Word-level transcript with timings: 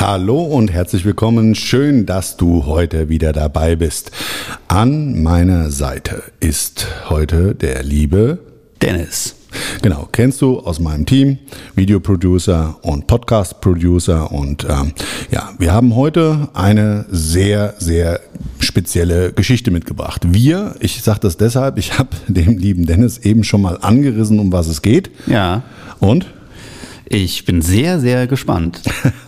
Hallo 0.00 0.40
und 0.40 0.72
herzlich 0.72 1.04
willkommen. 1.04 1.54
Schön, 1.54 2.06
dass 2.06 2.38
du 2.38 2.64
heute 2.64 3.10
wieder 3.10 3.34
dabei 3.34 3.76
bist. 3.76 4.12
An 4.66 5.22
meiner 5.22 5.70
Seite 5.70 6.22
ist 6.40 6.86
heute 7.10 7.54
der 7.54 7.82
liebe 7.82 8.38
Dennis. 8.80 9.36
Genau, 9.82 10.08
kennst 10.10 10.40
du 10.40 10.60
aus 10.60 10.80
meinem 10.80 11.04
Team, 11.04 11.36
Videoproducer 11.74 12.78
und 12.80 13.08
Podcast-Producer. 13.08 14.32
Und 14.32 14.64
ähm, 14.64 14.92
ja, 15.30 15.50
wir 15.58 15.74
haben 15.74 15.94
heute 15.94 16.48
eine 16.54 17.04
sehr, 17.10 17.74
sehr 17.76 18.20
spezielle 18.58 19.34
Geschichte 19.34 19.70
mitgebracht. 19.70 20.22
Wir, 20.32 20.76
ich 20.80 21.02
sage 21.02 21.20
das 21.20 21.36
deshalb, 21.36 21.76
ich 21.76 21.98
habe 21.98 22.16
dem 22.26 22.56
lieben 22.56 22.86
Dennis 22.86 23.18
eben 23.18 23.44
schon 23.44 23.60
mal 23.60 23.76
angerissen, 23.82 24.40
um 24.40 24.50
was 24.50 24.66
es 24.66 24.80
geht. 24.80 25.10
Ja. 25.26 25.62
Und? 25.98 26.24
Ich 27.12 27.44
bin 27.44 27.60
sehr, 27.60 27.98
sehr 27.98 28.28
gespannt. 28.28 28.82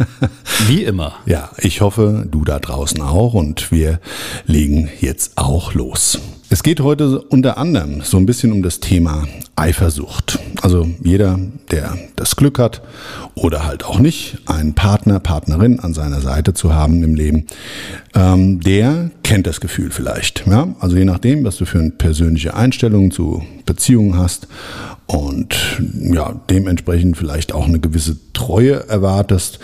Wie 0.69 0.85
immer. 0.85 1.15
Ja, 1.27 1.51
ich 1.59 1.81
hoffe, 1.81 2.29
du 2.31 2.45
da 2.45 2.61
draußen 2.61 3.03
auch 3.03 3.35
und 3.35 3.73
wir 3.73 3.99
legen 4.47 4.89
jetzt 5.01 5.37
auch 5.37 5.75
los. 5.75 6.21
Es 6.53 6.63
geht 6.63 6.83
heute 6.83 7.23
unter 7.23 7.57
anderem 7.57 8.03
so 8.03 8.19
ein 8.19 8.27
bisschen 8.27 8.53
um 8.53 8.63
das 8.63 8.79
Thema 8.79 9.27
Eifersucht. 9.57 10.39
Also 10.61 10.87
jeder, 11.03 11.41
der 11.71 11.97
das 12.15 12.37
Glück 12.37 12.59
hat 12.59 12.83
oder 13.35 13.65
halt 13.65 13.87
auch 13.87 13.99
nicht, 13.99 14.37
einen 14.45 14.75
Partner, 14.75 15.19
Partnerin 15.19 15.81
an 15.81 15.95
seiner 15.95 16.21
Seite 16.21 16.53
zu 16.53 16.75
haben 16.75 17.03
im 17.03 17.15
Leben, 17.15 17.47
ähm, 18.15 18.61
der 18.61 19.11
kennt 19.23 19.47
das 19.47 19.63
Gefühl 19.63 19.91
vielleicht. 19.91 20.47
Ja? 20.47 20.69
Also 20.79 20.95
je 20.95 21.07
nachdem, 21.07 21.43
was 21.43 21.57
du 21.57 21.65
für 21.65 21.79
eine 21.79 21.91
persönliche 21.91 22.53
Einstellung 22.53 23.13
zu 23.13 23.43
Beziehungen 23.65 24.19
hast 24.19 24.47
und 25.07 25.57
ja, 26.03 26.39
dementsprechend 26.51 27.17
vielleicht 27.17 27.55
auch 27.55 27.67
eine 27.67 27.81
gewisse 27.81 28.19
Treue 28.35 28.87
erwartest. 28.89 29.59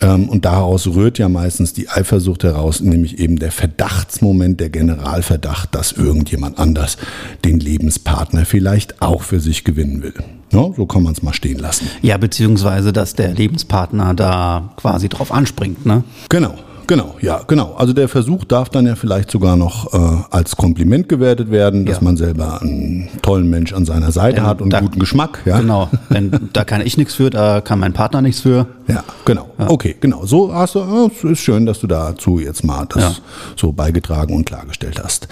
Ähm, 0.00 0.28
und 0.28 0.44
daraus 0.44 0.86
rührt 0.86 1.18
ja 1.18 1.28
meistens 1.28 1.72
die 1.72 1.88
Eifersucht 1.88 2.44
heraus, 2.44 2.80
nämlich 2.80 3.18
eben 3.18 3.38
der 3.38 3.52
Verdachtsmoment, 3.52 4.60
der 4.60 4.70
Generalverdacht, 4.70 5.74
dass 5.74 5.92
irgendjemand 5.92 6.58
anders 6.58 6.96
den 7.44 7.60
Lebenspartner 7.60 8.46
vielleicht 8.46 9.02
auch 9.02 9.22
für 9.22 9.40
sich 9.40 9.64
gewinnen 9.64 10.02
will. 10.02 10.14
Ja, 10.52 10.70
so 10.76 10.86
kann 10.86 11.02
man 11.02 11.12
es 11.12 11.22
mal 11.22 11.32
stehen 11.32 11.58
lassen. 11.58 11.88
Ja, 12.02 12.16
beziehungsweise, 12.16 12.92
dass 12.92 13.14
der 13.14 13.32
Lebenspartner 13.32 14.14
da 14.14 14.72
quasi 14.76 15.08
drauf 15.08 15.32
anspringt, 15.32 15.86
ne? 15.86 16.02
Genau. 16.28 16.54
Genau, 16.90 17.14
ja, 17.20 17.40
genau. 17.46 17.74
Also 17.74 17.92
der 17.92 18.08
Versuch 18.08 18.42
darf 18.44 18.68
dann 18.68 18.84
ja 18.84 18.96
vielleicht 18.96 19.30
sogar 19.30 19.54
noch 19.54 19.94
äh, 19.94 20.24
als 20.30 20.56
Kompliment 20.56 21.08
gewertet 21.08 21.52
werden, 21.52 21.86
dass 21.86 21.98
Ja. 21.98 22.02
man 22.02 22.16
selber 22.16 22.60
einen 22.60 23.08
tollen 23.22 23.48
Mensch 23.48 23.72
an 23.72 23.84
seiner 23.84 24.10
Seite 24.10 24.38
Ja, 24.38 24.46
hat 24.46 24.60
und 24.60 24.70
da- 24.72 24.80
guten 24.80 24.98
Geschmack. 24.98 25.38
Ja? 25.44 25.60
Genau. 25.60 25.88
Denn 26.12 26.50
da 26.52 26.64
kann 26.64 26.80
ich 26.80 26.96
nichts 26.96 27.14
für, 27.14 27.30
da 27.30 27.60
kann 27.60 27.78
mein 27.78 27.92
Partner 27.92 28.22
nichts 28.22 28.40
für. 28.40 28.66
Ja, 28.88 29.04
genau. 29.24 29.48
Okay, 29.56 29.94
genau. 30.00 30.26
So 30.26 30.52
hast 30.52 30.74
du, 30.74 30.80
äh, 30.80 31.10
es 31.16 31.22
ist 31.22 31.38
schön, 31.38 31.64
dass 31.64 31.78
du 31.78 31.86
dazu 31.86 32.40
jetzt 32.40 32.64
mal 32.64 32.86
das 32.88 33.02
Ja. 33.02 33.12
so 33.54 33.70
beigetragen 33.70 34.34
und 34.34 34.44
klargestellt 34.46 35.00
hast. 35.00 35.28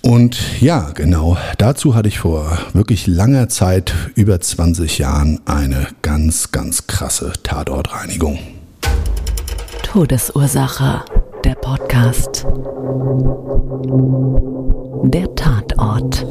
Und 0.00 0.38
ja, 0.62 0.92
genau, 0.94 1.36
dazu 1.58 1.94
hatte 1.94 2.08
ich 2.08 2.20
vor 2.20 2.56
wirklich 2.72 3.06
langer 3.06 3.50
Zeit, 3.50 3.92
über 4.14 4.40
20 4.40 4.96
Jahren, 4.96 5.40
eine 5.44 5.88
ganz, 6.00 6.52
ganz 6.52 6.86
krasse 6.86 7.34
Tatortreinigung. 7.42 8.38
Todesursache. 9.92 11.02
Der 11.44 11.56
Podcast. 11.56 12.46
Der 15.02 15.34
Tatort. 15.34 16.28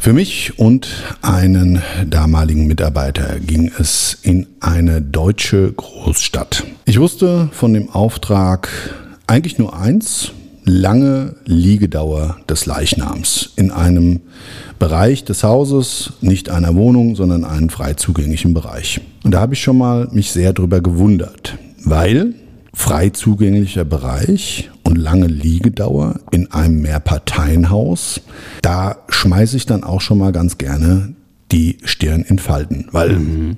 Für 0.00 0.12
mich 0.12 0.58
und 0.58 0.88
einen 1.22 1.80
damaligen 2.04 2.66
Mitarbeiter 2.66 3.38
ging 3.38 3.70
es 3.78 4.18
in 4.22 4.48
eine 4.58 5.00
deutsche 5.00 5.72
Großstadt. 5.72 6.64
Ich 6.84 6.98
wusste 6.98 7.48
von 7.52 7.72
dem 7.72 7.90
Auftrag 7.90 8.68
eigentlich 9.28 9.60
nur 9.60 9.78
eins, 9.78 10.32
lange 10.64 11.34
Liegedauer 11.44 12.36
des 12.48 12.66
Leichnams 12.66 13.52
in 13.56 13.70
einem 13.70 14.20
Bereich 14.78 15.24
des 15.24 15.44
Hauses, 15.44 16.14
nicht 16.20 16.48
einer 16.48 16.74
Wohnung, 16.74 17.16
sondern 17.16 17.44
einen 17.44 17.70
frei 17.70 17.94
zugänglichen 17.94 18.54
Bereich. 18.54 19.00
Und 19.24 19.32
da 19.32 19.40
habe 19.40 19.54
ich 19.54 19.62
schon 19.62 19.78
mal 19.78 20.08
mich 20.12 20.30
sehr 20.30 20.52
drüber 20.52 20.80
gewundert, 20.80 21.58
weil 21.84 22.34
frei 22.72 23.10
zugänglicher 23.10 23.84
Bereich 23.84 24.70
und 24.84 24.96
lange 24.96 25.26
Liegedauer 25.26 26.20
in 26.30 26.50
einem 26.52 26.80
Mehrparteienhaus, 26.82 28.20
da 28.62 28.96
schmeiße 29.08 29.56
ich 29.56 29.66
dann 29.66 29.84
auch 29.84 30.00
schon 30.00 30.18
mal 30.18 30.32
ganz 30.32 30.58
gerne 30.58 31.14
die 31.52 31.78
Stirn 31.84 32.22
in 32.28 32.38
Falten, 32.38 32.86
weil, 32.92 33.10
hm, 33.16 33.56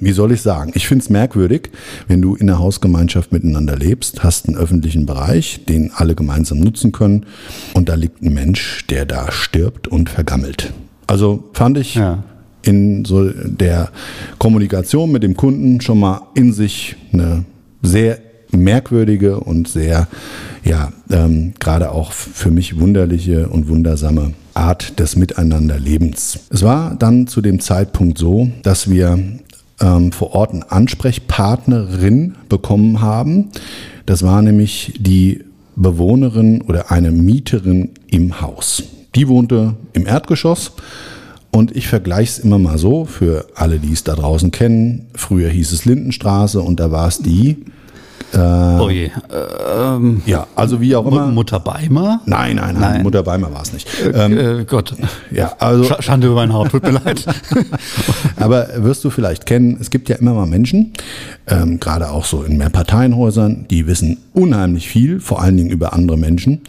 wie 0.00 0.12
soll 0.12 0.32
ich 0.32 0.40
sagen, 0.40 0.72
ich 0.74 0.88
finde 0.88 1.02
es 1.04 1.10
merkwürdig, 1.10 1.70
wenn 2.06 2.22
du 2.22 2.34
in 2.34 2.48
einer 2.48 2.58
Hausgemeinschaft 2.58 3.32
miteinander 3.32 3.76
lebst, 3.76 4.24
hast 4.24 4.48
einen 4.48 4.56
öffentlichen 4.56 5.06
Bereich, 5.06 5.60
den 5.68 5.90
alle 5.94 6.14
gemeinsam 6.14 6.58
nutzen 6.58 6.90
können 6.92 7.26
und 7.74 7.88
da 7.88 7.94
liegt 7.94 8.22
ein 8.22 8.32
Mensch, 8.32 8.86
der 8.88 9.04
da 9.04 9.30
stirbt 9.30 9.86
und 9.88 10.08
vergammelt. 10.10 10.72
Also 11.06 11.44
fand 11.52 11.78
ich 11.78 11.94
Ja. 11.94 12.24
in 12.62 13.04
so 13.04 13.28
der 13.30 13.90
Kommunikation 14.38 15.12
mit 15.12 15.22
dem 15.22 15.36
Kunden 15.36 15.80
schon 15.80 16.00
mal 16.00 16.22
in 16.34 16.52
sich 16.52 16.96
eine 17.12 17.44
sehr 17.82 18.18
merkwürdige 18.50 19.40
und 19.40 19.68
sehr, 19.68 20.08
ja, 20.64 20.92
ähm, 21.10 21.52
gerade 21.60 21.92
auch 21.92 22.12
für 22.12 22.50
mich 22.50 22.80
wunderliche 22.80 23.48
und 23.48 23.68
wundersame 23.68 24.32
Art 24.58 24.98
des 24.98 25.16
Miteinanderlebens. 25.16 26.40
Es 26.50 26.62
war 26.62 26.94
dann 26.96 27.26
zu 27.26 27.40
dem 27.40 27.60
Zeitpunkt 27.60 28.18
so, 28.18 28.50
dass 28.62 28.90
wir 28.90 29.18
ähm, 29.80 30.12
vor 30.12 30.34
Ort 30.34 30.52
eine 30.52 30.70
Ansprechpartnerin 30.70 32.34
bekommen 32.48 33.00
haben. 33.00 33.50
Das 34.06 34.22
war 34.22 34.42
nämlich 34.42 34.94
die 34.98 35.44
Bewohnerin 35.76 36.62
oder 36.62 36.90
eine 36.90 37.12
Mieterin 37.12 37.90
im 38.08 38.40
Haus. 38.40 38.82
Die 39.14 39.28
wohnte 39.28 39.74
im 39.92 40.06
Erdgeschoss 40.06 40.72
und 41.50 41.74
ich 41.76 41.88
vergleiche 41.88 42.32
es 42.32 42.38
immer 42.40 42.58
mal 42.58 42.78
so 42.78 43.04
für 43.04 43.46
alle, 43.54 43.78
die 43.78 43.92
es 43.92 44.04
da 44.04 44.14
draußen 44.14 44.50
kennen. 44.50 45.06
Früher 45.14 45.48
hieß 45.48 45.72
es 45.72 45.84
Lindenstraße 45.84 46.60
und 46.60 46.80
da 46.80 46.90
war 46.90 47.08
es 47.08 47.18
die. 47.20 47.64
Oh 48.34 48.88
je. 48.90 49.10
Ähm, 49.76 50.22
Ja, 50.26 50.46
also 50.54 50.80
wie 50.80 50.94
auch 50.94 51.06
immer. 51.06 51.26
Mutter 51.28 51.60
Beimer? 51.60 52.20
Nein, 52.26 52.56
nein, 52.56 52.74
nein, 52.74 52.92
Nein. 52.92 53.02
Mutter 53.02 53.22
Beimer 53.22 53.52
war 53.52 53.62
es 53.62 53.72
nicht. 53.72 53.88
äh, 54.04 54.64
Gott. 54.66 54.94
Ja, 55.30 55.54
also 55.58 55.84
Sch 55.84 55.94
Schande 56.04 56.26
über 56.26 56.36
mein 56.36 56.52
Haupt, 56.52 56.72
tut 56.72 56.82
mir 56.82 56.92
leid. 56.92 57.24
Aber 58.36 58.68
wirst 58.76 59.04
du 59.04 59.10
vielleicht 59.10 59.46
kennen, 59.46 59.78
es 59.80 59.90
gibt 59.90 60.08
ja 60.08 60.16
immer 60.16 60.34
mal 60.34 60.46
Menschen, 60.46 60.92
ähm, 61.46 61.80
gerade 61.80 62.10
auch 62.10 62.24
so 62.24 62.42
in 62.42 62.56
Mehrparteienhäusern, 62.58 63.66
die 63.70 63.86
wissen 63.86 64.18
unheimlich 64.34 64.88
viel, 64.88 65.20
vor 65.20 65.40
allen 65.42 65.56
Dingen 65.56 65.70
über 65.70 65.92
andere 65.92 66.16
Menschen 66.18 66.60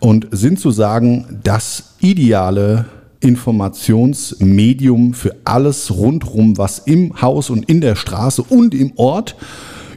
und 0.00 0.26
sind 0.30 0.60
sozusagen 0.60 1.40
das 1.42 1.94
ideale 2.00 2.84
Informationsmedium 3.20 5.14
für 5.14 5.34
alles 5.44 5.90
rundrum, 5.90 6.56
was 6.58 6.78
im 6.80 7.20
Haus 7.20 7.50
und 7.50 7.68
in 7.68 7.80
der 7.80 7.96
Straße 7.96 8.42
und 8.42 8.74
im 8.74 8.92
Ort 8.96 9.34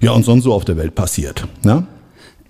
ja, 0.01 0.11
und 0.11 0.23
sonst 0.25 0.43
so 0.43 0.53
auf 0.53 0.65
der 0.65 0.77
Welt 0.77 0.95
passiert. 0.95 1.47
Ne? 1.63 1.85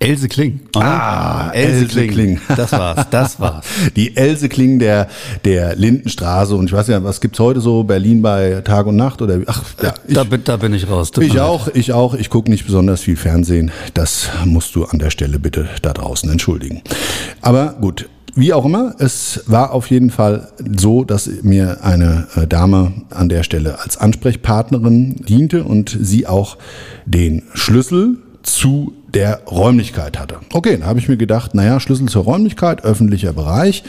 Else 0.02 0.28
Kling. 0.28 0.62
oder? 0.76 0.86
Ah, 0.86 1.52
Else 1.54 2.08
Kling. 2.08 2.42
Das 2.56 2.72
war's, 2.72 3.06
das 3.12 3.40
war's. 3.40 3.66
Die 3.96 4.18
Else 4.18 4.50
Kling 4.50 4.80
der, 4.80 5.08
der 5.46 5.76
Lindenstraße. 5.76 6.56
Und 6.56 6.66
ich 6.66 6.74
weiß 6.74 6.88
ja, 6.88 7.04
was 7.04 7.22
gibt's 7.22 7.40
heute 7.40 7.62
so? 7.62 7.84
Berlin 7.84 8.24
bei 8.24 8.62
Tag 8.66 8.88
und 8.88 8.96
Nacht? 8.96 9.22
Oder 9.22 9.42
ach, 9.46 9.64
ja, 9.82 9.94
ich, 10.08 10.16
da, 10.16 10.24
bin, 10.24 10.44
da 10.44 10.58
bin 10.58 10.74
ich 10.74 10.90
raus. 10.90 11.12
Ich 11.20 11.40
auch, 11.40 11.68
ich 11.68 11.94
auch. 11.94 12.16
Ich 12.16 12.32
gucke 12.32 12.50
nicht 12.50 12.66
besonders 12.66 13.02
viel 13.02 13.16
Fernsehen. 13.16 13.70
Das 13.94 14.30
musst 14.44 14.76
du 14.76 14.86
an 14.86 14.98
der 14.98 15.12
Stelle 15.12 15.38
bitte 15.38 15.70
da 15.84 15.94
draußen 15.94 16.30
entschuldigen. 16.32 16.82
Aber 17.42 17.78
gut. 17.80 18.10
Wie 18.34 18.54
auch 18.54 18.64
immer, 18.66 18.96
es 19.00 19.44
war 19.48 19.72
auf 19.74 19.90
jeden 19.90 20.10
Fall 20.10 20.48
so, 20.78 21.04
dass 21.04 21.30
mir 21.42 21.84
eine 21.84 22.28
äh, 22.36 22.48
Dame 22.48 22.94
an 23.10 23.28
der 23.28 23.44
Stelle 23.44 23.80
als 23.80 23.98
Ansprechpartnerin 23.98 25.18
diente 25.28 25.64
und 25.66 25.96
sie 26.02 26.28
auch 26.28 26.58
den 27.06 27.44
Schlüssel 27.54 28.18
zu 28.44 28.94
der 29.14 29.42
Räumlichkeit 29.52 30.18
hatte. 30.18 30.38
Okay, 30.54 30.78
da 30.80 30.86
habe 30.86 31.00
ich 31.00 31.10
mir 31.10 31.18
gedacht, 31.18 31.54
naja, 31.54 31.80
Schlüssel 31.82 32.08
zur 32.08 32.24
Räumlichkeit, 32.24 32.84
öffentlicher 32.86 33.34
Bereich. 33.34 33.84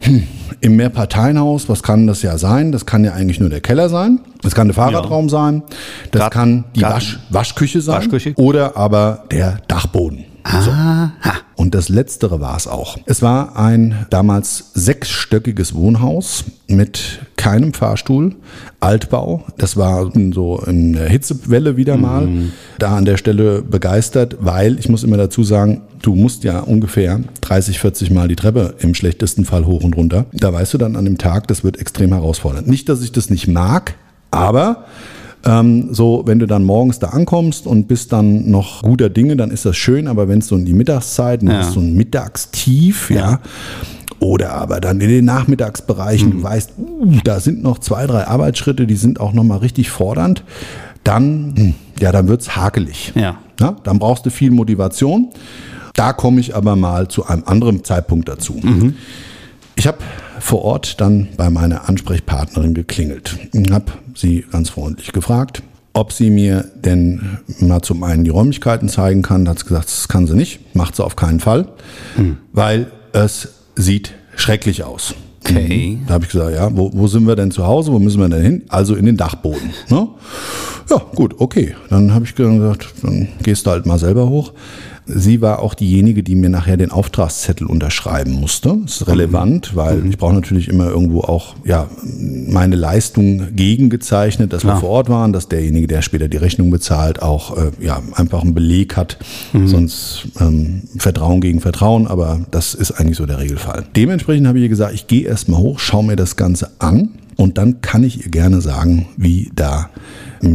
Hm, 0.00 0.24
Im 0.60 0.76
Mehrparteienhaus, 0.76 1.68
was 1.70 1.82
kann 1.82 2.06
das 2.06 2.20
ja 2.20 2.36
sein? 2.36 2.70
Das 2.70 2.84
kann 2.84 3.04
ja 3.04 3.14
eigentlich 3.14 3.40
nur 3.40 3.48
der 3.48 3.62
Keller 3.62 3.88
sein. 3.88 4.20
Das 4.42 4.54
kann 4.54 4.68
der 4.68 4.74
Fahrradraum 4.74 5.30
sein. 5.30 5.62
Das 6.10 6.20
Garten- 6.20 6.34
kann 6.34 6.64
die 6.76 6.82
Wasch, 6.82 7.18
Waschküche 7.30 7.80
sein. 7.80 7.96
Waschküche. 7.96 8.34
Oder 8.36 8.76
aber 8.76 9.24
der 9.30 9.58
Dachboden. 9.68 10.26
Und 11.64 11.74
das 11.74 11.88
Letztere 11.88 12.42
war 12.42 12.58
es 12.58 12.68
auch. 12.68 12.98
Es 13.06 13.22
war 13.22 13.56
ein 13.56 14.04
damals 14.10 14.72
sechsstöckiges 14.74 15.74
Wohnhaus 15.74 16.44
mit 16.66 17.22
keinem 17.38 17.72
Fahrstuhl, 17.72 18.34
Altbau. 18.80 19.46
Das 19.56 19.78
war 19.78 20.12
so 20.34 20.62
in 20.66 20.92
der 20.92 21.08
Hitzewelle 21.08 21.78
wieder 21.78 21.96
mal. 21.96 22.28
Da 22.78 22.98
an 22.98 23.06
der 23.06 23.16
Stelle 23.16 23.62
begeistert, 23.62 24.36
weil 24.40 24.78
ich 24.78 24.90
muss 24.90 25.04
immer 25.04 25.16
dazu 25.16 25.42
sagen, 25.42 25.80
du 26.02 26.14
musst 26.14 26.44
ja 26.44 26.60
ungefähr 26.60 27.20
30, 27.40 27.78
40 27.78 28.10
Mal 28.10 28.28
die 28.28 28.36
Treppe 28.36 28.74
im 28.80 28.94
schlechtesten 28.94 29.46
Fall 29.46 29.64
hoch 29.64 29.84
und 29.84 29.96
runter. 29.96 30.26
Da 30.34 30.52
weißt 30.52 30.74
du 30.74 30.76
dann 30.76 30.96
an 30.96 31.06
dem 31.06 31.16
Tag, 31.16 31.48
das 31.48 31.64
wird 31.64 31.78
extrem 31.78 32.12
herausfordernd. 32.12 32.68
Nicht, 32.68 32.90
dass 32.90 33.00
ich 33.00 33.12
das 33.12 33.30
nicht 33.30 33.48
mag, 33.48 33.94
aber 34.30 34.84
ähm, 35.44 35.88
so, 35.92 36.22
wenn 36.26 36.38
du 36.38 36.46
dann 36.46 36.64
morgens 36.64 36.98
da 36.98 37.08
ankommst 37.08 37.66
und 37.66 37.86
bist 37.88 38.12
dann 38.12 38.50
noch 38.50 38.82
guter 38.82 39.08
Dinge, 39.10 39.36
dann 39.36 39.50
ist 39.50 39.64
das 39.64 39.76
schön, 39.76 40.06
aber 40.08 40.28
wenn 40.28 40.38
es 40.38 40.48
so 40.48 40.56
in 40.56 40.64
die 40.64 40.72
Mittagszeit, 40.72 41.42
du 41.42 41.46
Ja. 41.46 41.58
hast 41.58 41.72
so 41.72 41.80
ein 41.80 41.94
Mittagstief, 41.94 43.10
ja. 43.10 43.40
Oder 44.20 44.52
aber 44.54 44.80
dann 44.80 45.00
in 45.00 45.08
den 45.08 45.24
Nachmittagsbereichen, 45.24 46.28
Mhm. 46.28 46.32
du 46.38 46.42
weißt, 46.42 46.70
uh, 46.78 47.12
da 47.24 47.40
sind 47.40 47.62
noch 47.62 47.78
zwei, 47.78 48.06
drei 48.06 48.26
Arbeitsschritte, 48.26 48.86
die 48.86 48.96
sind 48.96 49.20
auch 49.20 49.32
nochmal 49.32 49.58
richtig 49.58 49.90
fordernd, 49.90 50.44
dann, 51.02 51.54
hm, 51.56 51.74
ja, 52.00 52.10
dann 52.12 52.28
wird's 52.28 52.56
hakelig. 52.56 53.12
Ja. 53.14 53.36
Ja, 53.60 53.76
dann 53.84 53.98
brauchst 53.98 54.24
du 54.26 54.30
viel 54.30 54.50
Motivation. 54.50 55.28
Da 55.94 56.12
komme 56.12 56.40
ich 56.40 56.56
aber 56.56 56.74
mal 56.74 57.06
zu 57.08 57.26
einem 57.26 57.44
anderen 57.46 57.84
Zeitpunkt 57.84 58.28
dazu. 58.28 58.60
Ich 59.76 59.86
habe 59.86 59.98
vor 60.40 60.62
Ort 60.62 61.00
dann 61.00 61.28
bei 61.36 61.50
meiner 61.50 61.88
Ansprechpartnerin 61.88 62.74
geklingelt 62.74 63.36
und 63.54 63.70
habe 63.72 63.92
sie 64.14 64.44
ganz 64.50 64.70
freundlich 64.70 65.12
gefragt, 65.12 65.62
ob 65.92 66.12
sie 66.12 66.30
mir 66.30 66.64
denn 66.74 67.38
mal 67.60 67.82
zum 67.82 68.02
einen 68.02 68.24
die 68.24 68.30
Räumlichkeiten 68.30 68.88
zeigen 68.88 69.22
kann. 69.22 69.44
Da 69.44 69.52
hat 69.52 69.60
sie 69.60 69.66
gesagt, 69.66 69.86
das 69.86 70.08
kann 70.08 70.26
sie 70.26 70.34
nicht, 70.34 70.74
macht 70.74 70.96
sie 70.96 71.04
auf 71.04 71.16
keinen 71.16 71.40
Fall, 71.40 71.68
weil 72.52 72.90
es 73.12 73.48
sieht 73.76 74.12
schrecklich 74.36 74.84
aus. 74.84 75.14
Okay. 75.46 75.98
Da 76.06 76.14
habe 76.14 76.24
ich 76.24 76.30
gesagt, 76.30 76.54
ja, 76.54 76.74
wo, 76.74 76.90
wo 76.94 77.06
sind 77.06 77.26
wir 77.26 77.36
denn 77.36 77.50
zu 77.50 77.66
Hause? 77.66 77.92
Wo 77.92 77.98
müssen 77.98 78.20
wir 78.20 78.28
denn 78.28 78.42
hin? 78.42 78.62
Also 78.68 78.94
in 78.94 79.04
den 79.04 79.16
Dachboden. 79.16 79.70
Ne? 79.90 80.08
Ja, 80.90 81.02
gut, 81.14 81.34
okay. 81.38 81.74
Dann 81.90 82.14
habe 82.14 82.24
ich 82.24 82.34
gesagt, 82.34 82.88
dann 83.02 83.28
gehst 83.42 83.66
du 83.66 83.70
halt 83.70 83.84
mal 83.84 83.98
selber 83.98 84.28
hoch. 84.28 84.52
Sie 85.06 85.40
war 85.40 85.60
auch 85.60 85.74
diejenige, 85.74 86.22
die 86.22 86.34
mir 86.34 86.48
nachher 86.48 86.76
den 86.76 86.90
Auftragszettel 86.90 87.66
unterschreiben 87.66 88.32
musste. 88.32 88.76
Das 88.82 89.02
ist 89.02 89.08
relevant, 89.08 89.76
weil 89.76 90.06
ich 90.06 90.16
brauche 90.16 90.34
natürlich 90.34 90.68
immer 90.68 90.88
irgendwo 90.88 91.20
auch 91.20 91.56
ja, 91.64 91.88
meine 92.48 92.76
Leistung 92.76 93.54
gegengezeichnet, 93.54 94.52
dass 94.52 94.64
wir 94.64 94.76
vor 94.76 94.88
Ort 94.90 95.08
waren, 95.10 95.32
dass 95.32 95.48
derjenige, 95.48 95.86
der 95.86 96.02
später 96.02 96.28
die 96.28 96.38
Rechnung 96.38 96.70
bezahlt, 96.70 97.22
auch 97.22 97.56
äh, 97.56 97.70
ja, 97.80 98.00
einfach 98.14 98.42
einen 98.42 98.54
Beleg 98.54 98.96
hat. 98.96 99.18
Sonst 99.66 100.28
ähm, 100.40 100.82
Vertrauen 100.98 101.40
gegen 101.40 101.60
Vertrauen, 101.60 102.06
aber 102.06 102.40
das 102.50 102.74
ist 102.74 102.92
eigentlich 102.92 103.18
so 103.18 103.26
der 103.26 103.38
Regelfall. 103.38 103.84
Dementsprechend 103.96 104.46
habe 104.46 104.58
ich 104.58 104.64
ihr 104.64 104.68
gesagt, 104.68 104.94
ich 104.94 105.06
gehe 105.06 105.26
erstmal 105.26 105.60
hoch, 105.60 105.78
schaue 105.78 106.04
mir 106.04 106.16
das 106.16 106.36
Ganze 106.36 106.70
an 106.78 107.10
und 107.36 107.58
dann 107.58 107.80
kann 107.80 108.04
ich 108.04 108.24
ihr 108.24 108.30
gerne 108.30 108.60
sagen, 108.60 109.06
wie 109.16 109.50
da 109.54 109.90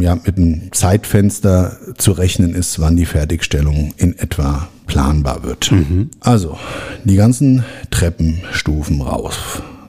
ja, 0.01 0.15
mit 0.15 0.38
einem 0.38 0.71
Zeitfenster 0.71 1.77
zu 1.97 2.12
rechnen 2.12 2.53
ist, 2.56 2.80
wann 2.80 2.95
die 2.95 3.06
Fertigstellung 3.06 3.94
in 3.97 4.18
etwa 4.18 4.68
planbar 4.88 5.44
wird. 5.44 5.71
Also, 6.21 6.57
die 7.03 7.15
ganzen 7.15 7.63
Treppenstufen 7.91 9.01
raus. 9.01 9.36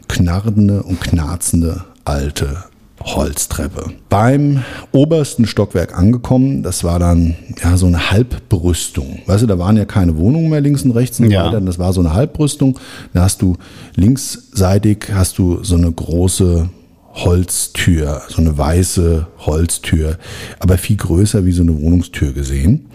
Knarrende 0.09 0.83
und 0.83 1.01
knarzende 1.01 1.85
alte 2.05 2.65
Holztreppe. 3.03 3.93
Beim 4.11 4.63
obersten 4.93 5.47
Stockwerk 5.47 5.97
angekommen, 5.97 6.63
das 6.63 6.85
war 6.85 6.99
dann 6.99 7.35
ja 7.63 7.77
so 7.79 7.87
eine 7.87 8.11
Halbbrüstung. 8.11 9.21
Weißt 9.27 9.43
du, 9.43 9.47
da 9.47 9.59
waren 9.59 9.77
ja 9.79 9.87
keine 9.87 10.19
Wohnungen 10.19 10.51
mehr 10.51 10.61
links 10.61 10.83
und 10.83 10.91
rechts 10.91 11.19
und 11.19 11.31
Ja. 11.31 11.47
weiter. 11.47 11.61
Das 11.63 11.79
war 11.79 11.93
so 11.95 12.01
eine 12.01 12.13
Halbbrüstung. 12.13 12.79
Da 13.15 13.23
hast 13.23 13.41
du 13.41 13.57
linksseitig 13.97 15.07
hast 15.15 15.39
du 15.39 15.63
so 15.63 15.77
eine 15.77 15.91
große 15.91 16.69
Holztür, 17.15 18.23
so 18.29 18.41
eine 18.41 18.57
weiße 18.57 19.27
Holztür, 19.41 20.17
aber 20.59 20.79
viel 20.79 20.97
größer 20.97 21.45
wie 21.45 21.53
so 21.53 21.63
eine 21.63 21.81
Wohnungstür 21.81 22.33
gesehen. 22.33 22.87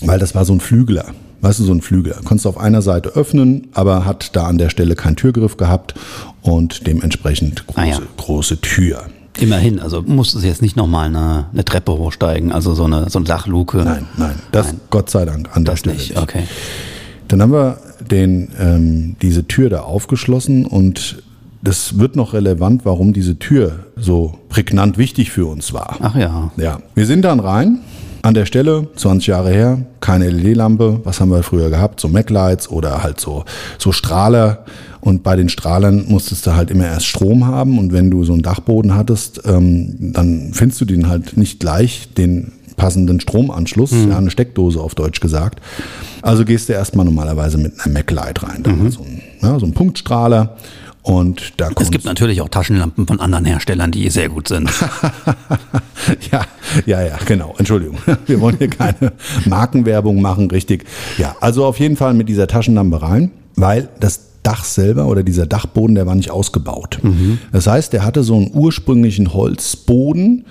Weil 0.00 0.18
das 0.18 0.34
war 0.34 0.44
so 0.44 0.52
ein 0.52 0.60
Flügler. 0.60 1.06
Weißt 1.42 1.58
du, 1.58 1.64
so 1.64 1.72
ein 1.72 1.80
Flügler. 1.80 2.16
Konntest 2.24 2.44
du 2.44 2.50
auf 2.50 2.58
einer 2.58 2.82
Seite 2.82 3.10
öffnen, 3.10 3.68
aber 3.72 4.04
hat 4.04 4.36
da 4.36 4.46
an 4.46 4.58
der 4.58 4.68
Stelle 4.68 4.94
keinen 4.94 5.16
Türgriff 5.16 5.56
gehabt 5.56 5.94
und 6.42 6.86
dementsprechend 6.86 7.66
große, 7.66 7.80
Ah 7.80 7.84
ja. 7.86 7.98
große 8.18 8.60
Tür. 8.60 9.04
Immerhin, 9.38 9.80
also 9.80 10.02
musstest 10.02 10.44
du 10.44 10.48
jetzt 10.48 10.60
nicht 10.60 10.76
nochmal 10.76 11.06
eine, 11.06 11.46
eine 11.50 11.64
Treppe 11.64 11.92
hochsteigen, 11.92 12.52
also 12.52 12.74
so 12.74 12.84
eine, 12.84 13.08
so 13.08 13.18
eine 13.20 13.26
Dachluke. 13.26 13.78
Nein, 13.78 14.06
nein, 14.18 14.34
das 14.52 14.74
Gott 14.90 15.08
sei 15.08 15.24
Dank 15.24 15.48
an 15.56 15.64
der 15.64 15.72
das 15.72 15.80
Stelle 15.80 15.96
nicht. 15.96 16.18
Okay. 16.18 16.42
Dann 17.28 17.40
haben 17.40 17.52
wir 17.52 17.78
den, 18.10 18.50
ähm, 18.58 19.16
diese 19.22 19.46
Tür 19.46 19.70
da 19.70 19.80
aufgeschlossen 19.80 20.66
und 20.66 21.22
das 21.62 21.98
wird 21.98 22.16
noch 22.16 22.32
relevant, 22.32 22.84
warum 22.84 23.12
diese 23.12 23.38
Tür 23.38 23.80
so 23.96 24.38
prägnant 24.48 24.98
wichtig 24.98 25.30
für 25.30 25.46
uns 25.46 25.72
war. 25.72 25.96
Ach 26.00 26.16
ja. 26.16 26.50
Ja, 26.56 26.80
wir 26.94 27.06
sind 27.06 27.22
dann 27.22 27.40
rein. 27.40 27.80
An 28.22 28.34
der 28.34 28.44
Stelle, 28.44 28.86
20 28.96 29.28
Jahre 29.28 29.50
her, 29.50 29.78
keine 30.00 30.28
LED-Lampe. 30.28 31.00
Was 31.04 31.20
haben 31.20 31.30
wir 31.30 31.42
früher 31.42 31.70
gehabt? 31.70 32.00
So 32.00 32.08
MacLights 32.08 32.68
oder 32.70 33.02
halt 33.02 33.18
so, 33.18 33.44
so 33.78 33.92
Strahler. 33.92 34.66
Und 35.00 35.22
bei 35.22 35.36
den 35.36 35.48
Strahlern 35.48 36.04
musstest 36.06 36.46
du 36.46 36.54
halt 36.54 36.70
immer 36.70 36.84
erst 36.84 37.06
Strom 37.06 37.46
haben. 37.46 37.78
Und 37.78 37.94
wenn 37.94 38.10
du 38.10 38.24
so 38.24 38.34
einen 38.34 38.42
Dachboden 38.42 38.94
hattest, 38.94 39.40
ähm, 39.46 40.12
dann 40.12 40.50
findest 40.52 40.82
du 40.82 40.84
den 40.84 41.08
halt 41.08 41.38
nicht 41.38 41.60
gleich, 41.60 42.12
den 42.12 42.52
passenden 42.76 43.20
Stromanschluss, 43.20 43.92
ja, 43.92 44.16
eine 44.16 44.30
Steckdose 44.30 44.80
auf 44.80 44.94
Deutsch 44.94 45.20
gesagt. 45.20 45.60
Also 46.22 46.44
gehst 46.44 46.68
du 46.68 46.72
erstmal 46.72 47.04
normalerweise 47.04 47.58
mit 47.58 47.74
einer 47.78 47.92
MacLight 47.92 48.42
rein. 48.42 48.62
Da 48.62 48.70
war 48.78 48.90
so, 48.90 49.02
ein, 49.02 49.22
ja, 49.42 49.58
so 49.58 49.66
ein 49.66 49.72
Punktstrahler. 49.72 50.56
Und 51.02 51.54
da 51.56 51.68
Es 51.68 51.74
kommst 51.74 51.92
gibt 51.92 52.04
natürlich 52.04 52.40
auch 52.42 52.48
Taschenlampen 52.48 53.06
von 53.06 53.20
anderen 53.20 53.44
Herstellern, 53.46 53.90
die 53.90 54.08
sehr 54.10 54.28
gut 54.28 54.48
sind. 54.48 54.70
Ja, 56.32 56.46
ja, 56.86 57.02
ja, 57.02 57.18
genau. 57.26 57.54
Entschuldigung. 57.58 57.98
Wir 58.26 58.40
wollen 58.40 58.56
hier 58.56 58.68
keine 58.68 59.12
Markenwerbung 59.44 60.22
machen, 60.22 60.50
richtig. 60.50 60.86
Ja, 61.18 61.36
also 61.40 61.66
auf 61.66 61.78
jeden 61.78 61.96
Fall 61.96 62.14
mit 62.14 62.28
dieser 62.28 62.46
Taschenlampe 62.46 63.02
rein, 63.02 63.30
weil 63.54 63.90
das 64.00 64.28
Dach 64.42 64.64
selber 64.64 65.06
oder 65.06 65.22
dieser 65.22 65.46
Dachboden, 65.46 65.94
der 65.94 66.06
war 66.06 66.14
nicht 66.14 66.30
ausgebaut. 66.30 66.98
Das 67.52 67.66
heißt, 67.66 67.92
der 67.92 68.02
hatte 68.02 68.22
so 68.22 68.36
einen 68.36 68.50
ursprünglichen 68.54 69.34
Holzboden, 69.34 70.46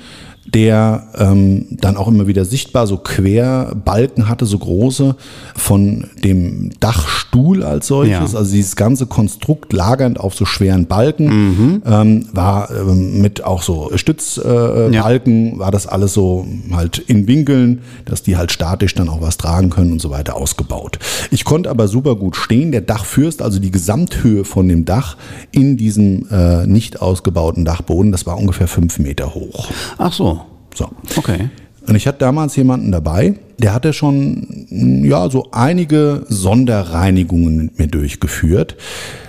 der 0.53 1.07
ähm, 1.17 1.65
dann 1.69 1.97
auch 1.97 2.07
immer 2.07 2.27
wieder 2.27 2.45
sichtbar 2.45 2.87
so 2.87 2.97
Querbalken 2.97 4.27
hatte, 4.27 4.45
so 4.45 4.57
große 4.57 5.15
von 5.55 6.05
dem 6.23 6.71
Dachstuhl 6.79 7.63
als 7.63 7.87
solches. 7.87 8.33
Ja. 8.33 8.39
Also 8.39 8.51
dieses 8.51 8.75
ganze 8.75 9.05
Konstrukt 9.05 9.73
lagernd 9.73 10.19
auf 10.19 10.33
so 10.33 10.45
schweren 10.45 10.87
Balken 10.87 11.81
ähm, 11.85 12.27
war 12.33 12.71
ähm, 12.71 13.21
mit 13.21 13.43
auch 13.43 13.61
so 13.61 13.91
Stützbalken, 13.95 14.93
äh, 14.93 14.95
Ja. 14.95 15.03
Balken, 15.03 15.59
war 15.59 15.71
das 15.71 15.87
alles 15.87 16.13
so 16.13 16.45
halt 16.71 16.97
in 16.97 17.27
Winkeln, 17.27 17.81
dass 18.05 18.23
die 18.23 18.37
halt 18.37 18.51
statisch 18.51 18.95
dann 18.95 19.09
auch 19.09 19.21
was 19.21 19.37
tragen 19.37 19.69
können 19.69 19.91
und 19.91 20.01
so 20.01 20.09
weiter 20.09 20.35
ausgebaut. 20.35 20.99
Ich 21.31 21.45
konnte 21.45 21.69
aber 21.69 21.87
super 21.87 22.15
gut 22.15 22.35
stehen. 22.35 22.71
Der 22.71 22.81
Dachfürst, 22.81 23.41
also 23.41 23.59
die 23.59 23.71
Gesamthöhe 23.71 24.45
von 24.45 24.67
dem 24.67 24.85
Dach 24.85 25.17
in 25.51 25.77
diesem 25.77 26.27
äh, 26.31 26.65
nicht 26.65 27.01
ausgebauten 27.01 27.65
Dachboden, 27.65 28.11
das 28.11 28.25
war 28.25 28.37
ungefähr 28.37 28.67
fünf 28.67 28.99
Meter 28.99 29.35
hoch. 29.35 29.69
Ach 29.97 30.13
so. 30.13 30.38
So. 30.75 30.89
Okay. 31.15 31.49
Und 31.87 31.95
ich 31.95 32.07
hatte 32.07 32.19
damals 32.19 32.55
jemanden 32.55 32.91
dabei, 32.91 33.35
der 33.57 33.73
hatte 33.73 33.93
schon 33.93 34.67
ja 35.03 35.29
so 35.29 35.49
einige 35.51 36.25
Sonderreinigungen 36.29 37.57
mit 37.57 37.79
mir 37.79 37.87
durchgeführt, 37.87 38.75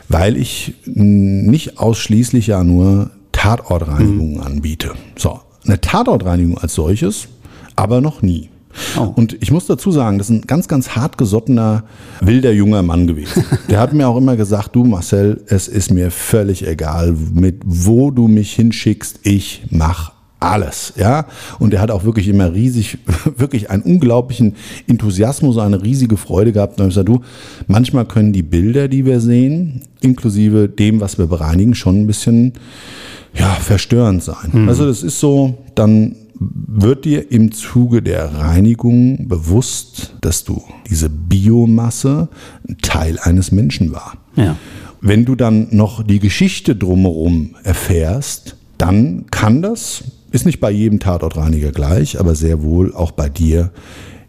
weil 0.08 0.36
ich 0.36 0.74
nicht 0.84 1.78
ausschließlich 1.78 2.48
ja 2.48 2.62
nur 2.62 3.10
Tatortreinigungen 3.32 4.40
anbiete. 4.40 4.92
So, 5.16 5.40
eine 5.64 5.80
Tatortreinigung 5.80 6.58
als 6.58 6.74
solches, 6.74 7.28
aber 7.76 8.00
noch 8.00 8.20
nie. 8.20 8.50
Oh. 8.96 9.12
Und 9.16 9.36
ich 9.40 9.50
muss 9.50 9.66
dazu 9.66 9.90
sagen, 9.90 10.18
das 10.18 10.30
ist 10.30 10.36
ein 10.36 10.46
ganz, 10.46 10.68
ganz 10.68 10.90
hartgesottener, 10.90 11.84
wilder 12.20 12.52
junger 12.52 12.82
Mann 12.82 13.06
gewesen. 13.06 13.44
Der 13.68 13.80
hat 13.80 13.92
mir 13.92 14.06
auch 14.08 14.16
immer 14.16 14.36
gesagt, 14.36 14.76
du 14.76 14.84
Marcel, 14.84 15.42
es 15.46 15.66
ist 15.66 15.90
mir 15.90 16.10
völlig 16.10 16.66
egal, 16.66 17.16
mit 17.34 17.62
wo 17.64 18.10
du 18.10 18.28
mich 18.28 18.52
hinschickst, 18.52 19.20
ich 19.22 19.62
mach 19.70 20.12
alles, 20.40 20.94
ja. 20.96 21.26
Und 21.58 21.74
er 21.74 21.80
hat 21.80 21.90
auch 21.90 22.04
wirklich 22.04 22.26
immer 22.28 22.52
riesig, 22.52 22.98
wirklich 23.36 23.70
einen 23.70 23.82
unglaublichen 23.82 24.56
Enthusiasmus, 24.86 25.58
eine 25.58 25.82
riesige 25.82 26.16
Freude 26.16 26.52
gehabt. 26.52 26.80
Und 26.80 26.88
ich 26.88 26.94
gesagt, 26.94 27.08
du, 27.08 27.20
manchmal 27.66 28.06
können 28.06 28.32
die 28.32 28.42
Bilder, 28.42 28.88
die 28.88 29.04
wir 29.04 29.20
sehen, 29.20 29.82
inklusive 30.00 30.68
dem, 30.68 31.00
was 31.00 31.18
wir 31.18 31.26
bereinigen, 31.26 31.74
schon 31.74 32.02
ein 32.02 32.06
bisschen, 32.06 32.54
ja, 33.34 33.50
verstörend 33.50 34.22
sein. 34.22 34.68
Also 34.68 34.86
das 34.86 35.02
ist 35.02 35.20
so, 35.20 35.58
dann 35.74 36.16
wird 36.40 37.04
dir 37.04 37.30
im 37.30 37.52
Zuge 37.52 38.02
der 38.02 38.34
Reinigung 38.34 39.28
bewusst, 39.28 40.14
dass 40.22 40.42
du 40.44 40.62
diese 40.88 41.10
Biomasse 41.10 42.28
ein 42.66 42.78
Teil 42.78 43.18
eines 43.18 43.52
Menschen 43.52 43.92
war. 43.92 44.14
Ja. 44.36 44.56
Wenn 45.02 45.26
du 45.26 45.34
dann 45.34 45.68
noch 45.70 46.02
die 46.02 46.18
Geschichte 46.18 46.74
drumherum 46.76 47.56
erfährst, 47.62 48.56
dann 48.78 49.26
kann 49.30 49.60
das, 49.60 50.04
ist 50.30 50.46
nicht 50.46 50.60
bei 50.60 50.70
jedem 50.70 51.00
Tatortreiniger 51.00 51.72
gleich, 51.72 52.18
aber 52.20 52.34
sehr 52.34 52.62
wohl 52.62 52.94
auch 52.94 53.10
bei 53.12 53.28
dir, 53.28 53.70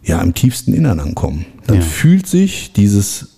ja, 0.04 0.20
im 0.20 0.34
tiefsten 0.34 0.72
Innern 0.74 0.98
ankommen. 1.00 1.46
Dann 1.66 1.76
Ja. 1.76 1.82
fühlt 1.82 2.26
sich 2.26 2.72
dieses 2.72 3.28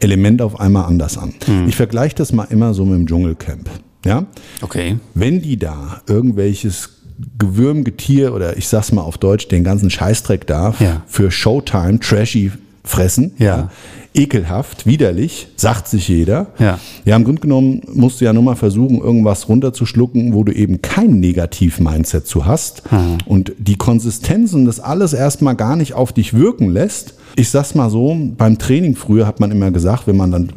Element 0.00 0.40
auf 0.42 0.58
einmal 0.60 0.84
anders 0.86 1.18
an. 1.18 1.34
Ich 1.66 1.76
vergleiche 1.76 2.14
das 2.14 2.32
mal 2.32 2.44
immer 2.50 2.72
so 2.72 2.84
mit 2.84 2.94
dem 2.98 3.06
Dschungelcamp. 3.06 3.68
Ja? 4.06 4.26
Okay. 4.62 4.98
Wenn 5.14 5.42
die 5.42 5.56
da 5.58 6.02
irgendwelches 6.06 6.90
Gewürm, 7.36 7.82
Getier 7.82 8.32
oder 8.32 8.56
ich 8.56 8.68
sag's 8.68 8.92
mal 8.92 9.02
auf 9.02 9.18
Deutsch, 9.18 9.48
den 9.48 9.64
ganzen 9.64 9.90
Scheißdreck 9.90 10.46
darf, 10.46 10.80
Ja. 10.80 11.02
für 11.08 11.30
Showtime 11.32 11.98
trashy 11.98 12.52
fressen, 12.84 13.32
Ja. 13.38 13.70
Ekelhaft, 14.14 14.86
widerlich, 14.86 15.48
sagt 15.56 15.88
sich 15.88 16.08
jeder. 16.08 16.46
Ja. 16.58 16.78
Ja, 17.04 17.16
im 17.16 17.24
Grunde 17.24 17.40
genommen 17.40 17.82
musst 17.92 18.20
du 18.20 18.24
ja 18.24 18.32
nur 18.32 18.42
mal 18.42 18.56
versuchen, 18.56 18.98
irgendwas 19.00 19.48
runterzuschlucken, 19.48 20.34
wo 20.34 20.44
du 20.44 20.52
eben 20.52 20.82
kein 20.82 21.20
Negativ-Mindset 21.20 22.26
zu 22.26 22.46
hast 22.46 22.82
und 23.26 23.52
die 23.58 23.76
Konsistenz 23.76 24.52
und 24.54 24.64
das 24.64 24.80
alles 24.80 25.12
erstmal 25.12 25.54
gar 25.56 25.76
nicht 25.76 25.94
auf 25.94 26.12
dich 26.12 26.34
wirken 26.34 26.70
lässt. 26.70 27.14
Ich 27.36 27.50
sag's 27.50 27.74
mal 27.74 27.90
so, 27.90 28.16
beim 28.36 28.58
Training 28.58 28.96
früher 28.96 29.26
hat 29.26 29.40
man 29.40 29.50
immer 29.50 29.70
gesagt, 29.70 30.06
wenn 30.06 30.16
man 30.16 30.30
dann 30.30 30.52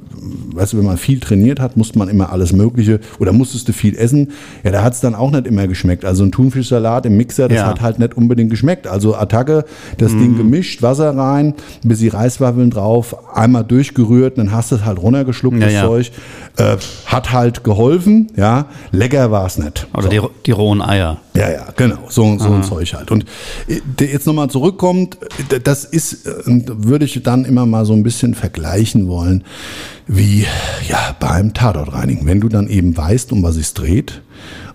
weißt 0.53 0.74
du, 0.74 0.77
wenn 0.77 0.86
man 0.86 0.98
viel 0.98 1.20
trainiert 1.20 1.60
hat, 1.60 1.77
musste 1.77 1.98
man 1.98 2.08
immer 2.08 2.31
alles 2.31 2.53
Mögliche 2.53 3.00
oder 3.20 3.34
musstest 3.34 3.67
du 3.67 3.74
viel 3.74 3.96
essen. 3.98 4.29
Ja, 4.63 4.70
da 4.70 4.84
hat's 4.84 5.00
dann 5.00 5.15
auch 5.15 5.31
nicht 5.31 5.48
immer 5.48 5.65
geschmeckt. 5.67 6.05
Also 6.05 6.24
ein 6.24 6.31
Thunfischsalat 6.31 7.08
im 7.08 7.17
Mixer, 7.17 7.48
das 7.48 7.58
Ja. 7.58 7.65
hat 7.67 7.81
halt 7.81 7.98
nicht 7.98 8.15
unbedingt 8.15 8.51
geschmeckt. 8.51 8.86
Also 8.86 9.15
Attacke, 9.15 9.65
das 9.98 10.12
Mhm. 10.12 10.20
Ding 10.20 10.38
gemischt, 10.38 10.84
Wasser 10.84 11.17
rein, 11.17 11.55
ein 11.84 11.88
bisschen 11.89 12.12
Reiswaffeln 12.12 12.70
drauf, 12.70 13.15
einmal 13.41 13.63
durchgerührt, 13.63 14.38
dann 14.38 14.51
hast 14.51 14.71
du 14.71 14.75
es 14.75 14.86
halt 14.86 15.00
runtergeschluckt, 15.00 15.57
Ja, 15.57 15.65
das 15.65 15.74
ja. 15.74 15.86
Zeug. 15.86 16.12
Äh, 16.57 16.77
hat 17.05 17.31
halt 17.31 17.63
geholfen, 17.63 18.31
ja. 18.36 18.67
Lecker 18.91 19.31
war's 19.31 19.57
nicht. 19.57 19.88
Oder 19.93 20.10
die, 20.10 20.21
die 20.45 20.51
rohen 20.51 20.81
Eier. 20.81 21.17
Ja, 21.33 21.50
ja, 21.50 21.65
genau. 21.75 21.98
So, 22.10 22.38
so 22.38 22.51
ein 22.51 22.63
Zeug 22.63 22.93
halt. 22.93 23.12
Und 23.12 23.25
äh, 23.67 24.05
jetzt 24.05 24.27
nochmal 24.27 24.50
zurückkommt, 24.50 25.17
das 25.63 25.86
ist, 25.86 26.25
äh, 26.27 26.43
würde 26.45 27.05
ich 27.05 27.21
dann 27.24 27.45
immer 27.45 27.65
mal 27.65 27.86
so 27.86 27.93
ein 27.93 28.03
bisschen 28.03 28.36
vergleichen 28.36 29.07
wollen, 29.07 29.43
wie 30.07 30.45
ja, 30.88 31.15
beim 31.19 31.53
Tatortreinigen. 31.53 32.25
Wenn 32.27 32.41
du 32.41 32.50
dann 32.50 32.67
eben 32.67 32.95
weißt, 32.95 33.31
um 33.31 33.43
was 33.43 33.55
es 33.55 33.74
dreht 33.74 34.21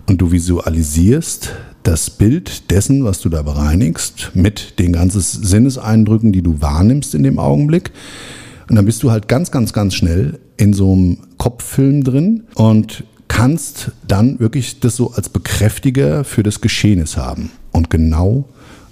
und 0.07 0.19
du 0.19 0.31
visualisierst 0.31 1.53
das 1.83 2.09
Bild 2.09 2.69
dessen, 2.69 3.05
was 3.05 3.21
du 3.21 3.29
da 3.29 3.43
bereinigst, 3.43 4.31
mit 4.33 4.77
den 4.79 4.91
ganzen 4.91 5.21
Sinneseindrücken, 5.21 6.33
die 6.33 6.41
du 6.41 6.61
wahrnimmst 6.61 7.15
in 7.15 7.23
dem 7.23 7.39
Augenblick, 7.39 7.91
und 8.69 8.75
dann 8.75 8.85
bist 8.85 9.03
du 9.03 9.11
halt 9.11 9.27
ganz, 9.27 9.51
ganz, 9.51 9.73
ganz 9.73 9.93
schnell 9.93 10.39
in 10.57 10.73
so 10.73 10.93
einem 10.93 11.17
Kopffilm 11.37 12.03
drin 12.03 12.43
und 12.55 13.03
kannst 13.27 13.91
dann 14.07 14.39
wirklich 14.39 14.79
das 14.79 14.95
so 14.95 15.11
als 15.11 15.29
Bekräftiger 15.29 16.23
für 16.23 16.43
das 16.43 16.61
Geschehnis 16.61 17.17
haben. 17.17 17.51
Und 17.71 17.89
genau 17.89 18.45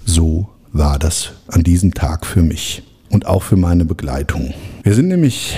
so 0.04 0.48
war 0.72 0.98
das 0.98 1.32
an 1.48 1.62
diesem 1.62 1.94
Tag 1.94 2.26
für 2.26 2.42
mich 2.42 2.82
und 3.10 3.26
auch 3.26 3.42
für 3.42 3.56
meine 3.56 3.84
Begleitung. 3.84 4.54
Wir 4.82 4.94
sind 4.94 5.08
nämlich 5.08 5.56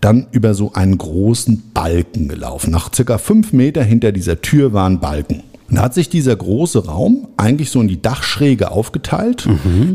dann 0.00 0.26
über 0.30 0.54
so 0.54 0.72
einen 0.74 0.98
großen 0.98 1.70
Balken 1.74 2.28
gelaufen. 2.28 2.70
Nach 2.70 2.92
circa 2.94 3.18
fünf 3.18 3.52
Meter 3.52 3.82
hinter 3.82 4.12
dieser 4.12 4.40
Tür 4.40 4.72
war 4.72 4.88
ein 4.88 5.00
Balken. 5.00 5.42
Und 5.68 5.76
da 5.76 5.82
hat 5.82 5.94
sich 5.94 6.08
dieser 6.08 6.34
große 6.34 6.86
Raum 6.86 7.28
eigentlich 7.36 7.70
so 7.70 7.80
in 7.80 7.88
die 7.88 8.00
Dachschräge 8.00 8.70
aufgeteilt, 8.70 9.46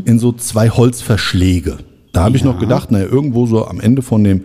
in 0.04 0.18
so 0.18 0.32
zwei 0.32 0.70
Holzverschläge. 0.70 1.78
Da 2.14 2.22
habe 2.24 2.36
ich 2.36 2.44
noch 2.44 2.58
gedacht, 2.58 2.90
naja, 2.90 3.06
irgendwo 3.06 3.46
so 3.46 3.66
am 3.66 3.80
Ende 3.80 4.00
von 4.02 4.24
dem, 4.24 4.44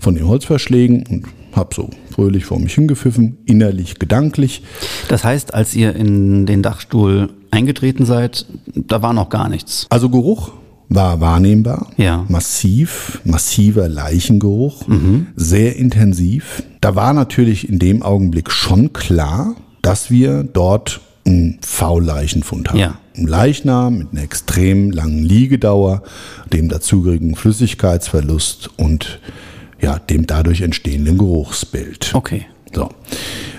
von 0.00 0.14
den 0.14 0.26
Holzverschlägen 0.26 1.04
und 1.08 1.24
habe 1.52 1.74
so 1.74 1.90
fröhlich 2.10 2.44
vor 2.46 2.58
mich 2.58 2.74
hingepfiffen, 2.74 3.38
innerlich, 3.44 3.98
gedanklich. 3.98 4.62
Das 5.08 5.24
heißt, 5.24 5.52
als 5.54 5.74
ihr 5.74 5.94
in 5.96 6.46
den 6.46 6.62
Dachstuhl 6.62 7.30
eingetreten 7.50 8.06
seid, 8.06 8.46
da 8.74 9.02
war 9.02 9.12
noch 9.12 9.28
gar 9.28 9.48
nichts. 9.48 9.86
Also 9.90 10.08
Geruch 10.08 10.52
war 10.88 11.20
wahrnehmbar, 11.20 11.88
Ja. 11.96 12.24
massiv, 12.28 13.20
massiver 13.24 13.88
Leichengeruch, 13.88 14.84
sehr 15.36 15.76
intensiv. 15.76 16.62
Da 16.80 16.94
war 16.94 17.12
natürlich 17.12 17.68
in 17.68 17.78
dem 17.78 18.02
Augenblick 18.02 18.50
schon 18.50 18.92
klar, 18.92 19.54
dass 19.82 20.10
wir 20.10 20.44
dort 20.44 21.00
einen 21.26 21.58
V-Leichenfund 21.62 22.70
haben. 22.70 22.78
Ja. 22.78 22.94
Ein 23.18 23.26
Leichnam 23.26 23.98
mit 23.98 24.08
einer 24.12 24.22
extrem 24.22 24.92
langen 24.92 25.24
Liegedauer, 25.24 26.02
dem 26.52 26.68
dazugehörigen 26.68 27.34
Flüssigkeitsverlust 27.34 28.70
und 28.76 29.18
ja, 29.80 29.98
dem 29.98 30.26
dadurch 30.26 30.60
entstehenden 30.60 31.18
Geruchsbild. 31.18 32.14
Okay. 32.14 32.46
So. 32.72 32.90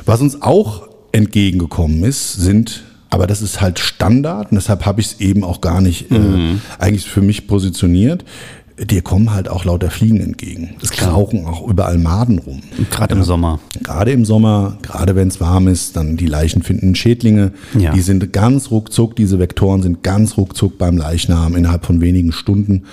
Was 0.06 0.22
uns 0.22 0.42
auch 0.42 0.88
entgegengekommen 1.12 2.04
ist, 2.04 2.34
sind, 2.34 2.84
aber 3.10 3.28
das 3.28 3.42
ist 3.42 3.60
halt 3.60 3.80
Standard 3.80 4.52
und 4.52 4.56
deshalb 4.56 4.86
habe 4.86 5.02
ich 5.02 5.08
es 5.08 5.20
eben 5.20 5.44
auch 5.44 5.62
gar 5.62 5.82
nicht 5.82 6.12
äh, 6.12 6.56
eigentlich 6.78 7.10
für 7.10 7.22
mich 7.22 7.48
positioniert. 7.48 8.24
Dir 8.84 9.02
kommen 9.02 9.34
halt 9.34 9.50
auch 9.50 9.66
lauter 9.66 9.90
Fliegen 9.90 10.22
entgegen. 10.22 10.76
Es 10.82 10.92
krauchen 10.92 11.46
auch 11.46 11.68
überall 11.68 11.98
Maden 11.98 12.40
rum. 12.40 12.62
Gerade 12.90 13.16
im 13.16 13.24
Sommer. 13.24 13.60
Gerade 13.84 14.12
im 14.12 14.24
Sommer, 14.26 14.78
gerade 14.82 15.16
wenn 15.16 15.28
es 15.28 15.42
warm 15.42 15.68
ist, 15.68 15.98
dann 15.98 16.16
die 16.16 16.28
Leichen 16.28 16.64
finden 16.64 16.96
Schädlinge. 16.96 17.52
Ja. 17.78 17.92
Die 17.92 18.02
sind 18.02 18.32
ganz 18.32 18.72
ruckzuck, 18.72 19.16
diese 19.16 19.38
Vektoren 19.40 19.82
sind 19.82 20.04
ganz 20.04 20.38
ruckzuck 20.38 20.78
beim 20.78 20.98
Leichnam 20.98 21.56
innerhalb 21.56 21.86
von 21.86 22.00
wenigen 22.02 22.32
Stunden. 22.32 22.84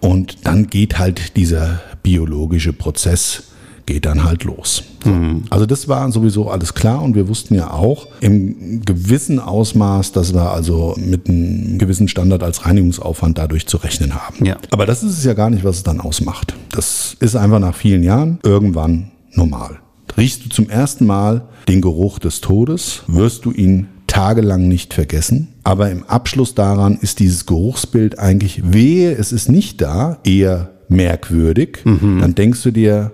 Und 0.00 0.46
dann 0.46 0.66
geht 0.68 0.98
halt 0.98 1.36
dieser 1.36 1.80
biologische 2.02 2.72
Prozess 2.72 3.44
geht 3.90 4.06
dann 4.06 4.22
halt 4.22 4.44
los. 4.44 4.84
So. 5.02 5.10
Also 5.50 5.66
das 5.66 5.88
war 5.88 6.10
sowieso 6.12 6.48
alles 6.48 6.74
klar 6.74 7.02
und 7.02 7.16
wir 7.16 7.26
wussten 7.26 7.54
ja 7.54 7.72
auch 7.72 8.06
im 8.20 8.82
gewissen 8.84 9.40
Ausmaß, 9.40 10.12
dass 10.12 10.32
wir 10.32 10.52
also 10.52 10.94
mit 10.96 11.28
einem 11.28 11.78
gewissen 11.78 12.06
Standard 12.06 12.44
als 12.44 12.66
Reinigungsaufwand 12.66 13.36
dadurch 13.36 13.66
zu 13.66 13.78
rechnen 13.78 14.14
haben. 14.14 14.44
Ja. 14.44 14.58
Aber 14.70 14.86
das 14.86 15.02
ist 15.02 15.18
es 15.18 15.24
ja 15.24 15.34
gar 15.34 15.50
nicht, 15.50 15.64
was 15.64 15.78
es 15.78 15.82
dann 15.82 16.00
ausmacht. 16.00 16.54
Das 16.70 17.16
ist 17.18 17.34
einfach 17.34 17.58
nach 17.58 17.74
vielen 17.74 18.04
Jahren 18.04 18.38
irgendwann 18.44 19.10
normal. 19.32 19.80
Riechst 20.16 20.44
du 20.44 20.48
zum 20.50 20.70
ersten 20.70 21.04
Mal 21.04 21.48
den 21.66 21.80
Geruch 21.80 22.20
des 22.20 22.40
Todes, 22.40 23.02
wirst 23.08 23.44
du 23.44 23.50
ihn 23.50 23.88
tagelang 24.06 24.68
nicht 24.68 24.94
vergessen. 24.94 25.48
Aber 25.64 25.90
im 25.90 26.04
Abschluss 26.04 26.54
daran 26.54 26.96
ist 27.00 27.18
dieses 27.18 27.46
Geruchsbild 27.46 28.20
eigentlich, 28.20 28.62
wehe, 28.72 29.12
es 29.12 29.32
ist 29.32 29.48
nicht 29.48 29.80
da, 29.80 30.18
eher 30.24 30.70
merkwürdig. 30.88 31.78
Dann 31.84 32.34
denkst 32.34 32.62
du 32.62 32.72
dir, 32.72 33.12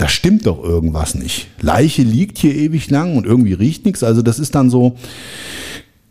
da 0.00 0.08
stimmt 0.08 0.46
doch 0.46 0.64
irgendwas 0.64 1.14
nicht. 1.14 1.48
Leiche 1.60 2.00
liegt 2.00 2.38
hier 2.38 2.54
ewig 2.54 2.88
lang 2.88 3.16
und 3.16 3.26
irgendwie 3.26 3.52
riecht 3.52 3.84
nichts. 3.84 4.02
Also 4.02 4.22
das 4.22 4.38
ist 4.38 4.54
dann 4.54 4.70
so, 4.70 4.96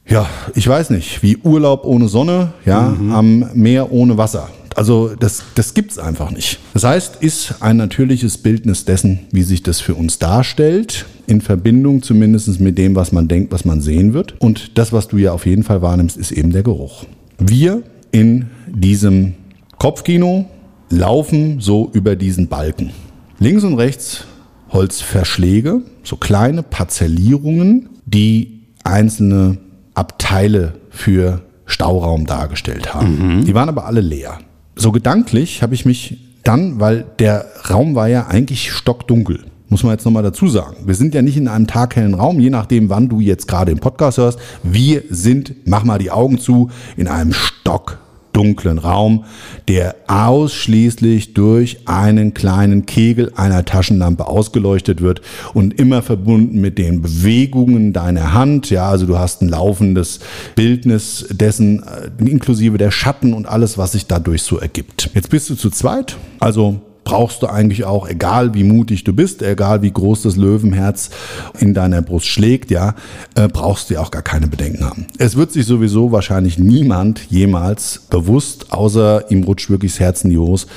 ja, 0.08 0.28
ich 0.54 0.68
weiß 0.68 0.92
nicht, 0.92 1.24
wie 1.24 1.38
Urlaub 1.38 1.86
ohne 1.86 2.08
Sonne, 2.08 2.54
ja, 2.68 2.96
am 3.12 3.50
Meer 3.56 3.92
ohne 3.92 4.16
Wasser. 4.16 4.48
Also 4.76 5.16
das, 5.20 5.44
das 5.56 5.74
gibt's 5.74 5.98
einfach 5.98 6.30
nicht. 6.30 6.60
Das 6.76 6.84
heißt, 6.84 7.18
ist 7.22 7.56
ein 7.62 7.78
natürliches 7.78 8.38
Bildnis 8.38 8.86
dessen, 8.86 9.22
wie 9.32 9.42
sich 9.42 9.64
das 9.64 9.82
für 9.82 9.96
uns 9.96 10.20
darstellt, 10.20 11.08
in 11.26 11.42
Verbindung 11.42 12.04
zumindest 12.04 12.60
mit 12.60 12.78
dem, 12.78 12.96
was 12.96 13.12
man 13.12 13.28
denkt, 13.28 13.52
was 13.52 13.66
man 13.66 13.82
sehen 13.82 14.14
wird. 14.14 14.40
Und 14.40 14.78
das, 14.78 14.94
was 14.94 15.08
du 15.08 15.18
ja 15.18 15.32
auf 15.32 15.48
jeden 15.48 15.64
Fall 15.64 15.82
wahrnimmst, 15.82 16.16
ist 16.16 16.32
eben 16.32 16.52
der 16.52 16.62
Geruch. 16.62 17.06
Wir 17.40 17.82
in 18.12 18.52
diesem 18.68 19.34
Kopfkino 19.80 20.46
laufen 20.92 21.60
so 21.60 21.90
über 21.94 22.16
diesen 22.16 22.48
Balken. 22.48 22.92
Links 23.40 23.64
und 23.64 23.76
rechts 23.76 24.26
Holzverschläge, 24.72 25.82
so 26.04 26.18
kleine 26.18 26.62
Parzellierungen, 26.62 27.90
die 28.06 28.66
einzelne 28.84 29.58
Abteile 29.96 30.74
für 30.90 31.42
Stauraum 31.66 32.26
dargestellt 32.26 32.94
haben. 32.94 33.46
Die 33.46 33.54
waren 33.56 33.70
aber 33.70 33.86
alle 33.86 34.02
leer. 34.02 34.40
So 34.76 34.92
gedanklich 34.92 35.64
habe 35.64 35.74
ich 35.74 35.86
mich 35.86 36.18
dann, 36.44 36.80
weil 36.80 37.06
der 37.20 37.46
Raum 37.70 37.96
war 37.96 38.08
ja 38.08 38.28
eigentlich 38.28 38.72
stockdunkel, 38.72 39.46
muss 39.70 39.84
man 39.84 39.94
jetzt 39.94 40.06
nochmal 40.06 40.24
dazu 40.24 40.48
sagen. 40.48 40.76
Wir 40.86 40.96
sind 40.96 41.16
ja 41.16 41.22
nicht 41.22 41.38
in 41.38 41.48
einem 41.48 41.68
taghellen 41.68 42.16
Raum, 42.16 42.40
je 42.40 42.50
nachdem, 42.50 42.90
wann 42.90 43.08
du 43.08 43.20
jetzt 43.20 43.48
gerade 43.48 43.72
im 43.72 43.80
Podcast 43.80 44.18
hörst. 44.18 44.40
Wir 44.64 45.04
sind, 45.10 45.66
mach 45.66 45.84
mal 45.84 46.00
die 46.00 46.12
Augen 46.12 46.40
zu, 46.40 46.72
in 46.98 47.08
einem 47.08 47.34
stockdunklen 47.34 48.09
dunklen 48.40 48.78
Raum, 48.78 49.26
der 49.68 49.98
ausschließlich 50.08 51.34
durch 51.34 51.80
einen 51.88 52.34
kleinen 52.34 52.86
Kegel 52.86 53.34
einer 53.36 53.66
Taschenlampe 53.66 54.28
ausgeleuchtet 54.28 55.02
wird 55.02 55.20
und 55.54 55.78
immer 55.78 56.02
verbunden 56.02 56.62
mit 56.62 56.78
den 56.78 57.02
Bewegungen 57.02 57.92
deiner 57.92 58.34
Hand. 58.34 58.70
Ja, 58.70 58.88
also 58.88 59.06
du 59.06 59.20
hast 59.20 59.42
ein 59.42 59.50
laufendes 59.50 60.22
Bildnis 60.56 61.26
dessen, 61.30 61.84
äh, 61.84 62.10
inklusive 62.24 62.78
der 62.78 62.92
Schatten 62.92 63.34
und 63.34 63.46
alles, 63.46 63.78
was 63.78 63.92
sich 63.92 64.08
dadurch 64.08 64.44
so 64.44 64.58
ergibt. 64.58 65.10
Jetzt 65.14 65.30
bist 65.30 65.50
du 65.50 65.56
zu 65.56 65.70
zweit, 65.70 66.16
also 66.40 66.80
brauchst 67.10 67.42
du 67.42 67.48
eigentlich 67.48 67.86
auch, 67.86 68.08
egal 68.08 68.54
wie 68.54 68.64
mutig 68.64 69.04
du 69.04 69.14
bist, 69.14 69.42
egal 69.42 69.82
wie 69.82 69.92
groß 69.92 70.22
das 70.22 70.36
Löwenherz 70.36 71.10
in 71.58 71.74
deiner 71.74 72.04
Brust 72.04 72.28
schlägt, 72.28 72.70
ja, 72.70 72.94
äh, 73.34 73.48
brauchst 73.48 73.90
du 73.90 74.00
auch 74.00 74.12
gar 74.12 74.22
keine 74.22 74.46
Bedenken 74.46 74.86
haben. 74.86 75.08
Es 75.18 75.36
wird 75.36 75.52
sich 75.52 75.66
sowieso 75.66 76.12
wahrscheinlich 76.12 76.60
niemand 76.60 77.22
jemals 77.32 78.02
bewusst, 78.12 78.72
außer 78.72 79.32
ihm 79.32 79.44
rutscht 79.44 79.72
wirklich 79.72 79.94
das 79.94 80.00
Herz 80.00 80.24
in 80.24 80.30
die 80.30 80.38
Hose, 80.38 80.68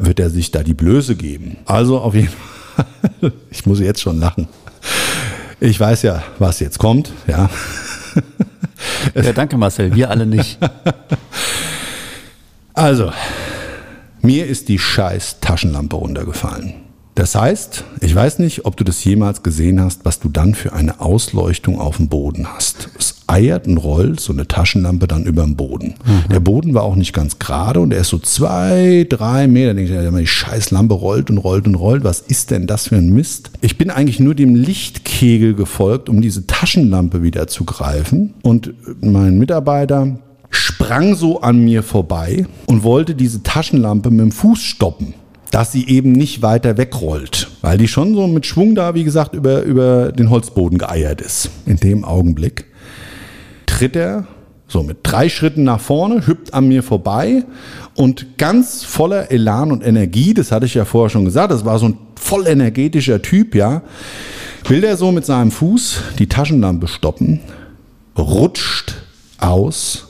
wird 0.00 0.18
er 0.18 0.28
sich 0.28 0.50
da 0.50 0.64
die 0.64 0.74
Blöße 0.74 1.14
geben. 1.14 1.58
Also 1.66 2.00
auf 2.00 2.14
jeden 2.16 2.30
Fall, 2.30 3.32
ich 3.52 3.64
muss 3.64 3.78
jetzt 3.78 4.00
schon 4.00 4.18
lachen. 4.18 4.48
Ich 5.60 5.78
weiß 5.78 6.02
ja, 6.02 6.24
was 6.40 6.58
jetzt 6.58 6.78
kommt, 6.78 7.12
ja. 7.28 7.48
Ja, 9.14 9.32
danke 9.32 9.56
Marcel, 9.56 9.94
wir 9.94 10.10
alle 10.10 10.26
nicht. 10.26 10.58
Also, 12.78 13.10
mir 14.26 14.46
ist 14.46 14.68
die 14.68 14.78
scheiß 14.78 15.38
Taschenlampe 15.40 15.96
runtergefallen. 15.96 16.74
Das 17.16 17.34
heißt, 17.34 17.84
ich 18.02 18.14
weiß 18.14 18.40
nicht, 18.40 18.66
ob 18.66 18.76
du 18.76 18.84
das 18.84 19.02
jemals 19.02 19.42
gesehen 19.42 19.80
hast, 19.80 20.04
was 20.04 20.20
du 20.20 20.28
dann 20.28 20.54
für 20.54 20.74
eine 20.74 21.00
Ausleuchtung 21.00 21.80
auf 21.80 21.96
dem 21.96 22.08
Boden 22.08 22.46
hast. 22.46 22.90
Es 22.98 23.22
eiert 23.26 23.66
und 23.66 23.78
rollt 23.78 24.20
so 24.20 24.34
eine 24.34 24.46
Taschenlampe 24.46 25.06
dann 25.06 25.24
über 25.24 25.42
dem 25.42 25.56
Boden. 25.56 25.94
Mhm. 26.04 26.28
Der 26.30 26.40
Boden 26.40 26.74
war 26.74 26.82
auch 26.82 26.94
nicht 26.94 27.14
ganz 27.14 27.38
gerade 27.38 27.80
und 27.80 27.92
er 27.92 28.00
ist 28.00 28.10
so 28.10 28.18
zwei, 28.18 29.06
drei 29.08 29.46
Meter. 29.46 29.68
Da 29.68 29.74
denke 29.80 30.08
ich, 30.08 30.18
die 30.20 30.26
scheiß 30.26 30.70
Lampe 30.72 30.94
rollt 30.94 31.30
und 31.30 31.38
rollt 31.38 31.66
und 31.66 31.76
rollt. 31.76 32.04
Was 32.04 32.20
ist 32.20 32.50
denn 32.50 32.66
das 32.66 32.88
für 32.88 32.96
ein 32.96 33.08
Mist? 33.08 33.50
Ich 33.62 33.78
bin 33.78 33.88
eigentlich 33.88 34.20
nur 34.20 34.34
dem 34.34 34.54
Lichtkegel 34.54 35.54
gefolgt, 35.54 36.10
um 36.10 36.20
diese 36.20 36.46
Taschenlampe 36.46 37.22
wieder 37.22 37.46
zu 37.46 37.64
greifen. 37.64 38.34
Und 38.42 38.74
mein 39.00 39.38
Mitarbeiter, 39.38 40.18
sprang 40.50 41.14
so 41.14 41.40
an 41.40 41.64
mir 41.64 41.82
vorbei 41.82 42.46
und 42.66 42.82
wollte 42.82 43.14
diese 43.14 43.42
Taschenlampe 43.42 44.10
mit 44.10 44.20
dem 44.20 44.32
Fuß 44.32 44.60
stoppen, 44.60 45.14
dass 45.50 45.72
sie 45.72 45.86
eben 45.88 46.12
nicht 46.12 46.42
weiter 46.42 46.76
wegrollt, 46.76 47.48
weil 47.62 47.78
die 47.78 47.88
schon 47.88 48.14
so 48.14 48.26
mit 48.26 48.46
Schwung 48.46 48.74
da, 48.74 48.94
wie 48.94 49.04
gesagt, 49.04 49.34
über, 49.34 49.62
über 49.62 50.12
den 50.12 50.30
Holzboden 50.30 50.78
geeiert 50.78 51.20
ist. 51.20 51.50
In 51.66 51.76
dem 51.76 52.04
Augenblick 52.04 52.66
tritt 53.66 53.96
er 53.96 54.26
so 54.68 54.82
mit 54.82 54.98
drei 55.02 55.28
Schritten 55.28 55.64
nach 55.64 55.80
vorne, 55.80 56.26
hüpft 56.26 56.52
an 56.52 56.68
mir 56.68 56.82
vorbei 56.82 57.44
und 57.94 58.38
ganz 58.38 58.82
voller 58.82 59.30
Elan 59.30 59.70
und 59.70 59.86
Energie, 59.86 60.34
das 60.34 60.50
hatte 60.50 60.66
ich 60.66 60.74
ja 60.74 60.84
vorher 60.84 61.10
schon 61.10 61.24
gesagt, 61.24 61.52
das 61.52 61.64
war 61.64 61.78
so 61.78 61.88
ein 61.88 61.98
voll 62.16 62.46
energetischer 62.46 63.22
Typ, 63.22 63.54
ja, 63.54 63.82
will 64.66 64.80
der 64.80 64.96
so 64.96 65.12
mit 65.12 65.24
seinem 65.24 65.52
Fuß 65.52 66.00
die 66.18 66.28
Taschenlampe 66.28 66.88
stoppen, 66.88 67.40
rutscht 68.18 68.94
aus 69.38 70.05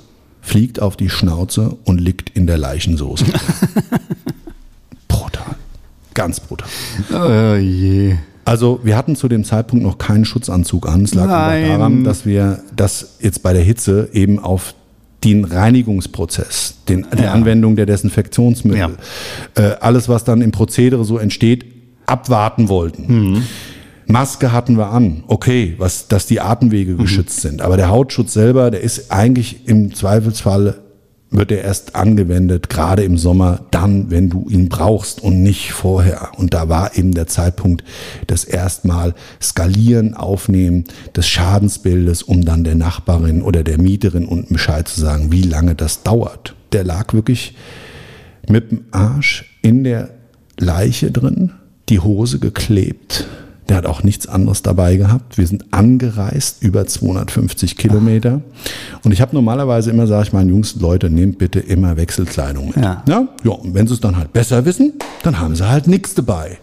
fliegt 0.47 0.81
auf 0.81 0.97
die 0.97 1.11
Schnauze 1.11 1.77
und 1.85 1.99
liegt 1.99 2.31
in 2.31 2.47
der 2.47 2.57
Leichensoße. 2.57 3.25
brutal. 5.09 5.57
Ganz 6.15 6.39
brutal. 6.39 6.69
Oh 7.13 7.57
je. 7.57 8.15
Also 8.45 8.79
wir 8.85 8.97
hatten 8.97 9.17
zu 9.17 9.27
dem 9.27 9.43
Zeitpunkt 9.43 9.85
noch 9.85 9.99
keinen 9.99 10.25
Schutzanzug 10.25 10.89
an. 10.89 11.03
Es 11.03 11.15
lag 11.15 11.29
aber 11.29 11.61
daran, 11.61 12.05
dass 12.05 12.25
wir 12.25 12.61
das 12.77 13.17
jetzt 13.21 13.43
bei 13.43 13.53
der 13.53 13.63
Hitze 13.63 14.09
eben 14.13 14.39
auf 14.39 14.75
den 15.25 15.45
Reinigungsprozess, 15.45 16.77
den, 16.89 17.05
die 17.19 17.25
Anwendung 17.25 17.75
der 17.75 17.87
Desinfektionsmittel, 17.87 18.79
ja. 18.79 18.91
äh, 19.61 19.77
alles, 19.81 20.09
was 20.09 20.23
dann 20.23 20.43
im 20.43 20.53
Prozedere 20.53 21.05
so 21.05 21.19
entsteht, 21.19 21.65
abwarten 22.07 22.69
wollten. 22.69 23.33
Mhm. 23.33 23.43
Maske 24.07 24.53
hatten 24.53 24.77
wir 24.77 24.91
an, 24.91 25.25
okay, 25.27 25.75
was, 25.79 26.09
dass 26.09 26.27
die 26.27 26.41
Atemwege 26.41 26.93
mhm. 26.93 26.99
geschützt 26.99 27.41
sind. 27.41 27.63
Aber 27.63 27.77
der 27.77 27.89
Hautschutz 27.89 28.33
selber, 28.33 28.71
der 28.71 28.81
ist 28.81 29.11
eigentlich 29.11 29.67
im 29.69 29.95
Zweifelsfall 29.95 30.77
wird 31.31 31.51
er 31.51 31.63
erst 31.63 31.97
angewendet, 31.97 32.69
gerade 32.69 33.03
im 33.03 33.19
Sommer, 33.19 33.67
dann, 33.71 34.11
wenn 34.11 34.31
du 34.31 34.49
ihn 34.49 34.69
brauchst 34.69 35.21
und 35.21 35.43
nicht 35.43 35.73
vorher. 35.73 36.31
Und 36.37 36.55
da 36.55 36.69
war 36.69 36.97
eben 36.97 37.13
der 37.13 37.27
Zeitpunkt, 37.27 37.83
das 38.29 38.45
erstmal 38.45 39.15
skalieren, 39.43 40.15
aufnehmen 40.15 40.85
des 41.15 41.27
Schadensbildes, 41.29 42.23
um 42.23 42.45
dann 42.45 42.65
der 42.65 42.77
Nachbarin 42.77 43.43
oder 43.43 43.65
der 43.65 43.79
Mieterin 43.79 44.27
unten 44.27 44.55
Bescheid 44.55 44.87
zu 44.87 45.01
sagen, 45.01 45.33
wie 45.33 45.43
lange 45.43 45.75
das 45.75 46.05
dauert. 46.05 46.55
Der 46.73 46.85
lag 46.85 47.13
wirklich 47.13 47.55
mit 48.49 48.71
dem 48.71 48.85
Arsch 48.93 49.59
in 49.63 49.83
der 49.83 50.11
Leiche 50.59 51.11
drin, 51.11 51.53
die 51.89 52.01
Hose 52.01 52.39
geklebt, 52.39 53.27
der 53.69 53.79
hat 53.79 53.87
auch 53.87 54.03
nichts 54.03 54.27
anderes 54.27 54.63
dabei 54.63 54.97
gehabt. 54.97 55.39
Wir 55.39 55.47
sind 55.47 55.73
angereist, 55.73 56.63
über 56.63 56.87
250 56.87 57.77
Kilometer. 57.77 58.41
Und 59.03 59.13
ich 59.13 59.21
habe 59.21 59.35
normalerweise 59.35 59.91
immer, 59.91 60.07
sage 60.07 60.29
ich 60.29 60.33
meinen 60.33 60.51
Jungs, 60.51 60.77
Leute, 60.77 61.11
nehmt 61.11 61.39
bitte 61.39 61.59
immer 61.59 61.97
Wechselkleidung 61.97 62.69
mit. 62.69 62.77
Ja. 62.77 63.03
Ja, 63.09 63.29
ja 63.43 63.51
und 63.51 63.75
wenn 63.75 63.87
sie 63.87 63.95
es 63.95 64.01
dann 64.01 64.17
halt 64.17 64.33
besser 64.33 64.65
wissen, 64.65 64.95
dann 65.23 65.41
haben 65.41 65.57
sie 65.57 65.69
halt 65.69 65.89
nichts 65.89 66.15
dabei. 66.15 66.59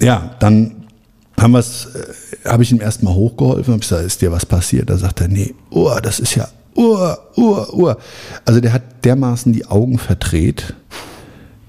Ja, 0.00 0.34
dann 0.40 0.84
haben 1.38 1.52
wir 1.52 1.58
es, 1.58 1.88
äh, 1.94 2.48
habe 2.48 2.62
ich 2.62 2.72
ihm 2.72 2.80
erstmal 2.80 3.14
hochgeholfen, 3.14 3.74
habe 3.74 3.80
gesagt, 3.80 4.04
ist 4.04 4.22
dir 4.22 4.32
was 4.32 4.46
passiert? 4.46 4.88
Da 4.88 4.96
sagt 4.96 5.20
er, 5.20 5.28
nee, 5.28 5.54
oh, 5.70 5.92
das 6.02 6.20
ist 6.20 6.36
ja, 6.36 6.48
oh, 6.74 7.12
oh, 7.36 7.66
oh. 7.72 7.94
Also 8.46 8.60
der 8.60 8.72
hat 8.72 9.04
dermaßen 9.04 9.52
die 9.52 9.66
Augen 9.66 9.98
verdreht. 9.98 10.74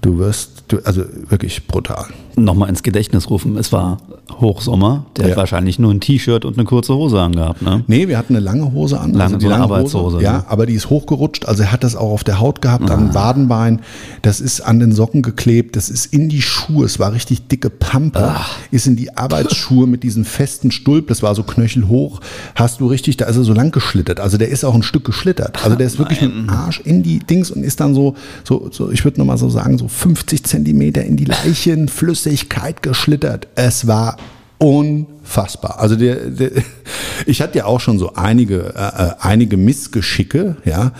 Du 0.01 0.19
wirst, 0.19 0.63
du, 0.69 0.79
also 0.83 1.03
wirklich 1.29 1.67
brutal 1.67 2.05
nochmal 2.37 2.69
ins 2.69 2.83
Gedächtnis 2.83 3.29
rufen. 3.29 3.57
Es 3.57 3.71
war 3.71 3.97
Hochsommer. 4.39 5.05
Der 5.17 5.25
ja. 5.25 5.31
hat 5.31 5.37
wahrscheinlich 5.37 5.79
nur 5.79 5.91
ein 5.91 5.99
T-Shirt 5.99 6.45
und 6.45 6.57
eine 6.57 6.65
kurze 6.65 6.95
Hose 6.95 7.21
angehabt. 7.21 7.61
Ne? 7.61 7.83
Nee, 7.87 8.07
wir 8.07 8.17
hatten 8.17 8.35
eine 8.35 8.43
lange 8.43 8.71
Hose 8.73 8.99
an. 8.99 9.11
Lange, 9.11 9.23
also 9.23 9.37
die 9.37 9.45
lange 9.45 9.63
Arbeitshose. 9.63 10.15
Hose, 10.15 10.23
ja, 10.23 10.37
ne? 10.39 10.45
aber 10.47 10.65
die 10.65 10.73
ist 10.73 10.89
hochgerutscht. 10.89 11.45
Also 11.45 11.63
er 11.63 11.71
hat 11.71 11.83
das 11.83 11.95
auch 11.95 12.11
auf 12.11 12.23
der 12.23 12.39
Haut 12.39 12.61
gehabt, 12.61 12.89
ah. 12.89 12.93
am 12.93 13.13
Wadenbein. 13.13 13.81
Das 14.21 14.41
ist 14.41 14.61
an 14.61 14.79
den 14.79 14.91
Socken 14.91 15.21
geklebt. 15.21 15.75
Das 15.75 15.89
ist 15.89 16.07
in 16.07 16.29
die 16.29 16.41
Schuhe. 16.41 16.85
Es 16.85 16.99
war 16.99 17.13
richtig 17.13 17.47
dicke 17.47 17.69
Pampe. 17.69 18.33
Ach. 18.35 18.57
Ist 18.71 18.87
in 18.87 18.95
die 18.95 19.15
Arbeitsschuhe 19.15 19.87
mit 19.87 20.03
diesem 20.03 20.25
festen 20.25 20.71
Stulp. 20.71 21.07
Das 21.07 21.23
war 21.23 21.35
so 21.35 21.43
knöchelhoch. 21.43 22.19
Hast 22.55 22.81
du 22.81 22.87
richtig, 22.87 23.17
da 23.17 23.25
ist 23.25 23.37
er 23.37 23.43
so 23.43 23.53
lang 23.53 23.71
geschlittert. 23.71 24.19
Also 24.19 24.37
der 24.37 24.49
ist 24.49 24.63
auch 24.63 24.75
ein 24.75 24.83
Stück 24.83 25.05
geschlittert. 25.05 25.63
Also 25.63 25.75
der 25.75 25.87
ist 25.87 25.99
wirklich 25.99 26.21
mit 26.21 26.31
dem 26.31 26.49
Arsch 26.49 26.81
in 26.83 27.03
die 27.03 27.19
Dings 27.19 27.51
und 27.51 27.63
ist 27.63 27.79
dann 27.79 27.93
so, 27.93 28.15
so, 28.43 28.69
so 28.71 28.91
ich 28.91 29.03
würde 29.03 29.19
nochmal 29.19 29.37
so 29.37 29.49
sagen, 29.49 29.77
so 29.77 29.87
50 29.87 30.43
Zentimeter 30.43 31.03
in 31.03 31.17
die 31.17 31.25
Leichen, 31.25 31.87
Flüssigkeit 32.25 32.81
geschlittert. 32.81 33.47
Es 33.53 33.85
war 33.85 34.17
unfassbar. 34.57 35.79
Also 35.79 35.95
der, 35.95 36.15
der, 36.15 36.49
ich 37.27 37.41
hatte 37.41 37.59
ja 37.59 37.65
auch 37.65 37.79
schon 37.79 37.99
so 37.99 38.13
einige, 38.15 38.73
äh, 38.75 39.09
äh, 39.09 39.11
einige 39.19 39.57
Missgeschicke, 39.57 40.55
ja, 40.65 40.91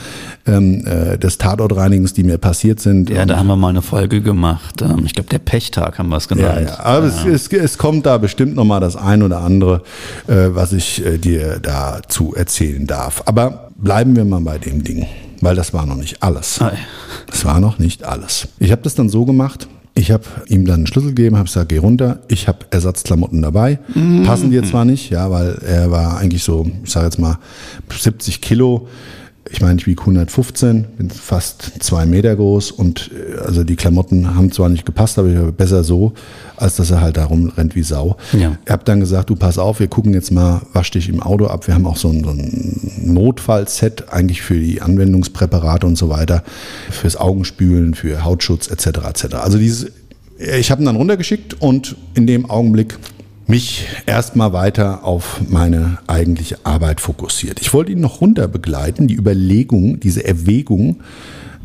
ähm, 0.46 0.86
äh, 0.86 1.18
des 1.18 1.40
Tatortreinigens, 1.40 2.14
die 2.14 2.24
mir 2.24 2.38
passiert 2.38 2.80
sind. 2.80 3.10
Ja, 3.10 3.26
da 3.26 3.38
haben 3.38 3.48
wir 3.48 3.56
mal 3.56 3.70
eine 3.70 3.82
Folge 3.82 4.22
gemacht. 4.22 4.84
Ähm, 4.84 5.04
ich 5.06 5.16
glaube, 5.16 5.30
der 5.30 5.40
Pechtag 5.40 5.98
haben 5.98 6.10
wir 6.10 6.18
es 6.18 6.28
genannt. 6.28 6.68
Ja, 6.70 6.76
ja. 6.76 6.80
aber 6.80 7.08
ja. 7.08 7.26
Es, 7.28 7.48
es, 7.48 7.54
es, 7.54 7.78
kommt 7.80 8.06
da 8.06 8.20
bestimmt 8.20 8.56
noch 8.56 8.66
mal 8.66 8.80
das 8.80 8.96
ein 8.96 9.24
oder 9.24 9.40
andere, 9.40 9.82
äh, 10.28 10.50
was 10.50 10.74
ich 10.74 11.04
äh, 11.04 11.18
dir 11.18 11.60
dazu 11.60 12.36
erzählen 12.36 12.86
darf. 12.86 13.24
Aber 13.26 13.72
bleiben 13.78 14.16
wir 14.16 14.26
mal 14.26 14.42
bei 14.42 14.60
dem 14.60 14.84
Ding, 14.84 15.08
weil 15.42 15.56
das 15.56 15.74
war 15.74 15.88
noch 15.88 15.98
nicht 15.98 16.22
alles. 16.22 16.60
Das 17.32 17.46
war 17.46 17.60
noch 17.60 17.80
nicht 17.80 18.04
alles. 18.04 18.48
Ich 18.60 18.72
habe 18.72 18.84
das 18.84 18.94
dann 18.94 19.10
so 19.10 19.26
gemacht, 19.26 19.68
ich 19.98 20.12
habe 20.12 20.24
ihm 20.48 20.66
dann 20.66 20.76
einen 20.76 20.88
Schlüssel 20.88 21.10
gegeben, 21.10 21.38
habe 21.38 21.46
gesagt, 21.46 21.70
geh 21.70 21.78
runter. 21.78 22.20
Ich 22.28 22.50
habe 22.50 22.60
Ersatzklamotten 22.70 23.42
dabei. 23.42 23.80
Mhm. 23.94 24.24
Passen 24.24 24.52
dir 24.52 24.64
zwar 24.64 24.84
nicht, 24.84 25.10
ja, 25.10 25.32
weil 25.32 25.58
er 25.66 25.90
war 25.90 26.18
eigentlich 26.18 26.44
so, 26.44 26.70
ich 26.84 26.92
sage 26.92 27.06
jetzt 27.06 27.18
mal 27.18 27.40
70 27.90 28.42
Kilo. 28.42 28.90
Ich 29.52 29.62
meine, 29.62 29.80
ich 29.80 29.86
wiege 29.86 30.02
115, 30.02 30.86
bin 30.98 31.10
fast 31.12 31.84
zwei 31.84 32.08
Meter 32.08 32.36
groß 32.36 32.72
und 32.72 33.12
äh, 33.14 33.38
also 33.40 33.64
die 33.64 33.76
Klamotten 33.76 34.36
haben 34.36 34.52
zwar 34.52 34.70
nicht 34.70 34.86
gepasst, 34.86 35.20
aber 35.20 35.30
ich 35.30 35.38
habe 35.38 35.52
besser 35.52 35.84
so, 35.84 36.14
als 36.58 36.78
dass 36.78 36.90
er 36.90 37.02
halt 37.02 37.18
da 37.18 37.26
rumrennt 37.26 37.76
wie 37.76 37.84
Sau. 37.84 38.18
Ja. 38.34 38.58
Ich 38.66 38.72
habe 38.72 38.84
dann 38.86 39.00
gesagt, 39.00 39.30
du 39.30 39.36
pass 39.36 39.60
auf, 39.60 39.80
wir 39.80 39.88
gucken 39.88 40.14
jetzt 40.14 40.32
mal, 40.32 40.62
wasch 40.74 40.92
dich 40.92 41.10
im 41.10 41.22
Auto 41.22 41.46
ab. 41.46 41.68
Wir 41.68 41.76
haben 41.76 41.86
auch 41.86 41.98
so 41.98 42.10
ein, 42.10 42.24
so 42.24 42.32
ein 42.32 42.92
Notfallset 43.04 44.12
eigentlich 44.12 44.42
für 44.42 44.60
die 44.60 44.82
Anwendungspräparate 44.82 45.86
und 45.86 45.96
so 45.96 46.10
weiter, 46.10 46.44
fürs 46.90 47.16
Augenspülen, 47.16 47.94
für 47.94 48.24
Hautschutz 48.24 48.68
etc. 48.68 48.88
etc. 49.08 49.36
Also 49.36 49.60
dieses, 49.60 49.92
ich 50.38 50.72
habe 50.72 50.82
ihn 50.82 50.86
dann 50.86 50.96
runtergeschickt 50.96 51.62
und 51.62 51.96
in 52.16 52.26
dem 52.26 52.50
Augenblick 52.50 52.98
mich 53.48 53.88
erstmal 54.06 54.54
weiter 54.54 55.04
auf 55.04 55.42
meine 55.48 56.00
eigentliche 56.08 56.58
Arbeit 56.64 57.02
fokussiert. 57.02 57.62
Ich 57.62 57.74
wollte 57.74 57.92
ihn 57.92 58.02
noch 58.02 58.22
runter 58.22 58.48
begleiten, 58.48 59.08
die 59.08 59.16
Überlegung, 59.16 60.00
diese 60.00 60.26
Erwägung 60.26 61.02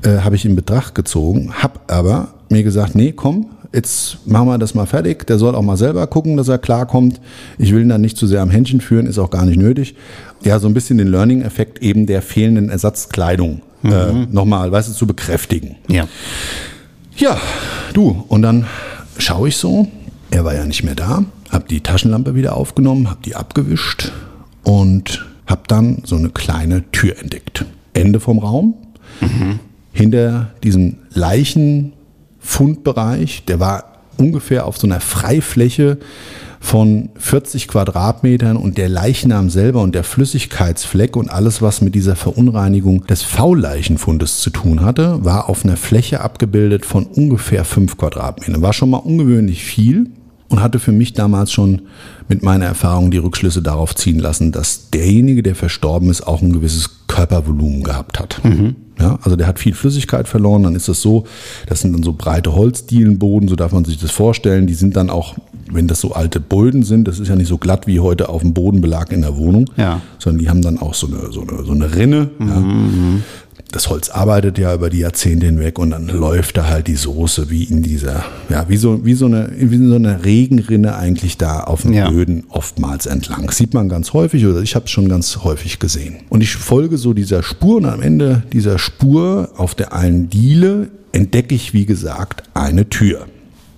äh, 0.03 0.19
habe 0.19 0.37
ich 0.37 0.45
in 0.45 0.57
Betracht 0.57 0.95
gezogen, 0.95 1.55
habe 1.55 1.81
aber 1.87 2.29
mir 2.51 2.62
gesagt, 2.62 2.95
nee, 2.95 3.12
komm, 3.12 3.47
jetzt 3.73 4.27
machen 4.27 4.49
wir 4.49 4.59
das 4.59 4.75
mal 4.75 4.87
fertig. 4.87 5.27
Der 5.27 5.38
soll 5.38 5.55
auch 5.55 5.62
mal 5.62 5.77
selber 5.77 6.07
gucken, 6.07 6.37
dass 6.37 6.49
er 6.49 6.59
klarkommt. 6.59 7.21
Ich 7.59 7.73
will 7.73 7.83
ihn 7.83 7.88
dann 7.88 8.01
nicht 8.01 8.16
zu 8.16 8.27
sehr 8.27 8.43
am 8.43 8.51
Händchen 8.51 8.81
führen, 8.81 9.07
ist 9.07 9.19
auch 9.19 9.31
gar 9.31 9.45
nicht 9.47 9.59
nötig. 9.59 9.95
Ja, 10.43 10.59
so 10.59 10.66
ein 10.66 10.75
bisschen 10.75 10.99
den 10.99 11.09
Learning-Effekt 11.09 11.83
eben 11.83 12.07
der 12.07 12.23
fehlenden 12.23 12.71
Ersatzkleidung 12.71 13.62
äh, 13.85 14.12
nochmal, 14.31 14.71
weißt 14.73 14.88
du, 14.88 14.93
zu 14.93 15.07
bekräftigen. 15.07 15.77
Ja. 15.88 16.07
Ja, 17.16 17.38
du, 17.93 18.25
und 18.29 18.43
dann 18.43 18.66
schaue 19.19 19.49
ich 19.49 19.57
so, 19.57 19.88
er 20.31 20.45
war 20.45 20.55
ja 20.55 20.64
nicht 20.64 20.85
mehr 20.85 20.95
da, 20.95 21.25
habe 21.51 21.67
die 21.69 21.81
Taschenlampe 21.81 22.35
wieder 22.35 22.57
aufgenommen, 22.57 23.11
habe 23.11 23.21
die 23.25 23.37
abgewischt 23.37 24.13
und 24.63 25.27
habe 25.47 25.63
dann 25.67 26.03
so 26.05 26.17
eine 26.17 26.31
kleine 26.31 26.91
Tür 26.93 27.19
entdeckt. 27.19 27.67
Ende 27.93 28.21
vom 28.21 28.39
Raum. 28.39 28.75
Hinter 29.93 30.53
diesem 30.63 30.99
Leichenfundbereich, 31.13 33.45
der 33.47 33.59
war 33.61 33.85
ungefähr 34.17 34.65
auf 34.67 34.79
so 34.79 34.87
einer 34.87 35.01
Freifläche 35.01 35.99
von 36.61 37.11
40 37.17 37.69
Quadratmetern 37.69 38.57
und 38.57 38.79
der 38.79 38.89
Leichnam 38.89 39.51
selber 39.51 39.83
und 39.83 39.95
der 39.95 40.05
Flüssigkeitsfleck 40.05 41.17
und 41.17 41.31
alles, 41.31 41.61
was 41.63 41.81
mit 41.81 41.95
dieser 41.95 42.17
Verunreinigung 42.17 43.07
des 43.07 43.23
V-Leichenfundes 43.23 44.41
zu 44.41 44.51
tun 44.51 44.83
hatte, 44.83 45.25
war 45.25 45.49
auf 45.49 45.65
einer 45.65 45.79
Fläche 45.79 46.21
abgebildet 46.21 46.85
von 46.87 47.07
ungefähr 47.07 47.65
5 47.65 47.97
Quadratmetern. 47.97 48.63
War 48.63 48.75
schon 48.75 48.91
mal 48.91 48.99
ungewöhnlich 48.99 49.65
viel 49.65 50.11
und 50.51 50.61
hatte 50.61 50.79
für 50.79 50.93
mich 50.93 51.15
damals 51.15 51.51
schon 51.53 51.83
mit 52.29 52.43
meiner 52.43 52.67
Erfahrung 52.67 53.11
die 53.11 53.19
Rückschlüsse 53.19 53.63
darauf 53.63 53.95
ziehen 53.95 54.19
lassen, 54.19 54.53
dass 54.53 54.91
derjenige, 54.91 55.43
der 55.43 55.55
verstorben 55.55 56.11
ist, 56.11 56.27
auch 56.27 56.43
ein 56.43 56.53
gewisses 56.53 57.07
Körpervolumen 57.07 57.83
gehabt 57.83 58.21
hat. 58.21 58.41
Ja, 59.01 59.19
also 59.23 59.35
der 59.37 59.47
hat 59.47 59.59
viel 59.59 59.73
Flüssigkeit 59.75 60.29
verloren, 60.29 60.63
dann 60.65 60.75
ist 60.75 60.87
das 60.89 61.01
so, 61.01 61.25
das 61.67 61.81
sind 61.81 61.95
dann 61.95 62.03
so 62.03 62.13
breite 62.13 62.55
Holzdielenboden, 62.55 63.49
so 63.49 63.57
darf 63.57 63.73
man 63.73 63.85
sich 63.87 63.97
das 63.99 64.11
vorstellen. 64.11 64.67
Die 64.67 64.75
sind 64.75 64.95
dann 64.95 65.09
auch, 65.09 65.37
wenn 65.73 65.87
das 65.89 66.01
so 66.03 66.13
alte 66.13 66.39
Böden 66.39 66.83
sind, 66.83 67.09
das 67.09 67.19
ist 67.19 67.29
ja 67.29 67.35
nicht 67.37 67.49
so 67.49 67.57
glatt 67.57 67.87
wie 67.87 67.99
heute 68.01 68.29
auf 68.29 68.43
dem 68.43 68.53
Bodenbelag 68.53 69.11
in 69.13 69.23
der 69.23 69.37
Wohnung, 69.39 69.71
Ja. 69.79 70.03
sondern 70.19 70.41
die 70.43 70.51
haben 70.51 70.61
dann 70.61 70.79
auch 70.79 70.93
so 70.93 71.07
eine, 71.07 71.33
so 71.33 71.41
eine, 71.41 71.65
so 71.65 71.73
eine 71.73 71.95
Rinne. 71.97 72.29
Ja. 72.41 72.63
Das 73.73 73.89
Holz 73.89 74.09
arbeitet 74.09 74.59
ja 74.59 74.75
über 74.75 74.91
die 74.91 74.99
Jahrzehnte 74.99 75.47
hinweg 75.47 75.79
und 75.79 75.91
dann 75.91 76.09
läuft 76.09 76.57
da 76.57 76.67
halt 76.69 76.89
die 76.89 76.97
Soße 76.97 77.51
wie 77.51 77.63
in 77.65 77.83
dieser, 77.83 78.25
ja, 78.49 78.69
wie 78.69 78.77
so, 78.77 79.05
wie 79.05 79.15
so 79.15 79.27
eine, 79.27 79.49
wie 79.57 79.77
so 79.77 79.95
eine 79.95 80.25
Regenrinne 80.25 80.97
eigentlich 80.97 81.39
da 81.39 81.61
auf 81.61 81.83
den 81.83 81.93
Ja. 81.93 82.11
Böden 82.11 82.47
oftmals 82.49 83.07
entlang. 83.07 83.49
Sieht 83.53 83.73
man 83.73 83.89
ganz 83.89 84.13
häufig 84.13 84.45
oder 84.45 84.61
ich 84.61 84.75
habe 84.75 84.87
es 84.87 84.91
schon 84.91 85.09
ganz 85.09 85.45
häufig 85.45 85.79
gesehen. 85.79 86.17
Und 86.31 86.41
ich 86.41 86.57
folge 86.57 86.99
so 86.99 87.15
dieser 87.15 87.45
Spur 87.45 87.77
und 87.77 87.87
am 87.87 88.03
Ende 88.03 88.43
dieser 88.53 88.81
Spur 88.81 89.51
auf 89.57 89.77
der 89.77 89.93
einen 89.93 90.29
Diele 90.31 90.89
entdecke 91.13 91.55
ich, 91.55 91.73
wie 91.73 91.87
gesagt, 91.87 92.43
eine 92.55 92.89
Tür. 92.89 93.27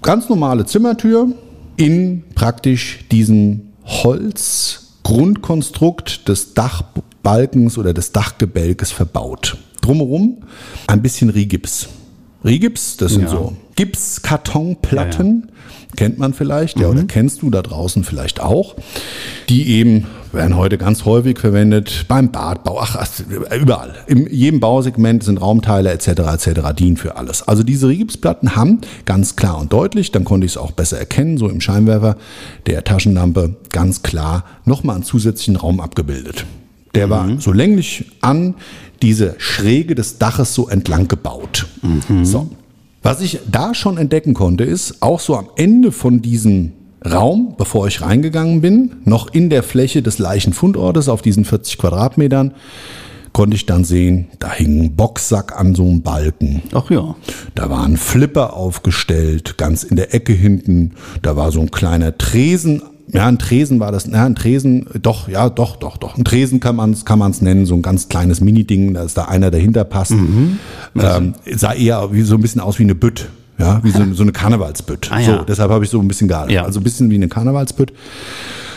Ganz 0.00 0.30
normale 0.30 0.64
Zimmertür 0.64 1.28
in 1.76 2.22
praktisch 2.34 3.00
diesem 3.10 3.72
Holzgrundkonstrukt 3.84 6.28
des 6.28 6.54
Dachbalkens 6.54 7.76
oder 7.76 7.92
des 7.92 8.12
Dachgebälkes 8.12 8.90
verbaut. 8.90 9.58
Drumherum 9.82 10.38
ein 10.86 11.02
bisschen 11.02 11.28
Rigips. 11.28 11.88
Rigips, 12.44 12.96
das 12.96 13.12
sind 13.12 13.24
Ja. 13.24 13.28
so 13.28 13.56
Gipskartonplatten, 13.76 15.52
kennt 15.96 16.18
man 16.18 16.34
vielleicht, 16.34 16.78
ja, 16.80 16.88
oder 16.88 17.04
kennst 17.04 17.42
du 17.42 17.50
da 17.50 17.62
draußen 17.62 18.02
vielleicht 18.04 18.40
auch, 18.40 18.74
die 19.48 19.68
eben 19.68 20.06
werden 20.32 20.56
heute 20.56 20.78
ganz 20.78 21.04
häufig 21.04 21.38
verwendet 21.38 22.06
beim 22.08 22.30
Badbau, 22.32 22.78
ach, 22.80 22.96
überall. 23.60 23.94
In 24.06 24.26
jedem 24.32 24.60
Bausegment 24.60 25.22
sind 25.22 25.38
Raumteile 25.40 25.90
etc. 25.92 26.08
etc. 26.08 26.60
dienen 26.76 26.96
für 26.96 27.16
alles. 27.16 27.46
Also 27.46 27.62
diese 27.62 27.88
Rigipsplatten 27.88 28.56
haben 28.56 28.80
ganz 29.04 29.36
klar 29.36 29.58
und 29.58 29.72
deutlich, 29.72 30.10
dann 30.10 30.24
konnte 30.24 30.46
ich 30.46 30.52
es 30.52 30.56
auch 30.56 30.70
besser 30.72 30.98
erkennen, 30.98 31.36
so 31.36 31.48
im 31.48 31.60
Scheinwerfer 31.60 32.16
der 32.66 32.82
Taschenlampe 32.82 33.56
ganz 33.70 34.02
klar 34.02 34.44
nochmal 34.64 34.96
einen 34.96 35.04
zusätzlichen 35.04 35.56
Raum 35.56 35.80
abgebildet. 35.80 36.46
Der 36.94 37.08
war 37.08 37.26
so 37.38 37.52
länglich 37.52 38.06
an 38.20 38.54
diese 39.02 39.34
Schräge 39.38 39.94
des 39.94 40.18
Daches 40.18 40.54
so 40.54 40.68
entlang 40.68 41.08
gebaut. 41.08 41.66
So. 42.22 42.48
Was 43.02 43.20
ich 43.20 43.40
da 43.50 43.74
schon 43.74 43.98
entdecken 43.98 44.32
konnte, 44.32 44.62
ist 44.64 45.02
auch 45.02 45.18
so 45.20 45.36
am 45.36 45.48
Ende 45.56 45.90
von 45.90 46.22
diesem 46.22 46.72
Raum, 47.04 47.56
bevor 47.58 47.88
ich 47.88 48.00
reingegangen 48.00 48.60
bin, 48.60 48.92
noch 49.04 49.34
in 49.34 49.50
der 49.50 49.64
Fläche 49.64 50.02
des 50.02 50.18
Leichenfundortes 50.18 51.08
auf 51.08 51.20
diesen 51.20 51.44
40 51.44 51.78
Quadratmetern, 51.78 52.54
konnte 53.32 53.56
ich 53.56 53.66
dann 53.66 53.82
sehen, 53.82 54.28
da 54.38 54.52
hing 54.52 54.84
ein 54.84 54.94
Boxsack 54.94 55.58
an 55.58 55.74
so 55.74 55.82
einem 55.82 56.02
Balken. 56.02 56.62
Ach 56.72 56.90
ja. 56.90 57.16
Da 57.54 57.70
war 57.70 57.82
ein 57.82 57.96
Flipper 57.96 58.52
aufgestellt, 58.54 59.58
ganz 59.58 59.82
in 59.82 59.96
der 59.96 60.14
Ecke 60.14 60.32
hinten. 60.32 60.92
Da 61.22 61.34
war 61.34 61.50
so 61.50 61.60
ein 61.60 61.70
kleiner 61.70 62.16
Tresen. 62.18 62.82
Ja, 63.12 63.26
ein 63.26 63.38
Tresen 63.38 63.78
war 63.78 63.92
das. 63.92 64.06
Ja, 64.06 64.24
ein 64.24 64.34
Tresen, 64.34 64.86
doch, 65.02 65.28
ja, 65.28 65.50
doch, 65.50 65.76
doch, 65.76 65.96
doch. 65.98 66.16
Ein 66.16 66.24
Tresen 66.24 66.60
kann 66.60 66.76
man 66.76 66.92
es 66.92 67.04
kann 67.04 67.18
man's 67.18 67.42
nennen, 67.42 67.66
so 67.66 67.74
ein 67.74 67.82
ganz 67.82 68.08
kleines 68.08 68.40
Mini-Ding, 68.40 68.94
dass 68.94 69.12
da 69.14 69.24
einer 69.24 69.50
dahinter 69.50 69.84
passt. 69.84 70.12
Ähm, 70.12 71.34
sah 71.54 71.72
eher 71.74 72.12
wie, 72.12 72.22
so 72.22 72.34
ein 72.36 72.40
bisschen 72.40 72.60
aus 72.60 72.78
wie 72.78 72.84
eine 72.84 72.94
Bütt. 72.94 73.28
Ja, 73.58 73.80
wie 73.84 73.90
so, 73.90 74.02
so 74.14 74.22
eine 74.22 74.32
Karnevalsbütt. 74.32 75.12
Ah, 75.12 75.20
ja. 75.20 75.38
So, 75.38 75.44
deshalb 75.44 75.70
habe 75.70 75.84
ich 75.84 75.90
so 75.90 76.00
ein 76.00 76.08
bisschen 76.08 76.26
gehalten. 76.26 76.52
Ja. 76.52 76.64
Also 76.64 76.80
ein 76.80 76.82
bisschen 76.84 77.10
wie 77.10 77.14
eine 77.16 77.28
Karnevalsbütt. 77.28 77.92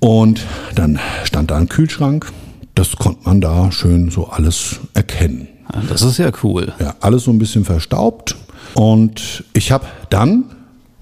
Und 0.02 0.46
dann 0.76 1.00
stand 1.24 1.50
da 1.50 1.58
ein 1.58 1.70
Kühlschrank. 1.70 2.32
Das 2.76 2.96
konnte 2.98 3.22
man 3.24 3.40
da 3.42 3.72
schön 3.72 4.12
so 4.12 4.28
alles 4.28 4.82
erkennen. 4.94 5.48
Ah, 5.68 5.80
Das 5.90 6.02
ist 6.02 6.18
ja 6.18 6.30
cool. 6.44 6.74
Ja, 6.80 6.94
alles 7.00 7.24
so 7.24 7.32
ein 7.32 7.40
bisschen 7.40 7.64
verstaubt. 7.64 8.36
Und 8.74 9.46
ich 9.54 9.72
habe 9.72 9.86
dann 10.10 10.44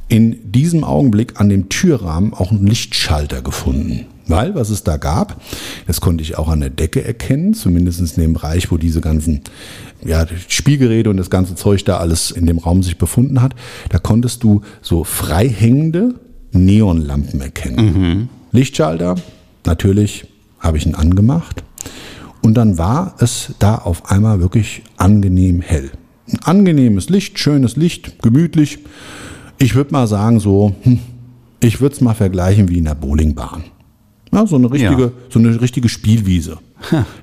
in 0.07 0.51
diesem 0.51 0.83
Augenblick 0.83 1.39
an 1.39 1.49
dem 1.49 1.69
Türrahmen 1.69 2.33
auch 2.33 2.51
einen 2.51 2.67
Lichtschalter 2.67 3.41
gefunden. 3.41 4.05
Weil, 4.27 4.55
was 4.55 4.69
es 4.69 4.83
da 4.83 4.97
gab, 4.97 5.41
das 5.85 5.99
konnte 5.99 6.21
ich 6.21 6.37
auch 6.37 6.47
an 6.47 6.61
der 6.61 6.69
Decke 6.69 7.03
erkennen, 7.03 7.53
zumindest 7.53 7.99
in 7.99 8.21
dem 8.21 8.33
Bereich, 8.33 8.71
wo 8.71 8.77
diese 8.77 9.01
ganzen 9.01 9.41
ja, 10.05 10.25
Spielgeräte 10.47 11.09
und 11.09 11.17
das 11.17 11.29
ganze 11.29 11.55
Zeug 11.55 11.83
da 11.83 11.97
alles 11.97 12.31
in 12.31 12.45
dem 12.45 12.57
Raum 12.57 12.83
sich 12.83 12.97
befunden 12.97 13.41
hat. 13.41 13.53
Da 13.89 13.99
konntest 13.99 14.43
du 14.43 14.61
so 14.81 15.03
freihängende 15.03 16.15
Neonlampen 16.53 17.41
erkennen. 17.41 18.29
Lichtschalter, 18.51 19.15
natürlich 19.65 20.25
habe 20.59 20.77
ich 20.77 20.85
ihn 20.85 20.95
angemacht. 20.95 21.63
Und 22.41 22.55
dann 22.55 22.77
war 22.77 23.15
es 23.19 23.53
da 23.59 23.75
auf 23.75 24.09
einmal 24.11 24.41
wirklich 24.41 24.83
angenehm 24.97 25.61
hell. 25.61 25.91
Ein 26.27 26.39
angenehmes 26.43 27.09
Licht, 27.09 27.39
schönes 27.39 27.75
Licht, 27.75 28.21
gemütlich. 28.21 28.79
Ich 29.57 29.75
würde 29.75 29.91
mal 29.91 30.07
sagen, 30.07 30.39
so, 30.39 30.75
hm, 30.83 30.99
ich 31.61 31.79
würde 31.81 31.95
es 31.95 32.01
mal 32.01 32.13
vergleichen 32.13 32.69
wie 32.69 32.77
in 32.79 32.85
der 32.85 32.95
Bowlingbahn. 32.95 33.63
Ja, 34.33 34.45
so 34.47 34.55
eine 34.55 34.71
richtige, 34.71 35.01
Ja. 35.03 35.11
so 35.29 35.39
eine 35.39 35.61
richtige 35.61 35.89
Spielwiese. 35.89 36.57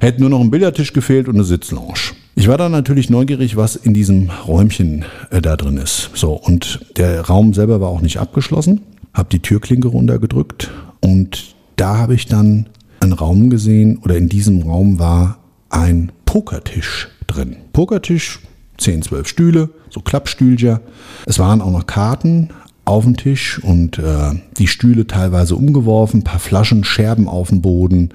Hätte 0.01 0.21
nur 0.21 0.31
noch 0.31 0.41
ein 0.41 0.51
Billardtisch 0.51 0.93
gefehlt 0.93 1.29
und 1.29 1.35
eine 1.35 1.45
Sitzlounge. 1.45 1.95
Ich 2.37 2.49
war 2.49 2.57
dann 2.57 2.73
natürlich 2.73 3.11
neugierig, 3.11 3.57
was 3.57 3.77
in 3.77 3.93
diesem 3.93 4.31
Räumchen 4.47 5.05
äh, 5.31 5.43
da 5.43 5.57
drin 5.57 5.77
ist. 5.77 6.11
So, 6.15 6.33
und 6.33 6.81
der 6.97 7.21
Raum 7.23 7.53
selber 7.53 7.81
war 7.81 7.89
auch 7.89 8.01
nicht 8.01 8.19
abgeschlossen. 8.19 8.81
Hab 9.13 9.29
die 9.29 9.41
Türklinke 9.41 9.89
runtergedrückt 9.89 10.71
und 11.01 11.55
da 11.77 11.99
habe 11.99 12.15
ich 12.15 12.27
dann 12.27 12.67
einen 13.01 13.13
Raum 13.13 13.51
gesehen 13.51 13.99
oder 13.99 14.17
in 14.17 14.29
diesem 14.29 14.63
Raum 14.63 14.99
war 14.99 15.39
ein 15.69 16.13
Pokertisch 16.25 17.09
drin. 17.27 17.57
Pokertisch, 17.73 18.39
10, 18.81 19.03
12 19.03 19.29
Stühle, 19.29 19.71
so 19.91 20.01
Klappstühlchen. 20.01 20.81
Es 21.27 21.39
waren 21.39 21.61
auch 21.61 21.71
noch 21.71 21.87
Karten 21.87 22.51
auf 22.85 23.05
dem 23.05 23.17
Tisch 23.17 23.61
und 23.63 23.99
äh, 23.99 24.33
die 24.59 24.67
Stühle 24.67 25.07
teilweise 25.07 25.55
umgeworfen, 25.55 26.21
ein 26.21 26.25
paar 26.25 26.41
Flaschen, 26.41 26.85
Scherben 26.85 27.29
auf 27.29 27.51
dem 27.51 27.63
Boden. 27.63 28.11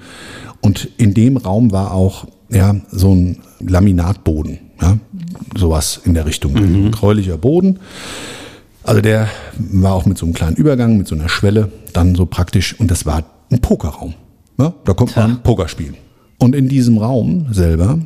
Und 0.60 0.88
in 0.98 1.14
dem 1.14 1.36
Raum 1.36 1.72
war 1.72 1.92
auch 1.92 2.26
ja, 2.50 2.76
so 2.90 3.14
ein 3.14 3.38
Laminatboden, 3.60 4.58
ja, 4.80 4.98
sowas 5.56 6.00
in 6.04 6.14
der 6.14 6.26
Richtung. 6.26 6.56
Ein 6.56 6.90
gräulicher 6.90 7.38
Boden. 7.38 7.78
Also 8.82 9.00
der 9.00 9.28
war 9.58 9.94
auch 9.94 10.06
mit 10.06 10.18
so 10.18 10.26
einem 10.26 10.34
kleinen 10.34 10.56
Übergang, 10.56 10.96
mit 10.96 11.08
so 11.08 11.14
einer 11.14 11.28
Schwelle, 11.28 11.72
dann 11.92 12.14
so 12.14 12.26
praktisch, 12.26 12.78
und 12.78 12.90
das 12.90 13.04
war 13.06 13.24
ein 13.50 13.60
Pokerraum. 13.60 14.14
Ja, 14.58 14.72
da 14.84 14.94
konnte 14.94 15.18
man 15.18 15.42
Poker 15.42 15.68
spielen. 15.68 15.96
Und 16.38 16.54
in 16.54 16.68
diesem 16.68 16.98
Raum 16.98 17.46
selber 17.50 17.98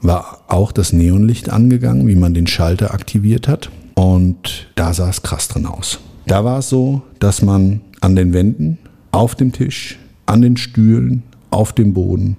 war 0.00 0.42
auch 0.48 0.72
das 0.72 0.92
Neonlicht 0.92 1.50
angegangen, 1.50 2.06
wie 2.06 2.16
man 2.16 2.34
den 2.34 2.46
Schalter 2.46 2.92
aktiviert 2.92 3.48
hat. 3.48 3.70
Und 3.94 4.68
da 4.74 4.92
sah 4.92 5.08
es 5.08 5.22
krass 5.22 5.48
drin 5.48 5.66
aus. 5.66 5.98
Da 6.26 6.44
war 6.44 6.58
es 6.58 6.68
so, 6.68 7.02
dass 7.18 7.42
man 7.42 7.80
an 8.00 8.16
den 8.16 8.32
Wänden, 8.32 8.78
auf 9.12 9.34
dem 9.34 9.52
Tisch, 9.52 9.98
an 10.26 10.42
den 10.42 10.56
Stühlen, 10.56 11.22
auf 11.50 11.72
dem 11.72 11.94
Boden 11.94 12.36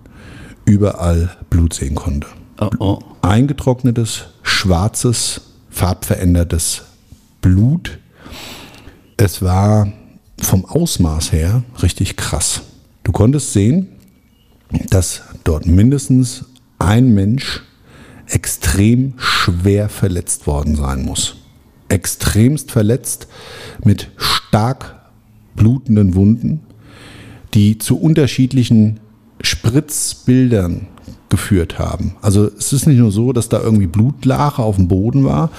überall 0.65 1.31
Blut 1.49 1.73
sehen 1.73 1.95
konnte 1.95 2.27
Oh, 2.59 2.69
oh. 2.79 2.99
eingetrocknetes, 3.21 4.25
schwarzes, 4.41 5.41
farbverändertes 5.69 6.83
Blut. 7.41 7.99
Es 9.15 9.41
war 9.41 9.91
vom 10.39 10.65
Ausmaß 10.65 11.31
her 11.31 11.63
richtig 11.81 12.17
krass. 12.17 12.61
Du 13.03 13.11
konntest 13.11 13.53
sehen, 13.53 13.89
dass 14.89 15.21
dort 15.43 15.65
mindestens 15.67 16.45
ein 16.87 17.13
Mensch 17.13 17.63
extrem 18.27 19.13
schwer 19.17 19.89
verletzt 19.89 20.47
worden 20.47 20.75
sein 20.77 21.03
muss. 21.03 21.35
Extremst 21.89 22.71
verletzt 22.71 23.27
mit 23.83 24.09
stark 24.15 24.95
blutenden 25.55 26.15
Wunden, 26.15 26.61
die 27.53 27.77
zu 27.77 27.99
unterschiedlichen 27.99 29.01
Spritzbildern 29.41 30.87
geführt 31.29 31.77
haben. 31.77 32.15
Also 32.21 32.49
es 32.57 32.71
ist 32.71 32.87
nicht 32.87 32.99
nur 32.99 33.11
so, 33.11 33.33
dass 33.33 33.49
da 33.49 33.59
irgendwie 33.59 33.87
Blutlache 33.87 34.63
auf 34.63 34.77
dem 34.77 34.87
Boden 34.87 35.25
war, 35.25 35.51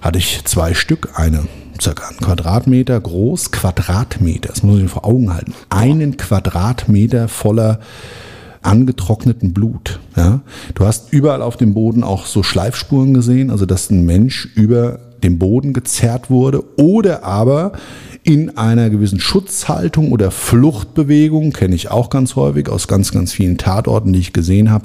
hatte 0.00 0.18
ich 0.18 0.44
zwei 0.44 0.74
Stück, 0.74 1.10
eine 1.16 1.48
circa 1.80 2.08
einen 2.08 2.18
Quadratmeter 2.18 3.00
groß, 3.00 3.50
Quadratmeter, 3.50 4.50
das 4.50 4.62
muss 4.62 4.76
ich 4.76 4.82
mir 4.84 4.88
vor 4.88 5.04
Augen 5.04 5.32
halten, 5.32 5.52
einen 5.68 6.16
Quadratmeter 6.16 7.26
voller 7.26 7.80
angetrockneten 8.62 9.52
Blut. 9.52 10.00
Ja? 10.16 10.40
Du 10.74 10.84
hast 10.84 11.12
überall 11.12 11.42
auf 11.42 11.56
dem 11.56 11.74
Boden 11.74 12.04
auch 12.04 12.26
so 12.26 12.42
Schleifspuren 12.42 13.14
gesehen, 13.14 13.50
also 13.50 13.66
dass 13.66 13.90
ein 13.90 14.04
Mensch 14.04 14.48
über 14.54 14.98
dem 15.22 15.38
Boden 15.38 15.72
gezerrt 15.72 16.30
wurde 16.30 16.62
oder 16.76 17.24
aber 17.24 17.72
in 18.22 18.56
einer 18.58 18.90
gewissen 18.90 19.18
Schutzhaltung 19.18 20.12
oder 20.12 20.30
Fluchtbewegung, 20.30 21.52
kenne 21.52 21.74
ich 21.74 21.90
auch 21.90 22.10
ganz 22.10 22.36
häufig 22.36 22.68
aus 22.68 22.86
ganz, 22.86 23.12
ganz 23.12 23.32
vielen 23.32 23.56
Tatorten, 23.56 24.12
die 24.12 24.18
ich 24.18 24.32
gesehen 24.32 24.70
habe, 24.70 24.84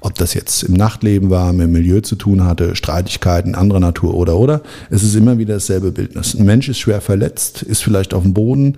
ob 0.00 0.14
das 0.16 0.34
jetzt 0.34 0.64
im 0.64 0.74
Nachtleben 0.74 1.30
war, 1.30 1.52
mit 1.52 1.68
dem 1.68 1.72
Milieu 1.72 2.00
zu 2.00 2.16
tun 2.16 2.44
hatte, 2.44 2.74
Streitigkeiten 2.74 3.54
anderer 3.54 3.80
Natur 3.80 4.14
oder 4.14 4.36
oder. 4.36 4.60
Es 4.90 5.02
ist 5.02 5.14
immer 5.14 5.38
wieder 5.38 5.54
dasselbe 5.54 5.92
Bildnis. 5.92 6.34
Ein 6.34 6.46
Mensch 6.46 6.68
ist 6.68 6.78
schwer 6.78 7.00
verletzt, 7.00 7.62
ist 7.62 7.82
vielleicht 7.82 8.12
auf 8.12 8.24
dem 8.24 8.34
Boden, 8.34 8.76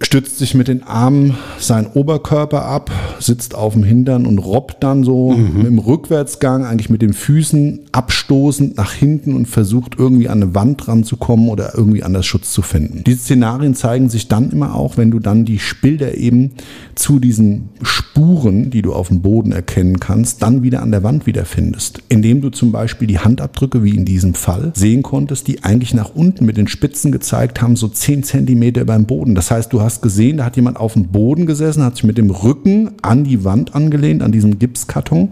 stützt 0.00 0.38
sich 0.38 0.54
mit 0.54 0.68
den 0.68 0.84
Armen 0.84 1.36
seinen 1.58 1.88
Oberkörper 1.88 2.64
ab, 2.64 2.90
sitzt 3.18 3.54
auf 3.54 3.74
dem 3.74 3.82
Hintern 3.82 4.26
und 4.26 4.38
robbt 4.38 4.82
dann 4.82 5.02
so 5.02 5.32
mhm. 5.32 5.66
im 5.66 5.78
Rückwärtsgang 5.78 6.64
eigentlich 6.64 6.88
mit 6.88 7.02
den 7.02 7.12
Füßen 7.12 7.80
abstoßend 7.90 8.76
nach 8.76 8.92
hinten 8.92 9.34
und 9.34 9.46
versucht 9.46 9.96
irgendwie 9.98 10.28
an 10.28 10.42
eine 10.42 10.54
Wand 10.54 10.86
ranzukommen 10.86 11.48
oder 11.48 11.74
irgendwie 11.76 12.04
anders 12.04 12.26
Schutz 12.26 12.52
zu 12.52 12.62
finden. 12.62 13.02
Diese 13.04 13.18
Szenarien 13.18 13.74
zeigen 13.74 14.08
sich 14.08 14.28
dann 14.28 14.50
immer 14.50 14.74
auch, 14.74 14.96
wenn 14.96 15.10
du 15.10 15.18
dann 15.18 15.44
die 15.44 15.60
Bilder 15.82 16.16
eben 16.16 16.52
zu 16.94 17.18
diesen 17.18 17.70
Spuren, 17.82 18.70
die 18.70 18.82
du 18.82 18.94
auf 18.94 19.08
dem 19.08 19.22
Boden 19.22 19.52
erkennen 19.52 20.00
kannst, 20.00 20.42
dann 20.42 20.62
wieder 20.62 20.82
an 20.82 20.90
der 20.90 21.02
Wand 21.02 21.26
wiederfindest. 21.26 22.02
Indem 22.08 22.40
du 22.40 22.50
zum 22.50 22.72
Beispiel 22.72 23.08
die 23.08 23.18
Handabdrücke, 23.18 23.82
wie 23.82 23.96
in 23.96 24.04
diesem 24.04 24.34
Fall, 24.34 24.72
sehen 24.74 25.02
konntest, 25.02 25.48
die 25.48 25.64
eigentlich 25.64 25.94
nach 25.94 26.14
unten 26.14 26.44
mit 26.44 26.56
den 26.56 26.68
Spitzen 26.68 27.12
gezeigt 27.12 27.60
haben, 27.62 27.76
so 27.76 27.88
10 27.88 28.22
Zentimeter 28.22 28.84
beim 28.84 29.06
Boden. 29.06 29.34
Das 29.34 29.50
heißt, 29.50 29.72
du 29.72 29.80
hast 29.80 29.87
hast 29.88 30.02
gesehen, 30.02 30.36
da 30.36 30.44
hat 30.44 30.56
jemand 30.56 30.76
auf 30.76 30.92
dem 30.92 31.08
Boden 31.08 31.46
gesessen, 31.46 31.82
hat 31.82 31.96
sich 31.96 32.04
mit 32.04 32.18
dem 32.18 32.30
Rücken 32.30 32.90
an 33.00 33.24
die 33.24 33.42
Wand 33.42 33.74
angelehnt, 33.74 34.22
an 34.22 34.32
diesem 34.32 34.58
Gipskarton, 34.58 35.30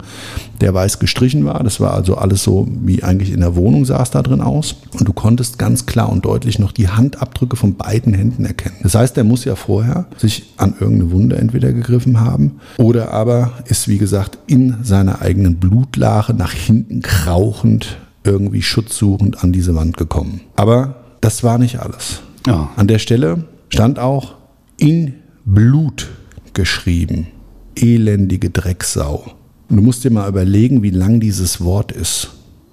der 0.61 0.73
weiß 0.73 0.97
gestrichen 0.97 1.45
war. 1.45 1.63
Das 1.63 1.79
war 1.79 1.93
also 1.93 2.15
alles 2.15 2.41
so, 2.41 2.67
wie 2.83 3.03
eigentlich 3.03 3.31
in 3.31 3.41
der 3.41 3.55
Wohnung 3.55 3.85
sah 3.85 4.01
es 4.01 4.09
da 4.09 4.23
drin 4.23 4.41
aus. 4.41 4.77
Und 4.97 5.07
du 5.07 5.13
konntest 5.13 5.59
ganz 5.59 5.85
klar 5.85 6.09
und 6.09 6.25
deutlich 6.25 6.57
noch 6.57 6.71
die 6.71 6.89
Handabdrücke 6.89 7.55
von 7.55 7.75
beiden 7.75 8.15
Händen 8.15 8.45
erkennen. 8.45 8.77
Das 8.81 8.95
heißt, 8.95 9.15
der 9.15 9.23
muss 9.23 9.45
ja 9.45 9.55
vorher 9.55 10.07
sich 10.17 10.53
an 10.57 10.73
irgendeine 10.79 11.11
Wunde 11.11 11.37
entweder 11.37 11.71
gegriffen 11.71 12.19
haben 12.19 12.59
oder 12.79 13.11
aber 13.11 13.51
ist, 13.65 13.87
wie 13.87 13.99
gesagt, 13.99 14.39
in 14.47 14.77
seiner 14.81 15.21
eigenen 15.21 15.57
Blutlache 15.57 16.33
nach 16.33 16.53
hinten 16.53 17.03
krauchend 17.03 17.97
irgendwie 18.23 18.63
schutzsuchend 18.63 19.43
an 19.43 19.51
diese 19.51 19.75
Wand 19.75 19.97
gekommen. 19.97 20.41
Aber 20.55 20.95
das 21.21 21.43
war 21.43 21.59
nicht 21.59 21.79
alles. 21.79 22.21
Ja. 22.47 22.71
An 22.75 22.87
der 22.87 22.97
Stelle 22.97 23.43
stand 23.69 23.99
auch 23.99 24.36
in 24.77 25.15
Blut 25.45 26.07
geschrieben. 26.53 27.27
Elendige 27.75 28.49
Drecksau. 28.49 29.31
Und 29.69 29.77
du 29.77 29.81
musst 29.81 30.03
dir 30.03 30.11
mal 30.11 30.29
überlegen, 30.29 30.81
wie 30.83 30.91
lang 30.91 31.19
dieses 31.19 31.61
Wort 31.61 31.91
ist. 31.91 32.29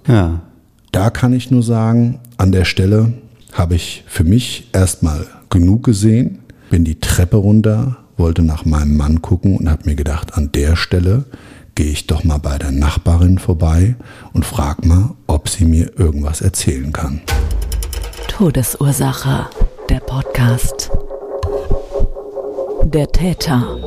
Ja. 0.07 0.41
Da 0.91 1.09
kann 1.09 1.33
ich 1.33 1.51
nur 1.51 1.63
sagen, 1.63 2.19
an 2.37 2.51
der 2.51 2.65
Stelle 2.65 3.13
habe 3.51 3.75
ich 3.75 4.03
für 4.07 4.23
mich 4.23 4.69
erstmal 4.71 5.25
genug 5.49 5.83
gesehen, 5.83 6.39
bin 6.69 6.85
die 6.85 6.99
Treppe 6.99 7.37
runter, 7.37 7.97
wollte 8.17 8.41
nach 8.41 8.65
meinem 8.65 8.95
Mann 8.95 9.21
gucken 9.21 9.57
und 9.57 9.69
habe 9.69 9.83
mir 9.85 9.95
gedacht, 9.95 10.35
an 10.35 10.51
der 10.53 10.75
Stelle 10.75 11.25
gehe 11.75 11.91
ich 11.91 12.07
doch 12.07 12.23
mal 12.23 12.37
bei 12.37 12.57
der 12.57 12.71
Nachbarin 12.71 13.37
vorbei 13.37 13.95
und 14.33 14.45
frage 14.45 14.87
mal, 14.87 15.11
ob 15.27 15.49
sie 15.49 15.65
mir 15.65 15.97
irgendwas 15.99 16.41
erzählen 16.41 16.93
kann. 16.93 17.21
Todesursache, 18.29 19.47
der 19.89 19.99
Podcast. 19.99 20.84
Der 22.85 23.11
Täter. 23.11 23.77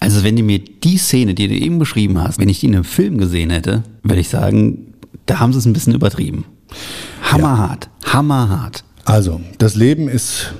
Also 0.00 0.24
wenn 0.24 0.36
du 0.36 0.42
mir 0.42 0.58
die 0.58 0.98
Szene, 0.98 1.34
die 1.34 1.46
du 1.46 1.54
eben 1.54 1.78
beschrieben 1.78 2.20
hast, 2.20 2.40
wenn 2.40 2.48
ich 2.48 2.60
die 2.60 2.66
in 2.66 2.74
einem 2.74 2.84
Film 2.84 3.18
gesehen 3.18 3.50
hätte, 3.50 3.84
würde 4.02 4.20
ich 4.20 4.28
sagen, 4.28 4.94
da 5.26 5.38
haben 5.38 5.52
sie 5.52 5.60
es 5.60 5.66
ein 5.66 5.72
bisschen 5.72 5.94
übertrieben. 5.94 6.44
Hammerhart, 7.22 7.88
ja. 8.04 8.14
hammerhart. 8.14 8.84
Also, 9.04 9.40
das 9.58 9.74
Leben 9.74 10.08
ist, 10.08 10.54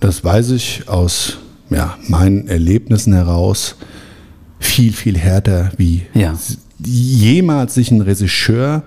das 0.00 0.24
weiß 0.24 0.50
ich 0.50 0.88
aus 0.88 1.38
ja, 1.70 1.96
meinen 2.08 2.48
Erlebnissen 2.48 3.12
heraus, 3.12 3.76
viel, 4.58 4.92
viel 4.92 5.16
härter, 5.16 5.70
wie 5.76 6.02
ja. 6.14 6.36
jemals 6.84 7.74
sich 7.74 7.90
ein 7.90 8.00
Regisseur 8.00 8.82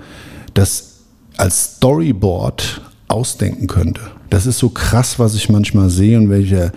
das 0.54 1.00
als 1.38 1.76
Storyboard 1.78 2.82
ausdenken 3.08 3.68
könnte. 3.68 4.02
Das 4.34 4.48
ist 4.48 4.58
so 4.58 4.70
krass, 4.70 5.20
was 5.20 5.36
ich 5.36 5.50
manchmal 5.50 5.92
sehe 5.92 6.18
und 6.18 6.32
welche 6.32 6.72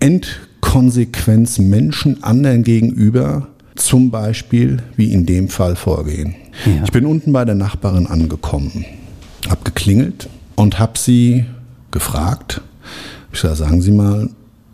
Endkonsequenz 0.00 1.58
Menschen 1.58 2.24
anderen 2.24 2.62
gegenüber 2.62 3.48
zum 3.74 4.10
Beispiel 4.10 4.78
wie 4.96 5.12
in 5.12 5.26
dem 5.26 5.50
Fall 5.50 5.76
vorgehen. 5.76 6.36
Ja. 6.64 6.82
Ich 6.82 6.90
bin 6.90 7.04
unten 7.04 7.34
bei 7.34 7.44
der 7.44 7.54
Nachbarin 7.54 8.06
angekommen, 8.06 8.86
habe 9.50 9.60
geklingelt 9.64 10.30
und 10.56 10.78
habe 10.78 10.98
sie 10.98 11.44
gefragt, 11.90 12.62
ich 13.30 13.40
sage, 13.40 13.56
sagen 13.56 13.82
Sie 13.82 13.92
mal, 13.92 14.30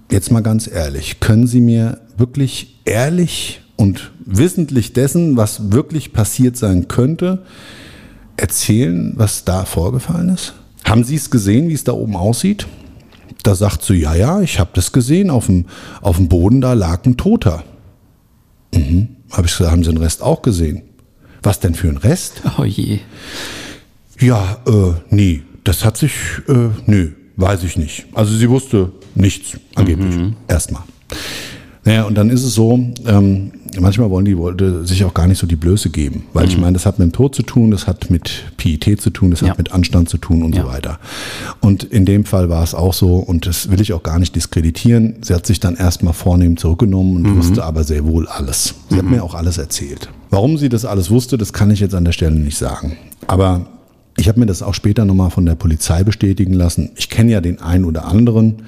jetzt 0.09 0.31
mal 0.31 0.45
ganz 0.45 0.71
ehrlich, 0.73 1.19
können 1.19 1.49
Sie 1.49 1.61
mir 1.61 1.99
wirklich 2.16 2.83
ehrlich 2.85 3.62
und 3.75 4.12
wissentlich 4.25 4.92
dessen, 4.92 5.37
was 5.37 5.73
wirklich 5.73 6.12
passiert 6.12 6.57
sein 6.57 6.87
könnte, 6.87 7.42
erzählen, 8.37 9.12
was 9.16 9.45
da 9.45 9.64
vorgefallen 9.64 10.29
ist? 10.29 10.55
Haben 10.87 11.05
Sie 11.05 11.16
es 11.16 11.31
gesehen, 11.31 11.68
wie 11.68 11.75
es 11.75 11.85
da 11.85 11.92
oben 11.92 12.16
aussieht? 12.16 12.66
Da 13.42 13.55
sagt 13.55 13.83
sie, 13.83 13.94
ja, 13.94 14.14
ja, 14.14 14.40
ich 14.40 14.59
habe 14.59 14.70
das 14.75 14.92
gesehen. 14.92 15.31
Auf 15.31 15.46
dem, 15.46 15.66
auf 16.01 16.16
dem 16.16 16.29
Boden, 16.29 16.61
da 16.61 16.72
lag 16.72 17.05
ein 17.05 17.16
Toter. 17.16 17.64
Mhm. 18.72 19.09
Habe 19.31 19.46
ich 19.46 19.57
gesagt, 19.57 19.72
haben 19.72 19.85
Sie 19.85 19.90
den 19.90 19.99
Rest 19.99 20.22
auch 20.22 20.42
gesehen? 20.42 20.83
Was 21.42 21.61
denn 21.61 21.75
für 21.75 21.88
ein 21.88 21.96
Rest? 21.96 22.42
Oh 22.59 22.64
je. 22.64 23.01
Ja, 24.18 24.59
äh, 24.66 24.94
nee, 25.11 25.42
das 25.64 25.85
hat 25.85 25.96
sich, 25.96 26.12
äh, 26.49 26.70
nö, 26.87 27.11
weiß 27.37 27.64
ich 27.64 27.77
nicht. 27.77 28.07
Also 28.14 28.35
sie 28.35 28.49
wusste 28.49 28.92
nichts, 29.14 29.59
angeblich. 29.75 30.16
Mhm. 30.16 30.37
Erstmal. 30.49 30.85
Naja, 31.85 32.05
und 32.05 32.14
dann 32.14 32.31
ist 32.31 32.42
es 32.42 32.55
so, 32.55 32.75
ähm, 33.07 33.53
manchmal 33.79 34.11
wollen 34.11 34.24
die 34.24 34.33
Leute 34.33 34.87
sich 34.87 35.05
auch 35.05 35.14
gar 35.14 35.26
nicht 35.26 35.38
so 35.38 35.46
die 35.46 35.57
Blöße 35.57 35.90
geben. 35.90 36.24
Weil 36.33 36.44
mhm. 36.44 36.50
ich 36.50 36.59
meine, 36.59 36.72
das 36.74 36.87
hat 36.87 36.98
mit 36.98 37.09
dem 37.09 37.12
Tod 37.12 37.35
zu 37.35 37.42
tun, 37.42 37.70
das 37.70 37.87
hat 37.87 38.11
mit 38.11 38.44
Pietät 38.57 39.00
zu 39.00 39.11
tun, 39.11 39.31
das 39.31 39.40
ja. 39.40 39.50
hat 39.50 39.59
mit 39.59 39.72
Anstand 39.72 40.09
zu 40.09 40.18
tun 40.18 40.42
und 40.42 40.55
ja. 40.55 40.62
so 40.62 40.68
weiter. 40.68 40.98
Und 41.61 41.85
in 41.85 42.05
dem 42.05 42.24
Fall 42.24 42.48
war 42.48 42.62
es 42.62 42.74
auch 42.74 42.94
so, 42.94 43.16
und 43.16 43.46
das 43.46 43.70
will 43.70 43.81
ich 43.81 43.92
auch 43.92 44.02
gar 44.02 44.18
nicht 44.18 44.35
diskreditieren. 44.35 45.16
Sie 45.22 45.35
hat 45.35 45.46
sich 45.46 45.61
dann 45.61 45.76
erstmal 45.76 46.14
vornehm 46.14 46.57
zurückgenommen 46.57 47.16
und 47.16 47.22
mhm. 47.22 47.37
wusste 47.38 47.64
aber 47.64 47.85
sehr 47.85 48.05
wohl 48.07 48.26
alles. 48.29 48.74
Sie 48.88 48.94
mhm. 48.94 48.98
hat 48.98 49.07
mir 49.07 49.22
auch 49.22 49.35
alles 49.35 49.59
erzählt. 49.59 50.09
Warum 50.31 50.59
sie 50.59 50.68
das 50.68 50.85
alles 50.85 51.11
wusste, 51.11 51.38
das 51.38 51.52
kann 51.52 51.70
ich 51.70 51.81
jetzt 51.81 51.94
an 51.94 52.05
der 52.05 52.12
Stelle 52.12 52.37
nicht 52.37 52.59
sagen. 52.59 52.96
Aber 53.26 53.66
ich 54.16 54.29
habe 54.29 54.40
mir 54.40 54.46
das 54.46 54.62
auch 54.62 54.74
später 54.74 55.05
nochmal 55.05 55.31
von 55.31 55.44
der 55.44 55.57
Polizei 55.57 56.02
bestätigen 56.02 56.55
lassen. 56.55 56.90
Ich 56.96 57.11
kenne 57.11 57.33
ja 57.33 57.40
den 57.40 57.61
einen 57.61 57.85
oder 57.85 58.07
anderen 58.07 58.62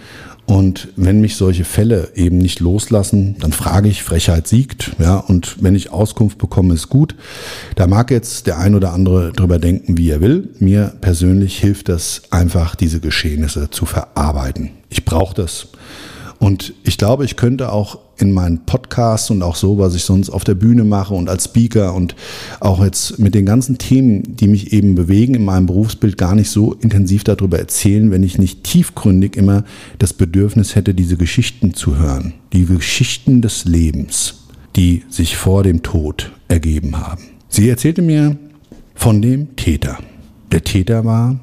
und 0.48 0.88
wenn 0.96 1.20
mich 1.20 1.36
solche 1.36 1.64
Fälle 1.64 2.12
eben 2.14 2.38
nicht 2.38 2.60
loslassen, 2.60 3.36
dann 3.38 3.52
frage 3.52 3.86
ich, 3.90 4.02
Frechheit 4.02 4.48
siegt, 4.48 4.92
ja, 4.98 5.18
und 5.18 5.62
wenn 5.62 5.74
ich 5.74 5.92
Auskunft 5.92 6.38
bekomme, 6.38 6.72
ist 6.72 6.88
gut. 6.88 7.14
Da 7.76 7.86
mag 7.86 8.10
jetzt 8.10 8.46
der 8.46 8.58
ein 8.58 8.74
oder 8.74 8.94
andere 8.94 9.32
drüber 9.32 9.58
denken, 9.58 9.98
wie 9.98 10.08
er 10.08 10.22
will. 10.22 10.48
Mir 10.58 10.94
persönlich 11.02 11.58
hilft 11.58 11.90
das 11.90 12.22
einfach, 12.30 12.76
diese 12.76 12.98
Geschehnisse 13.00 13.68
zu 13.68 13.84
verarbeiten. 13.84 14.70
Ich 14.88 15.04
brauche 15.04 15.34
das. 15.34 15.68
Und 16.38 16.74
ich 16.84 16.98
glaube, 16.98 17.24
ich 17.24 17.36
könnte 17.36 17.72
auch 17.72 17.98
in 18.16 18.32
meinen 18.32 18.64
Podcasts 18.64 19.30
und 19.30 19.42
auch 19.42 19.56
so, 19.56 19.78
was 19.78 19.94
ich 19.94 20.04
sonst 20.04 20.30
auf 20.30 20.44
der 20.44 20.54
Bühne 20.54 20.84
mache 20.84 21.14
und 21.14 21.28
als 21.28 21.44
Speaker 21.44 21.94
und 21.94 22.14
auch 22.60 22.82
jetzt 22.82 23.18
mit 23.18 23.34
den 23.34 23.46
ganzen 23.46 23.78
Themen, 23.78 24.36
die 24.36 24.48
mich 24.48 24.72
eben 24.72 24.94
bewegen 24.94 25.34
in 25.34 25.44
meinem 25.44 25.66
Berufsbild, 25.66 26.16
gar 26.16 26.34
nicht 26.34 26.50
so 26.50 26.74
intensiv 26.74 27.24
darüber 27.24 27.58
erzählen, 27.58 28.10
wenn 28.10 28.22
ich 28.22 28.38
nicht 28.38 28.64
tiefgründig 28.64 29.36
immer 29.36 29.64
das 29.98 30.12
Bedürfnis 30.12 30.74
hätte, 30.74 30.94
diese 30.94 31.16
Geschichten 31.16 31.74
zu 31.74 31.96
hören. 31.96 32.34
Die 32.52 32.66
Geschichten 32.66 33.42
des 33.42 33.64
Lebens, 33.64 34.34
die 34.76 35.04
sich 35.08 35.36
vor 35.36 35.62
dem 35.62 35.82
Tod 35.82 36.32
ergeben 36.48 36.98
haben. 36.98 37.22
Sie 37.48 37.68
erzählte 37.68 38.02
mir 38.02 38.36
von 38.94 39.22
dem 39.22 39.56
Täter. 39.56 39.98
Der 40.52 40.64
Täter 40.64 41.04
war 41.04 41.38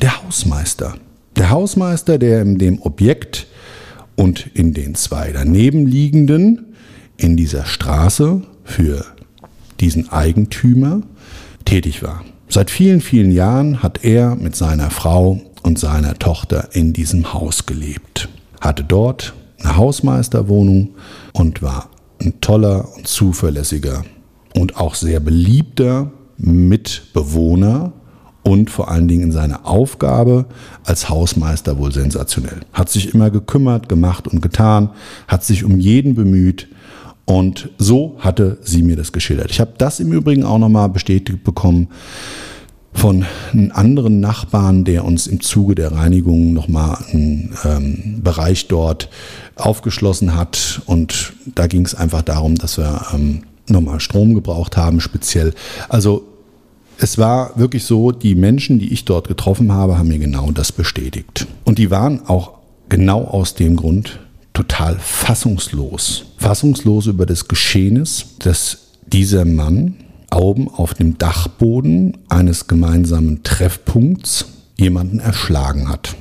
der 0.00 0.22
Hausmeister. 0.22 0.94
Der 1.36 1.50
Hausmeister, 1.50 2.18
der 2.18 2.42
in 2.42 2.58
dem 2.58 2.80
Objekt 2.82 3.46
und 4.18 4.50
in 4.54 4.74
den 4.74 4.96
zwei 4.96 5.30
daneben 5.32 5.86
liegenden 5.86 6.74
in 7.16 7.36
dieser 7.36 7.64
Straße 7.64 8.42
für 8.64 9.04
diesen 9.78 10.10
Eigentümer 10.10 11.02
tätig 11.64 12.02
war. 12.02 12.24
Seit 12.48 12.72
vielen, 12.72 13.00
vielen 13.00 13.30
Jahren 13.30 13.80
hat 13.80 14.04
er 14.04 14.34
mit 14.34 14.56
seiner 14.56 14.90
Frau 14.90 15.40
und 15.62 15.78
seiner 15.78 16.18
Tochter 16.18 16.70
in 16.72 16.92
diesem 16.92 17.32
Haus 17.32 17.66
gelebt, 17.66 18.28
hatte 18.60 18.82
dort 18.82 19.34
eine 19.60 19.76
Hausmeisterwohnung 19.76 20.96
und 21.32 21.62
war 21.62 21.88
ein 22.20 22.40
toller 22.40 22.88
und 22.96 23.06
zuverlässiger 23.06 24.04
und 24.56 24.78
auch 24.78 24.96
sehr 24.96 25.20
beliebter 25.20 26.10
Mitbewohner 26.38 27.92
und 28.48 28.70
vor 28.70 28.90
allen 28.90 29.08
Dingen 29.08 29.24
in 29.24 29.32
seiner 29.32 29.66
Aufgabe 29.66 30.46
als 30.82 31.10
Hausmeister 31.10 31.76
wohl 31.76 31.92
sensationell. 31.92 32.60
Hat 32.72 32.88
sich 32.88 33.12
immer 33.12 33.30
gekümmert, 33.30 33.90
gemacht 33.90 34.26
und 34.26 34.40
getan, 34.40 34.88
hat 35.26 35.44
sich 35.44 35.64
um 35.64 35.78
jeden 35.78 36.14
bemüht 36.14 36.66
und 37.26 37.68
so 37.76 38.16
hatte 38.20 38.56
sie 38.62 38.82
mir 38.82 38.96
das 38.96 39.12
geschildert. 39.12 39.50
Ich 39.50 39.60
habe 39.60 39.72
das 39.76 40.00
im 40.00 40.14
Übrigen 40.14 40.44
auch 40.44 40.56
nochmal 40.56 40.88
bestätigt 40.88 41.44
bekommen 41.44 41.88
von 42.94 43.26
einem 43.52 43.70
anderen 43.72 44.20
Nachbarn, 44.20 44.84
der 44.84 45.04
uns 45.04 45.26
im 45.26 45.42
Zuge 45.42 45.74
der 45.74 45.92
Reinigung 45.92 46.54
nochmal 46.54 46.96
einen 47.12 47.54
ähm, 47.64 48.22
Bereich 48.24 48.66
dort 48.68 49.10
aufgeschlossen 49.56 50.34
hat. 50.34 50.80
Und 50.86 51.34
da 51.54 51.66
ging 51.66 51.84
es 51.84 51.94
einfach 51.94 52.22
darum, 52.22 52.54
dass 52.54 52.78
wir 52.78 53.08
ähm, 53.12 53.42
nochmal 53.68 54.00
Strom 54.00 54.32
gebraucht 54.32 54.78
haben, 54.78 55.00
speziell. 55.00 55.52
Also 55.90 56.37
es 56.98 57.16
war 57.16 57.58
wirklich 57.58 57.84
so, 57.84 58.10
die 58.10 58.34
Menschen, 58.34 58.78
die 58.78 58.92
ich 58.92 59.04
dort 59.04 59.28
getroffen 59.28 59.72
habe, 59.72 59.98
haben 59.98 60.08
mir 60.08 60.18
genau 60.18 60.50
das 60.50 60.72
bestätigt. 60.72 61.46
Und 61.64 61.78
die 61.78 61.90
waren 61.90 62.26
auch 62.26 62.58
genau 62.88 63.24
aus 63.24 63.54
dem 63.54 63.76
Grund 63.76 64.18
total 64.52 64.98
fassungslos. 64.98 66.24
Fassungslos 66.38 67.06
über 67.06 67.24
das 67.24 67.46
Geschehnis, 67.46 68.26
dass 68.40 68.78
dieser 69.06 69.44
Mann 69.44 69.94
oben 70.34 70.68
auf 70.68 70.94
dem 70.94 71.16
Dachboden 71.18 72.18
eines 72.28 72.66
gemeinsamen 72.66 73.44
Treffpunkts 73.44 74.46
jemanden 74.76 75.20
erschlagen 75.20 75.88
hat. 75.88 76.16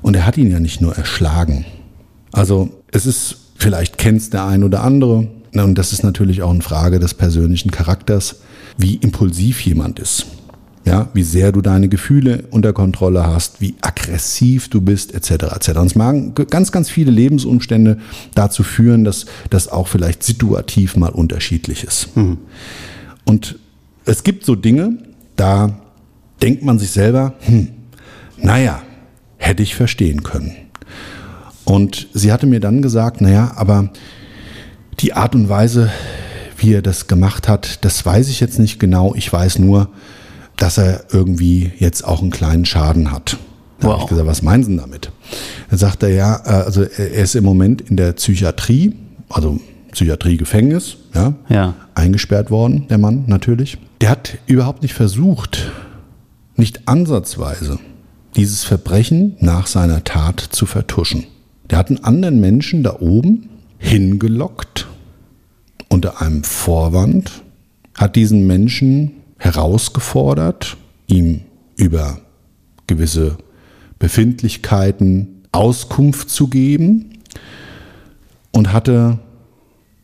Und 0.00 0.16
er 0.16 0.24
hat 0.24 0.38
ihn 0.38 0.50
ja 0.50 0.60
nicht 0.60 0.80
nur 0.80 0.96
erschlagen. 0.96 1.66
Also 2.32 2.70
es 2.90 3.04
ist, 3.04 3.36
vielleicht 3.56 3.98
kennt 3.98 4.22
es 4.22 4.30
der 4.30 4.46
ein 4.46 4.64
oder 4.64 4.82
andere, 4.82 5.28
und 5.52 5.74
das 5.76 5.92
ist 5.92 6.02
natürlich 6.02 6.42
auch 6.42 6.50
eine 6.50 6.62
Frage 6.62 6.98
des 6.98 7.14
persönlichen 7.14 7.70
Charakters, 7.70 8.36
wie 8.78 8.94
impulsiv 8.94 9.60
jemand 9.60 9.98
ist. 9.98 10.26
Ja, 10.84 11.10
wie 11.12 11.22
sehr 11.22 11.52
du 11.52 11.60
deine 11.60 11.90
Gefühle 11.90 12.44
unter 12.50 12.72
Kontrolle 12.72 13.26
hast, 13.26 13.60
wie 13.60 13.74
aggressiv 13.82 14.70
du 14.70 14.80
bist, 14.80 15.12
etc. 15.12 15.54
etc. 15.54 15.68
Und 15.76 15.86
es 15.88 15.94
mag 15.94 16.50
ganz, 16.50 16.72
ganz 16.72 16.88
viele 16.88 17.10
Lebensumstände 17.10 17.98
dazu 18.34 18.62
führen, 18.62 19.04
dass 19.04 19.26
das 19.50 19.68
auch 19.68 19.86
vielleicht 19.86 20.22
situativ 20.22 20.96
mal 20.96 21.10
unterschiedlich 21.10 21.84
ist. 21.84 22.16
Mhm. 22.16 22.38
Und 23.26 23.58
es 24.06 24.24
gibt 24.24 24.46
so 24.46 24.54
Dinge, 24.54 24.96
da 25.36 25.78
denkt 26.40 26.62
man 26.62 26.78
sich 26.78 26.90
selber, 26.90 27.34
hm, 27.40 27.68
naja, 28.38 28.80
hätte 29.36 29.62
ich 29.62 29.74
verstehen 29.74 30.22
können. 30.22 30.52
Und 31.64 32.08
sie 32.14 32.32
hatte 32.32 32.46
mir 32.46 32.60
dann 32.60 32.80
gesagt, 32.80 33.20
naja, 33.20 33.52
aber 33.56 33.90
die 35.00 35.12
Art 35.12 35.34
und 35.34 35.50
Weise, 35.50 35.90
wie 36.58 36.74
er 36.74 36.82
das 36.82 37.06
gemacht 37.06 37.48
hat, 37.48 37.84
das 37.84 38.04
weiß 38.04 38.28
ich 38.28 38.40
jetzt 38.40 38.58
nicht 38.58 38.78
genau. 38.78 39.14
Ich 39.14 39.32
weiß 39.32 39.58
nur, 39.58 39.88
dass 40.56 40.78
er 40.78 41.04
irgendwie 41.12 41.72
jetzt 41.78 42.04
auch 42.04 42.20
einen 42.20 42.30
kleinen 42.30 42.64
Schaden 42.64 43.12
hat. 43.12 43.38
Da 43.80 43.86
wow. 43.88 43.92
habe 43.92 44.02
ich 44.02 44.08
gesagt, 44.08 44.26
was 44.26 44.42
meinen 44.42 44.64
Sie 44.64 44.76
damit? 44.76 45.12
Dann 45.70 45.78
sagt 45.78 46.02
er, 46.02 46.10
ja, 46.10 46.36
äh, 46.44 46.64
also 46.64 46.82
er 46.82 47.22
ist 47.22 47.36
im 47.36 47.44
Moment 47.44 47.80
in 47.80 47.96
der 47.96 48.12
Psychiatrie, 48.12 48.96
also 49.28 49.60
Psychiatrie-Gefängnis, 49.92 50.96
ja, 51.14 51.34
ja, 51.48 51.74
eingesperrt 51.94 52.50
worden, 52.50 52.86
der 52.88 52.98
Mann 52.98 53.24
natürlich. 53.26 53.78
Der 54.00 54.10
hat 54.10 54.38
überhaupt 54.46 54.82
nicht 54.82 54.94
versucht, 54.94 55.70
nicht 56.56 56.88
ansatzweise, 56.88 57.78
dieses 58.36 58.64
Verbrechen 58.64 59.36
nach 59.40 59.66
seiner 59.66 60.02
Tat 60.04 60.40
zu 60.40 60.66
vertuschen. 60.66 61.24
Der 61.70 61.78
hat 61.78 61.88
einen 61.88 62.02
anderen 62.02 62.40
Menschen 62.40 62.82
da 62.82 62.96
oben 62.98 63.48
hingelockt 63.78 64.88
unter 65.88 66.20
einem 66.20 66.44
Vorwand, 66.44 67.42
hat 67.94 68.16
diesen 68.16 68.46
Menschen 68.46 69.12
herausgefordert, 69.38 70.76
ihm 71.06 71.40
über 71.76 72.18
gewisse 72.86 73.38
Befindlichkeiten 73.98 75.42
Auskunft 75.52 76.30
zu 76.30 76.48
geben 76.48 77.18
und 78.52 78.72
hatte 78.72 79.18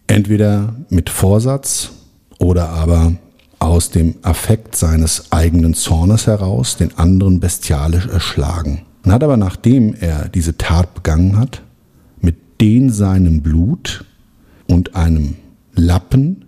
entweder 0.06 0.74
mit 0.88 1.10
Vorsatz 1.10 1.90
oder 2.38 2.70
aber 2.70 3.12
aus 3.58 3.90
dem 3.90 4.16
Affekt 4.22 4.76
seines 4.76 5.32
eigenen 5.32 5.74
Zornes 5.74 6.26
heraus 6.26 6.76
den 6.76 6.96
anderen 6.98 7.40
bestialisch 7.40 8.06
erschlagen. 8.06 8.82
Und 9.04 9.12
hat 9.12 9.22
aber, 9.22 9.36
nachdem 9.36 9.94
er 9.94 10.28
diese 10.28 10.56
Tat 10.56 10.94
begangen 10.94 11.38
hat, 11.38 11.62
mit 12.20 12.36
den 12.60 12.90
seinem 12.90 13.42
Blut 13.42 14.04
und 14.66 14.96
einem 14.96 15.36
Lappen 15.76 16.44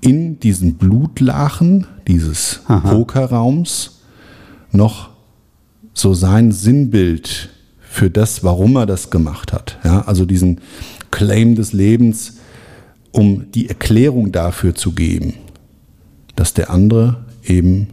in 0.00 0.40
diesen 0.40 0.74
Blutlachen 0.74 1.86
dieses 2.08 2.60
Aha. 2.66 2.90
Pokerraums 2.90 4.00
noch 4.72 5.10
so 5.94 6.14
sein 6.14 6.52
Sinnbild 6.52 7.50
für 7.80 8.10
das, 8.10 8.42
warum 8.42 8.76
er 8.76 8.86
das 8.86 9.10
gemacht 9.10 9.52
hat. 9.52 9.78
Ja, 9.84 10.02
also 10.02 10.24
diesen 10.24 10.60
Claim 11.10 11.54
des 11.54 11.72
Lebens, 11.72 12.38
um 13.12 13.50
die 13.52 13.68
Erklärung 13.68 14.32
dafür 14.32 14.74
zu 14.74 14.92
geben, 14.92 15.34
dass 16.34 16.54
der 16.54 16.70
andere 16.70 17.24
eben 17.44 17.88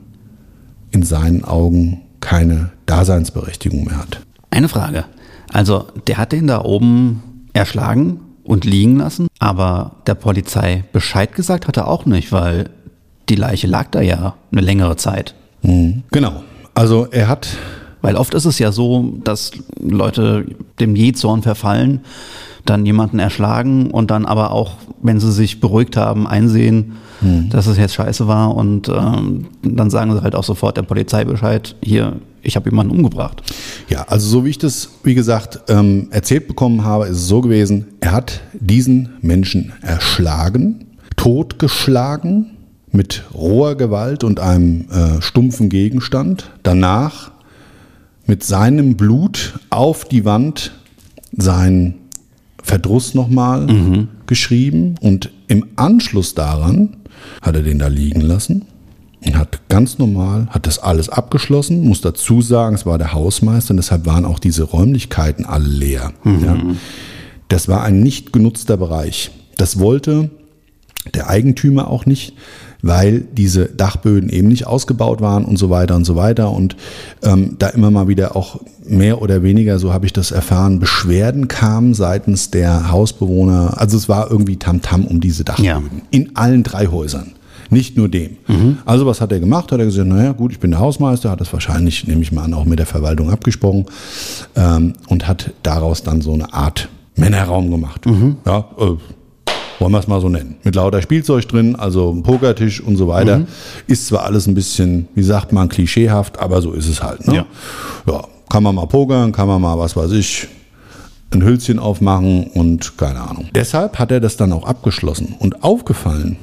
in 0.91 1.03
seinen 1.03 1.43
Augen 1.43 2.01
keine 2.21 2.71
Daseinsberechtigung 2.85 3.85
mehr 3.85 3.97
hat. 3.97 4.21
Eine 4.49 4.69
Frage. 4.69 5.05
Also 5.49 5.87
der 6.07 6.17
hat 6.17 6.31
den 6.31 6.47
da 6.47 6.63
oben 6.63 7.21
erschlagen 7.53 8.21
und 8.49 8.65
liegen 8.65 8.97
lassen, 8.97 9.27
aber 9.37 9.91
der 10.07 10.15
Polizei 10.15 10.83
Bescheid 10.91 11.33
gesagt 11.35 11.67
hat 11.67 11.77
er 11.77 11.87
auch 11.87 12.07
nicht, 12.07 12.31
weil 12.31 12.71
die 13.29 13.35
Leiche 13.35 13.67
lag 13.67 13.91
da 13.91 14.01
ja 14.01 14.33
eine 14.51 14.61
längere 14.61 14.95
Zeit. 14.95 15.35
Mhm. 15.61 16.01
Genau. 16.09 16.41
Also 16.73 17.05
er 17.11 17.27
hat. 17.27 17.47
Weil 18.01 18.15
oft 18.15 18.33
ist 18.33 18.45
es 18.45 18.57
ja 18.57 18.71
so, 18.71 19.13
dass 19.23 19.51
Leute 19.79 20.45
dem 20.79 20.95
Jezorn 20.95 21.43
verfallen, 21.43 21.99
dann 22.69 22.85
jemanden 22.85 23.19
erschlagen 23.19 23.91
und 23.91 24.11
dann 24.11 24.25
aber 24.25 24.51
auch, 24.51 24.73
wenn 25.01 25.19
sie 25.19 25.31
sich 25.31 25.59
beruhigt 25.59 25.97
haben, 25.97 26.27
einsehen, 26.27 26.93
hm. 27.21 27.49
dass 27.49 27.67
es 27.67 27.77
jetzt 27.77 27.95
scheiße 27.95 28.27
war 28.27 28.55
und 28.55 28.89
ähm, 28.89 29.47
dann 29.63 29.89
sagen 29.89 30.13
sie 30.13 30.21
halt 30.21 30.35
auch 30.35 30.43
sofort 30.43 30.77
der 30.77 30.83
Polizei 30.83 31.25
Bescheid, 31.25 31.75
hier, 31.81 32.17
ich 32.41 32.55
habe 32.55 32.69
jemanden 32.69 32.95
umgebracht. 32.95 33.41
Ja, 33.89 34.03
also 34.07 34.27
so 34.27 34.45
wie 34.45 34.49
ich 34.49 34.57
das, 34.57 34.89
wie 35.03 35.15
gesagt, 35.15 35.59
ähm, 35.67 36.07
erzählt 36.11 36.47
bekommen 36.47 36.83
habe, 36.83 37.05
ist 37.05 37.17
es 37.17 37.27
so 37.27 37.41
gewesen, 37.41 37.87
er 37.99 38.11
hat 38.11 38.41
diesen 38.53 39.09
Menschen 39.21 39.73
erschlagen, 39.81 40.85
totgeschlagen, 41.15 42.51
mit 42.91 43.23
roher 43.33 43.75
Gewalt 43.75 44.23
und 44.23 44.39
einem 44.39 44.87
äh, 44.89 45.21
stumpfen 45.21 45.69
Gegenstand. 45.69 46.49
Danach 46.63 47.31
mit 48.25 48.43
seinem 48.43 48.95
Blut 48.95 49.59
auf 49.69 50.05
die 50.05 50.25
Wand 50.25 50.71
sein 51.35 51.95
Verdruss 52.63 53.13
nochmal 53.13 53.67
mhm. 53.67 54.07
geschrieben 54.27 54.95
und 55.01 55.31
im 55.47 55.65
Anschluss 55.75 56.35
daran 56.35 56.97
hat 57.41 57.55
er 57.55 57.63
den 57.63 57.79
da 57.79 57.87
liegen 57.87 58.21
lassen 58.21 58.65
und 59.25 59.37
hat 59.37 59.67
ganz 59.69 59.97
normal, 59.97 60.47
hat 60.49 60.65
das 60.65 60.79
alles 60.79 61.09
abgeschlossen, 61.09 61.83
muss 61.87 62.01
dazu 62.01 62.41
sagen, 62.41 62.75
es 62.75 62.85
war 62.85 62.97
der 62.97 63.13
Hausmeister 63.13 63.71
und 63.71 63.77
deshalb 63.77 64.05
waren 64.05 64.25
auch 64.25 64.39
diese 64.39 64.63
Räumlichkeiten 64.63 65.45
alle 65.45 65.67
leer. 65.67 66.13
Mhm. 66.23 66.45
Ja. 66.45 66.57
Das 67.47 67.67
war 67.67 67.83
ein 67.83 68.01
nicht 68.01 68.31
genutzter 68.31 68.77
Bereich. 68.77 69.31
Das 69.57 69.79
wollte 69.79 70.29
der 71.13 71.29
Eigentümer 71.29 71.89
auch 71.89 72.05
nicht, 72.05 72.33
weil 72.81 73.21
diese 73.21 73.65
Dachböden 73.65 74.29
eben 74.29 74.47
nicht 74.47 74.67
ausgebaut 74.67 75.21
waren 75.21 75.45
und 75.45 75.57
so 75.57 75.69
weiter 75.69 75.95
und 75.95 76.05
so 76.05 76.15
weiter. 76.15 76.51
Und 76.51 76.75
ähm, 77.23 77.55
da 77.59 77.69
immer 77.69 77.91
mal 77.91 78.07
wieder 78.07 78.35
auch 78.35 78.61
mehr 78.85 79.21
oder 79.21 79.43
weniger, 79.43 79.79
so 79.79 79.93
habe 79.93 80.05
ich 80.05 80.13
das 80.13 80.31
erfahren, 80.31 80.79
Beschwerden 80.79 81.47
kamen 81.47 81.93
seitens 81.93 82.51
der 82.51 82.91
Hausbewohner. 82.91 83.73
Also 83.77 83.97
es 83.97 84.07
war 84.07 84.31
irgendwie 84.31 84.57
Tamtam 84.57 85.01
-Tam 85.01 85.07
um 85.07 85.21
diese 85.21 85.43
Dachböden. 85.43 85.67
Ja. 85.67 85.81
In 86.11 86.35
allen 86.35 86.63
drei 86.63 86.87
Häusern. 86.87 87.33
Nicht 87.71 87.97
nur 87.97 88.09
dem. 88.09 88.37
Mhm. 88.47 88.79
Also 88.85 89.05
was 89.05 89.21
hat 89.21 89.31
er 89.31 89.39
gemacht? 89.39 89.71
Hat 89.71 89.79
er 89.79 89.85
gesagt, 89.85 90.07
naja 90.07 90.31
gut, 90.31 90.51
ich 90.51 90.59
bin 90.59 90.71
der 90.71 90.79
Hausmeister, 90.79 91.29
hat 91.29 91.39
das 91.39 91.53
wahrscheinlich, 91.53 92.07
nehme 92.07 92.23
ich 92.23 92.31
mal 92.31 92.43
an, 92.43 92.53
auch 92.55 92.65
mit 92.65 92.79
der 92.79 92.87
Verwaltung 92.87 93.29
abgesprochen 93.29 93.85
ähm, 94.55 94.93
und 95.07 95.27
hat 95.27 95.51
daraus 95.61 96.01
dann 96.01 96.21
so 96.21 96.33
eine 96.33 96.51
Art 96.51 96.89
Männerraum 97.15 97.69
gemacht. 97.69 98.07
Mhm. 98.07 98.37
Ja, 98.45 98.65
äh, 98.79 98.95
wollen 99.79 99.91
wir 99.91 99.99
es 99.99 100.07
mal 100.07 100.21
so 100.21 100.29
nennen. 100.29 100.57
Mit 100.63 100.75
lauter 100.75 101.01
Spielzeug 101.01 101.47
drin, 101.47 101.75
also 101.75 102.13
Pokertisch 102.21 102.81
und 102.81 102.97
so 102.97 103.07
weiter. 103.07 103.39
Mhm. 103.39 103.47
Ist 103.87 104.07
zwar 104.07 104.23
alles 104.23 104.45
ein 104.47 104.53
bisschen, 104.53 105.07
wie 105.15 105.23
sagt 105.23 105.51
man, 105.51 105.69
klischeehaft, 105.69 106.39
aber 106.39 106.61
so 106.61 106.73
ist 106.73 106.87
es 106.87 107.01
halt. 107.01 107.25
Ne? 107.27 107.35
Ja. 107.35 107.45
ja, 108.07 108.23
kann 108.49 108.63
man 108.63 108.75
mal 108.75 108.85
pokern, 108.85 109.31
kann 109.31 109.47
man 109.47 109.61
mal, 109.61 109.77
was 109.77 109.95
weiß 109.95 110.11
ich, 110.11 110.47
ein 111.31 111.43
Hülschen 111.43 111.79
aufmachen 111.79 112.47
und 112.47 112.97
keine 112.97 113.21
Ahnung. 113.21 113.49
Deshalb 113.55 113.99
hat 113.99 114.11
er 114.11 114.19
das 114.19 114.35
dann 114.35 114.51
auch 114.51 114.65
abgeschlossen. 114.65 115.35
Und 115.39 115.63
aufgefallen 115.63 116.37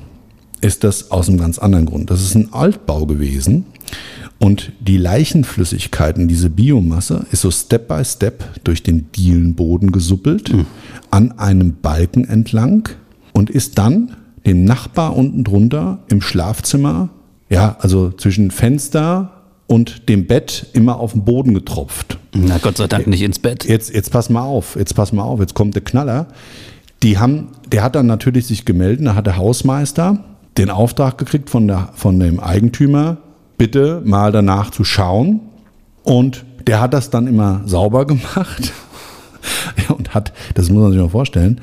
ist 0.61 0.85
das 0.85 1.11
aus 1.11 1.29
einem 1.29 1.39
ganz 1.39 1.59
anderen 1.59 1.87
Grund. 1.87 2.11
Das 2.11 2.23
ist 2.23 2.35
ein 2.35 2.53
Altbau 2.53 3.07
gewesen. 3.07 3.67
Und 4.39 4.73
die 4.81 4.99
Leichenflüssigkeiten, 4.99 6.29
diese 6.29 6.51
Biomasse, 6.51 7.27
ist 7.31 7.41
so 7.41 7.51
Step 7.51 7.89
by 7.89 8.05
Step 8.05 8.45
durch 8.65 8.83
den 8.83 9.11
Dielenboden 9.13 9.93
gesuppelt, 9.93 10.53
an 11.11 11.39
einem 11.39 11.77
Balken 11.81 12.29
entlang 12.29 12.89
und 13.37 13.51
ist 13.51 13.77
dann 13.77 14.17
dem 14.47 14.65
Nachbar 14.65 15.15
unten 15.15 15.45
drunter 15.45 15.99
im 16.09 16.23
Schlafzimmer, 16.23 17.11
ja, 17.51 17.77
also 17.81 18.11
zwischen 18.11 18.51
Fenster 18.51 19.43
und 19.67 20.09
dem 20.09 20.27
Bett 20.27 20.69
immer 20.73 20.99
auf 20.99 21.13
den 21.13 21.27
Boden 21.27 21.53
getropft. 21.53 22.17
Na 22.33 22.57
Gott 22.57 22.79
sei 22.79 22.87
Dank 22.87 23.07
nicht 23.07 23.21
ins 23.21 23.39
Bett. 23.39 23.67
Jetzt, 23.67 23.93
jetzt 23.93 24.11
pass 24.11 24.31
mal 24.31 24.41
auf, 24.41 24.77
jetzt 24.77 24.95
pass 24.95 25.13
mal 25.13 25.23
auf, 25.23 25.41
jetzt 25.41 25.53
kommt 25.53 25.75
der 25.75 25.85
Knaller. 25.85 26.29
Die 27.03 27.19
haben, 27.19 27.49
der 27.71 27.83
hat 27.83 27.95
dann 27.95 28.07
natürlich 28.07 28.47
sich 28.47 28.65
gemeldet, 28.65 29.07
da 29.07 29.15
hat 29.15 29.27
der 29.27 29.37
Hausmeister 29.37 30.25
den 30.57 30.71
Auftrag 30.71 31.19
gekriegt 31.19 31.51
von, 31.51 31.69
der, 31.69 31.91
von 31.95 32.19
dem 32.19 32.41
Eigentümer, 32.41 33.19
bitte 33.59 34.01
mal 34.03 34.33
danach 34.33 34.71
zu 34.71 34.83
schauen. 34.83 35.41
Und 36.05 36.47
der 36.67 36.81
hat 36.81 36.95
das 36.95 37.11
dann 37.11 37.27
immer 37.27 37.61
sauber 37.67 38.07
gemacht 38.07 38.73
und 39.95 40.15
hat, 40.15 40.33
das 40.55 40.71
muss 40.71 40.81
man 40.81 40.93
sich 40.93 41.01
mal 41.03 41.11
vorstellen, 41.11 41.61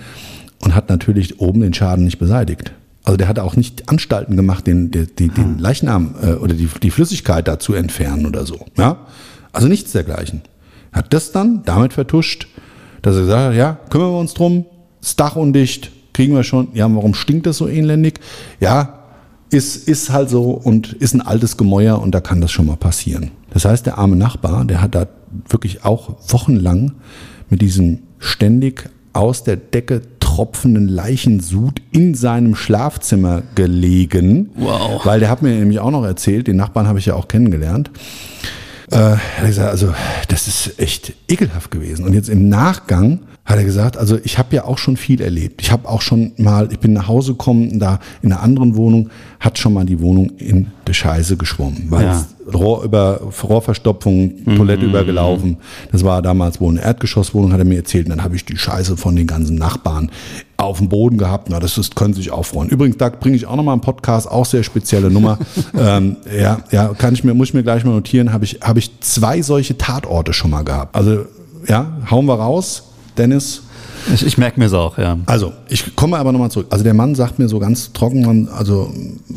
und 0.63 0.75
hat 0.75 0.89
natürlich 0.89 1.41
oben 1.41 1.61
den 1.61 1.73
Schaden 1.73 2.05
nicht 2.05 2.19
beseitigt. 2.19 2.73
Also 3.03 3.17
der 3.17 3.27
hat 3.27 3.37
auch 3.37 3.57
nicht 3.57 3.89
Anstalten 3.89 4.37
gemacht, 4.37 4.65
den, 4.65 4.91
den, 4.91 5.13
den, 5.19 5.33
den 5.33 5.59
Leichnam 5.59 6.15
äh, 6.21 6.33
oder 6.33 6.53
die, 6.53 6.69
die 6.81 6.89
Flüssigkeit 6.89 7.47
da 7.49 7.59
zu 7.59 7.73
entfernen 7.73 8.25
oder 8.25 8.45
so. 8.45 8.65
Ja? 8.77 9.05
Also 9.51 9.67
nichts 9.67 9.91
dergleichen. 9.91 10.41
Hat 10.93 11.13
das 11.13 11.33
dann 11.33 11.63
damit 11.65 11.91
vertuscht, 11.91 12.47
dass 13.01 13.15
er 13.15 13.21
gesagt 13.23 13.49
hat, 13.49 13.55
ja, 13.55 13.77
kümmern 13.89 14.11
wir 14.11 14.19
uns 14.19 14.33
drum, 14.33 14.65
das 15.01 15.17
Dach 15.17 15.35
undicht, 15.35 15.91
kriegen 16.13 16.33
wir 16.33 16.43
schon. 16.43 16.69
Ja, 16.73 16.93
warum 16.95 17.13
stinkt 17.13 17.45
das 17.45 17.57
so 17.57 17.67
elendig? 17.67 18.21
Ja, 18.61 18.99
ist, 19.49 19.89
ist 19.89 20.11
halt 20.11 20.29
so 20.29 20.51
und 20.51 20.93
ist 20.93 21.13
ein 21.13 21.21
altes 21.21 21.57
Gemäuer 21.57 22.01
und 22.01 22.15
da 22.15 22.21
kann 22.21 22.39
das 22.39 22.51
schon 22.51 22.67
mal 22.67 22.77
passieren. 22.77 23.31
Das 23.51 23.65
heißt, 23.65 23.85
der 23.85 23.97
arme 23.97 24.15
Nachbar, 24.15 24.63
der 24.63 24.81
hat 24.81 24.95
da 24.95 25.07
wirklich 25.49 25.83
auch 25.83 26.15
wochenlang 26.29 26.93
mit 27.49 27.61
diesem 27.61 27.99
ständig 28.17 28.89
aus 29.11 29.43
der 29.43 29.57
Decke 29.57 30.01
tropfenden 30.33 30.87
Leichensud 30.87 31.79
in 31.91 32.15
seinem 32.15 32.55
Schlafzimmer 32.55 33.43
gelegen. 33.53 34.49
Wow. 34.55 35.05
Weil 35.05 35.19
der 35.19 35.29
hat 35.29 35.43
mir 35.43 35.51
nämlich 35.51 35.79
auch 35.79 35.91
noch 35.91 36.03
erzählt, 36.03 36.47
den 36.47 36.55
Nachbarn 36.55 36.87
habe 36.87 36.97
ich 36.97 37.05
ja 37.05 37.13
auch 37.13 37.27
kennengelernt. 37.27 37.91
Äh, 38.93 38.99
er 38.99 39.17
hat 39.37 39.45
gesagt, 39.47 39.69
also 39.71 39.93
das 40.27 40.47
ist 40.47 40.79
echt 40.79 41.13
ekelhaft 41.27 41.71
gewesen. 41.71 42.05
Und 42.05 42.13
jetzt 42.13 42.29
im 42.29 42.49
Nachgang 42.49 43.19
hat 43.45 43.57
er 43.57 43.65
gesagt, 43.65 43.97
also 43.97 44.17
ich 44.23 44.37
habe 44.37 44.55
ja 44.55 44.63
auch 44.63 44.77
schon 44.77 44.95
viel 44.95 45.19
erlebt. 45.21 45.61
Ich 45.61 45.71
habe 45.71 45.89
auch 45.89 46.01
schon 46.01 46.31
mal, 46.37 46.69
ich 46.71 46.79
bin 46.79 46.93
nach 46.93 47.09
Hause 47.09 47.33
gekommen, 47.33 47.77
da 47.79 47.99
in 48.21 48.31
einer 48.31 48.41
anderen 48.41 48.75
Wohnung, 48.77 49.09
hat 49.41 49.57
schon 49.57 49.73
mal 49.73 49.85
die 49.85 49.99
Wohnung 49.99 50.29
in 50.37 50.67
die 50.87 50.93
Scheiße 50.93 51.35
geschwommen, 51.35 51.87
weil 51.89 52.05
Ja. 52.05 52.25
Rohr 52.53 52.83
über, 52.83 53.21
Rohrverstopfung, 53.43 54.45
Toilette 54.57 54.85
übergelaufen. 54.85 55.57
Das 55.91 56.03
war 56.03 56.21
damals 56.21 56.59
wohl 56.59 56.71
eine 56.71 56.81
Erdgeschosswohnung, 56.81 57.53
hat 57.53 57.59
er 57.59 57.65
mir 57.65 57.77
erzählt. 57.77 58.05
Und 58.05 58.11
dann 58.11 58.23
habe 58.23 58.35
ich 58.35 58.43
die 58.45 58.57
Scheiße 58.57 58.97
von 58.97 59.15
den 59.15 59.27
ganzen 59.27 59.55
Nachbarn 59.55 60.09
auf 60.63 60.77
dem 60.79 60.89
Boden 60.89 61.17
gehabt. 61.17 61.49
Na, 61.49 61.59
das 61.59 61.77
ist, 61.77 61.95
können 61.95 62.13
Sie 62.13 62.21
sich 62.21 62.31
auch 62.31 62.43
freuen. 62.45 62.69
Übrigens, 62.69 62.97
da 62.97 63.09
bringe 63.09 63.35
ich 63.35 63.45
auch 63.45 63.55
noch 63.55 63.63
mal 63.63 63.73
einen 63.73 63.81
Podcast, 63.81 64.29
auch 64.29 64.45
sehr 64.45 64.63
spezielle 64.63 65.09
Nummer. 65.11 65.37
ähm, 65.77 66.17
ja, 66.37 66.59
ja, 66.71 66.87
kann 66.89 67.13
ich 67.13 67.23
mir, 67.23 67.33
muss 67.33 67.49
ich 67.49 67.53
mir 67.53 67.63
gleich 67.63 67.83
mal 67.83 67.91
notieren. 67.91 68.33
Habe 68.33 68.45
ich, 68.45 68.59
habe 68.61 68.79
ich 68.79 68.91
zwei 69.01 69.41
solche 69.41 69.77
Tatorte 69.77 70.33
schon 70.33 70.51
mal 70.51 70.63
gehabt. 70.63 70.95
Also, 70.95 71.25
ja, 71.67 71.97
hauen 72.09 72.25
wir 72.25 72.35
raus. 72.35 72.83
Dennis, 73.17 73.61
Ich, 74.13 74.25
ich 74.25 74.37
merke 74.39 74.59
mir 74.59 74.65
es 74.65 74.73
auch, 74.73 74.97
ja. 74.97 75.17
also, 75.27 75.53
ich 75.69 75.95
komme 75.95 76.17
aber 76.17 76.31
nochmal 76.31 76.49
zurück. 76.49 76.65
Also 76.71 76.83
der 76.83 76.93
Mann 76.95 77.13
sagt 77.15 77.37
mir 77.39 77.47
so 77.47 77.59
ganz 77.59 77.93
trocken, 77.93 78.25
man- 78.25 78.47
also 78.49 78.91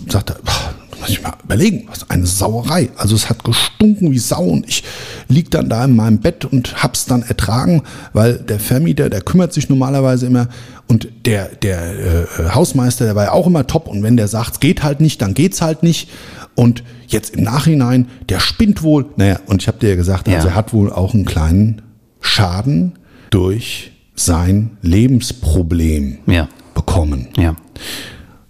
sagt 0.09 0.31
er, 0.31 0.37
"Ach, 0.47 0.72
da 0.72 0.76
muss 1.09 1.19
ich 1.19 1.23
mal 1.23 1.35
überlegen, 1.45 1.85
was 1.89 2.11
eine 2.11 2.27
Sauerei. 2.27 2.91
Also 2.97 3.15
es 3.15 3.29
hat 3.31 3.45
gestunken 3.45 4.11
wie 4.11 4.19
Sau 4.19 4.45
und 4.45 4.69
ich 4.69 4.83
lieg 5.29 5.51
dann 5.51 5.69
da 5.69 5.85
in 5.85 5.95
meinem 5.95 6.19
Bett 6.19 6.45
und 6.45 6.83
hab's 6.83 7.07
dann 7.07 7.23
ertragen, 7.23 7.83
weil 8.13 8.35
der 8.39 8.59
Vermieter, 8.61 9.09
der 9.09 9.21
kümmert 9.21 9.53
sich 9.53 9.69
normalerweise 9.69 10.27
immer 10.27 10.49
und 10.89 11.09
der, 11.25 11.49
der 11.49 12.25
äh, 12.39 12.49
Hausmeister, 12.55 13.05
der 13.05 13.15
war 13.15 13.25
ja 13.25 13.33
auch 13.33 13.47
immer 13.47 13.67
top 13.67 13.87
und 13.89 14.03
wenn 14.03 14.17
der 14.17 14.29
sagt, 14.29 14.53
es 14.55 14.61
geht 14.61 14.83
halt 14.83 15.01
nicht, 15.01 15.23
dann 15.23 15.35
geht's 15.35 15.63
halt 15.63 15.83
nicht. 15.83 16.09
Und 16.55 16.83
jetzt 17.09 17.35
im 17.37 17.45
Nachhinein, 17.45 18.09
der 18.29 18.41
spinnt 18.41 18.83
wohl. 18.83 19.07
Naja, 19.17 19.39
und 19.47 19.63
ich 19.63 19.69
habe 19.69 19.79
dir 19.79 19.91
ja 19.91 19.97
gesagt, 19.97 20.29
also 20.29 20.49
Ja. 20.49 20.55
er 20.55 20.57
hat 20.57 20.73
wohl 20.73 20.91
auch 20.93 21.13
einen 21.15 21.25
kleinen 21.25 21.83
Schaden 22.21 22.99
durch 23.31 23.93
sein 24.15 24.77
Lebensproblem 24.83 26.19
Ja. 26.27 26.49
bekommen. 26.75 27.29
Ja. 27.37 27.57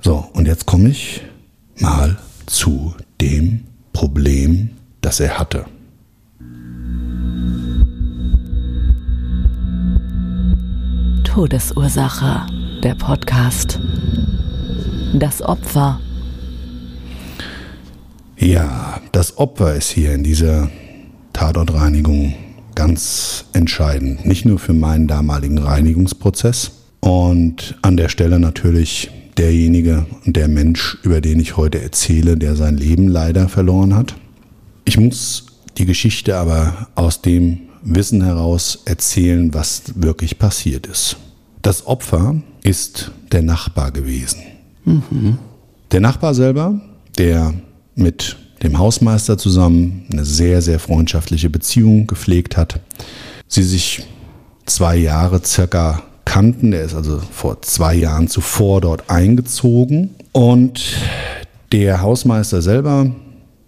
So, 0.00 0.24
und 0.34 0.46
jetzt 0.46 0.66
komme 0.66 0.90
ich 0.90 1.22
mal 1.80 2.16
zu 2.46 2.94
dem 3.20 3.64
Problem, 3.92 4.70
das 5.00 5.20
er 5.20 5.38
hatte. 5.38 5.66
Todesursache, 11.24 12.46
der 12.82 12.94
Podcast. 12.94 13.78
Das 15.14 15.42
Opfer. 15.42 16.00
Ja, 18.38 19.00
das 19.12 19.36
Opfer 19.38 19.74
ist 19.74 19.90
hier 19.90 20.14
in 20.14 20.24
dieser 20.24 20.70
Tatortreinigung 21.32 22.34
ganz 22.74 23.44
entscheidend. 23.52 24.24
Nicht 24.24 24.44
nur 24.46 24.58
für 24.58 24.72
meinen 24.72 25.08
damaligen 25.08 25.58
Reinigungsprozess 25.58 26.72
und 27.00 27.76
an 27.82 27.96
der 27.96 28.08
Stelle 28.08 28.38
natürlich 28.38 29.10
derjenige 29.38 30.06
und 30.24 30.36
der 30.36 30.48
Mensch, 30.48 30.98
über 31.02 31.20
den 31.20 31.40
ich 31.40 31.56
heute 31.56 31.80
erzähle, 31.80 32.36
der 32.36 32.56
sein 32.56 32.76
Leben 32.76 33.08
leider 33.08 33.48
verloren 33.48 33.94
hat. 33.94 34.14
Ich 34.84 34.98
muss 34.98 35.46
die 35.78 35.86
Geschichte 35.86 36.36
aber 36.36 36.88
aus 36.94 37.22
dem 37.22 37.58
Wissen 37.82 38.22
heraus 38.22 38.80
erzählen, 38.84 39.52
was 39.54 39.82
wirklich 39.94 40.38
passiert 40.38 40.86
ist. 40.86 41.16
Das 41.62 41.86
Opfer 41.86 42.36
ist 42.62 43.12
der 43.32 43.42
Nachbar 43.42 43.90
gewesen. 43.92 44.40
Der 45.92 46.00
Nachbar 46.00 46.34
selber, 46.34 46.80
der 47.18 47.54
mit 47.94 48.36
dem 48.62 48.78
Hausmeister 48.78 49.38
zusammen 49.38 50.06
eine 50.10 50.24
sehr, 50.24 50.62
sehr 50.62 50.78
freundschaftliche 50.78 51.50
Beziehung 51.50 52.06
gepflegt 52.06 52.56
hat. 52.56 52.80
Sie 53.48 53.62
sich 53.62 54.02
zwei 54.64 54.96
Jahre 54.96 55.42
circa 55.44 56.02
kannten. 56.26 56.72
Der 56.72 56.84
ist 56.84 56.94
also 56.94 57.18
vor 57.18 57.62
zwei 57.62 57.94
Jahren 57.94 58.28
zuvor 58.28 58.82
dort 58.82 59.08
eingezogen. 59.08 60.10
Und 60.32 60.82
der 61.72 62.02
Hausmeister 62.02 62.60
selber, 62.60 63.10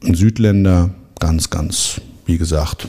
ein 0.04 0.14
Südländer, 0.14 0.90
ganz, 1.18 1.48
ganz, 1.48 2.02
wie 2.26 2.36
gesagt, 2.36 2.88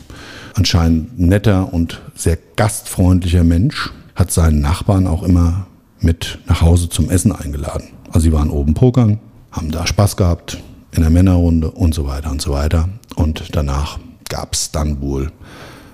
anscheinend 0.55 1.17
netter 1.17 1.74
und 1.74 2.01
sehr 2.13 2.38
gastfreundlicher 2.57 3.45
Mensch, 3.45 3.91
hat 4.15 4.32
seinen 4.32 4.59
Nachbarn 4.59 5.07
auch 5.07 5.24
immer 5.24 5.67
mit 6.01 6.39
nach 6.47 6.61
Hause 6.61 6.89
zum 6.89 7.09
Essen 7.09 7.32
eingeladen. 7.32 7.89
Also 8.07 8.22
sie 8.22 8.34
waren 8.34 8.49
oben 8.49 8.74
pokern, 8.74 9.20
haben 9.51 9.72
da 9.72 9.88
Spaß 9.88 10.17
gehabt 10.17 10.61
in 10.91 11.01
der 11.01 11.09
Männerrunde 11.09 11.72
und 11.72 11.93
so 11.93 12.05
weiter 12.05 12.32
und 12.32 12.41
so 12.41 12.51
weiter. 12.51 12.89
Und 13.15 13.55
danach 13.55 13.99
gab 14.28 14.53
es 14.53 14.72
dann 14.72 15.01
wohl 15.01 15.32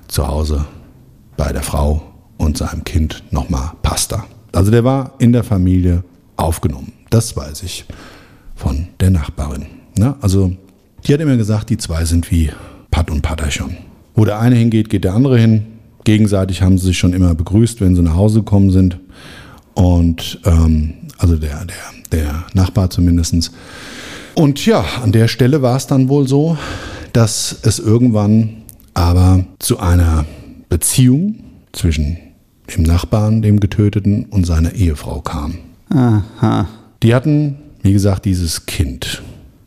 zu 0.07 0.27
Hause 0.27 0.65
bei 1.37 1.51
der 1.51 1.63
Frau 1.63 2.14
und 2.37 2.57
seinem 2.57 2.83
Kind 2.83 3.23
nochmal 3.31 3.71
Pasta. 3.81 4.25
Also 4.51 4.71
der 4.71 4.83
war 4.83 5.13
in 5.19 5.33
der 5.33 5.43
Familie 5.43 6.03
aufgenommen. 6.37 6.93
Das 7.09 7.35
weiß 7.35 7.63
ich 7.63 7.85
von 8.55 8.87
der 8.99 9.09
Nachbarin. 9.09 9.65
Ne? 9.97 10.15
Also 10.21 10.53
die 11.05 11.13
hat 11.13 11.21
immer 11.21 11.37
gesagt, 11.37 11.69
die 11.69 11.77
zwei 11.77 12.05
sind 12.05 12.31
wie 12.31 12.51
Pat 12.91 13.11
und 13.11 13.21
Patterchen. 13.21 13.77
Wo 14.15 14.25
der 14.25 14.39
eine 14.39 14.55
hingeht, 14.55 14.89
geht 14.89 15.03
der 15.03 15.13
andere 15.13 15.37
hin. 15.37 15.65
Gegenseitig 16.03 16.61
haben 16.61 16.77
sie 16.77 16.87
sich 16.87 16.97
schon 16.97 17.13
immer 17.13 17.35
begrüßt, 17.35 17.81
wenn 17.81 17.95
sie 17.95 18.01
nach 18.01 18.15
Hause 18.15 18.39
gekommen 18.39 18.71
sind. 18.71 18.99
Und 19.73 20.39
ähm, 20.45 20.93
also 21.17 21.35
der, 21.35 21.65
der, 21.65 21.75
der 22.11 22.45
Nachbar 22.53 22.89
zumindestens. 22.89 23.51
Und 24.35 24.65
ja, 24.65 24.85
an 25.01 25.11
der 25.11 25.27
Stelle 25.27 25.61
war 25.61 25.77
es 25.77 25.87
dann 25.87 26.09
wohl 26.09 26.27
so, 26.27 26.57
dass 27.13 27.57
es 27.63 27.79
irgendwann 27.79 28.63
aber 28.93 29.45
zu 29.59 29.79
einer 29.79 30.25
Beziehung 30.69 31.35
zwischen 31.71 32.17
dem 32.73 32.83
Nachbarn, 32.83 33.41
dem 33.41 33.59
Getöteten 33.59 34.25
und 34.25 34.45
seiner 34.45 34.73
Ehefrau 34.73 35.21
kam. 35.21 35.55
Aha. 35.89 36.67
Die 37.03 37.13
hatten, 37.13 37.57
wie 37.81 37.93
gesagt, 37.93 38.25
dieses 38.25 38.65
Kind. 38.65 39.21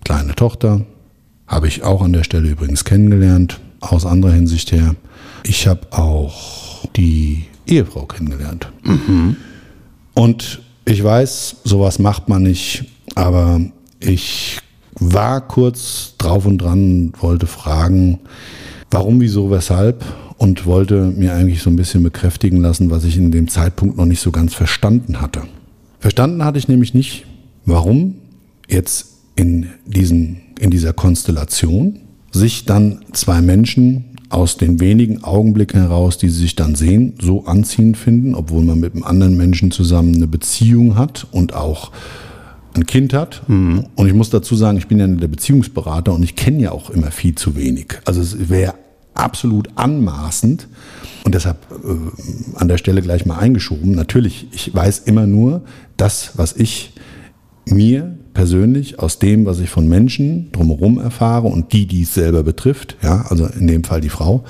Kleine 0.04 0.34
Tochter. 0.34 0.84
Habe 1.46 1.68
ich 1.68 1.82
auch 1.82 2.02
an 2.02 2.12
der 2.12 2.24
Stelle 2.24 2.48
übrigens 2.50 2.84
kennengelernt, 2.84 3.60
aus 3.80 4.04
anderer 4.04 4.32
Hinsicht 4.32 4.72
her. 4.72 4.96
Ich 5.44 5.66
habe 5.66 5.80
auch 5.92 6.86
die 6.96 7.44
Ehefrau 7.66 8.06
kennengelernt. 8.06 8.70
Und 10.14 10.60
ich 10.84 11.02
weiß, 11.02 11.56
sowas 11.64 11.98
macht 11.98 12.28
man 12.28 12.42
nicht, 12.42 12.84
aber 13.14 13.60
ich 14.00 14.58
war 15.00 15.40
kurz 15.46 16.14
drauf 16.18 16.44
und 16.44 16.58
dran, 16.58 17.12
wollte 17.20 17.46
fragen, 17.46 18.18
warum, 18.90 19.20
wieso, 19.20 19.50
weshalb 19.50 20.04
und 20.38 20.66
wollte 20.66 21.12
mir 21.16 21.34
eigentlich 21.34 21.62
so 21.62 21.70
ein 21.70 21.76
bisschen 21.76 22.02
bekräftigen 22.02 22.60
lassen, 22.60 22.90
was 22.90 23.04
ich 23.04 23.16
in 23.16 23.30
dem 23.30 23.48
Zeitpunkt 23.48 23.96
noch 23.96 24.06
nicht 24.06 24.20
so 24.20 24.30
ganz 24.30 24.54
verstanden 24.54 25.20
hatte. 25.20 25.42
Verstanden 25.98 26.44
hatte 26.44 26.58
ich 26.58 26.68
nämlich 26.68 26.94
nicht, 26.94 27.26
warum 27.64 28.14
jetzt 28.68 29.16
in, 29.34 29.66
diesen, 29.84 30.40
in 30.60 30.70
dieser 30.70 30.92
Konstellation 30.92 32.00
sich 32.30 32.66
dann 32.66 33.00
zwei 33.12 33.40
Menschen 33.40 34.04
aus 34.30 34.58
den 34.58 34.78
wenigen 34.78 35.24
Augenblicken 35.24 35.80
heraus, 35.80 36.18
die 36.18 36.28
sie 36.28 36.40
sich 36.40 36.54
dann 36.54 36.74
sehen, 36.74 37.14
so 37.20 37.46
anziehend 37.46 37.96
finden, 37.96 38.34
obwohl 38.34 38.64
man 38.64 38.78
mit 38.78 38.94
einem 38.94 39.04
anderen 39.04 39.36
Menschen 39.36 39.70
zusammen 39.70 40.14
eine 40.14 40.26
Beziehung 40.26 40.96
hat 40.96 41.26
und 41.32 41.54
auch 41.54 41.90
ein 42.74 42.86
Kind 42.86 43.12
hat. 43.12 43.42
Mhm. 43.48 43.86
Und 43.94 44.06
ich 44.06 44.14
muss 44.14 44.30
dazu 44.30 44.54
sagen, 44.56 44.78
ich 44.78 44.88
bin 44.88 44.98
ja 44.98 45.06
der 45.06 45.28
Beziehungsberater 45.28 46.12
und 46.12 46.22
ich 46.22 46.36
kenne 46.36 46.60
ja 46.60 46.72
auch 46.72 46.90
immer 46.90 47.10
viel 47.10 47.34
zu 47.34 47.56
wenig. 47.56 47.98
Also 48.04 48.20
es 48.20 48.48
wäre 48.48 48.74
absolut 49.14 49.68
anmaßend 49.74 50.68
und 51.24 51.34
deshalb 51.34 51.58
äh, 51.70 52.56
an 52.58 52.68
der 52.68 52.78
Stelle 52.78 53.02
gleich 53.02 53.26
mal 53.26 53.38
eingeschoben. 53.38 53.92
Natürlich, 53.92 54.46
ich 54.52 54.74
weiß 54.74 55.00
immer 55.00 55.26
nur 55.26 55.62
das, 55.96 56.32
was 56.36 56.54
ich 56.54 56.92
mir 57.66 58.16
persönlich 58.34 58.98
aus 59.00 59.18
dem, 59.18 59.46
was 59.46 59.58
ich 59.58 59.68
von 59.68 59.88
Menschen 59.88 60.52
drumherum 60.52 60.98
erfahre 60.98 61.48
und 61.48 61.72
die, 61.72 61.86
die 61.86 62.02
es 62.02 62.14
selber 62.14 62.42
betrifft, 62.42 62.96
ja, 63.02 63.26
also 63.28 63.46
in 63.46 63.66
dem 63.66 63.84
Fall 63.84 64.00
die 64.00 64.08
Frau, 64.08 64.44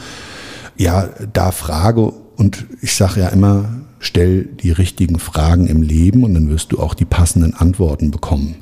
ja, 0.76 1.08
da 1.32 1.50
frage 1.50 2.12
und 2.36 2.66
ich 2.82 2.94
sage 2.94 3.20
ja 3.20 3.28
immer, 3.28 3.64
stell 3.99 4.44
die 4.44 4.70
richtigen 4.70 5.18
Fragen 5.18 5.66
im 5.66 5.82
Leben 5.82 6.24
und 6.24 6.34
dann 6.34 6.51
wirst 6.51 6.72
du 6.72 6.78
auch 6.78 6.94
die 6.94 7.05
passenden 7.05 7.55
Antworten 7.55 8.11
bekommen. 8.11 8.57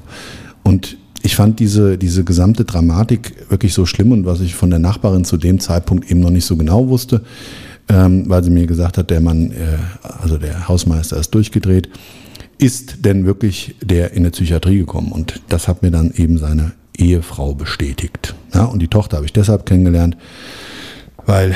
Und 0.62 0.97
ich 1.22 1.37
fand 1.37 1.61
diese, 1.61 1.99
diese 1.99 2.24
gesamte 2.24 2.64
Dramatik 2.64 3.51
wirklich 3.51 3.74
so 3.74 3.87
schlimm 3.87 4.12
und 4.12 4.26
was 4.26 4.41
ich 4.41 4.55
von 4.55 4.70
der 4.70 4.78
Nachbarin 4.78 5.24
zu 5.24 5.37
dem 5.37 5.61
Zeitpunkt 5.61 6.11
eben 6.11 6.20
noch 6.20 6.30
nicht 6.30 6.47
so 6.47 6.57
genau 6.57 6.89
wusste, 6.89 7.22
ähm, 7.89 8.24
weil 8.28 8.43
sie 8.43 8.51
mir 8.51 8.66
gesagt 8.66 8.99
hat, 8.99 9.11
der 9.11 9.20
Mann, 9.20 9.51
äh, 9.51 9.78
also 10.20 10.39
der 10.39 10.68
Hausmeister 10.68 11.16
ist 11.18 11.34
durchgedreht 11.34 11.89
ist 12.59 13.05
denn 13.05 13.26
wirklich 13.26 13.74
der 13.82 14.12
in 14.12 14.22
der 14.22 14.30
Psychiatrie 14.30 14.78
gekommen? 14.78 15.12
Und 15.12 15.41
das 15.49 15.68
hat 15.68 15.82
mir 15.82 15.91
dann 15.91 16.12
eben 16.16 16.39
seine 16.39 16.72
Ehefrau 16.97 17.55
bestätigt. 17.55 18.34
Ja, 18.55 18.64
und 18.64 18.80
die 18.80 18.89
Tochter 18.89 19.16
habe 19.16 19.26
ich 19.26 19.32
deshalb 19.32 19.66
kennengelernt, 19.66 20.16
weil 21.26 21.55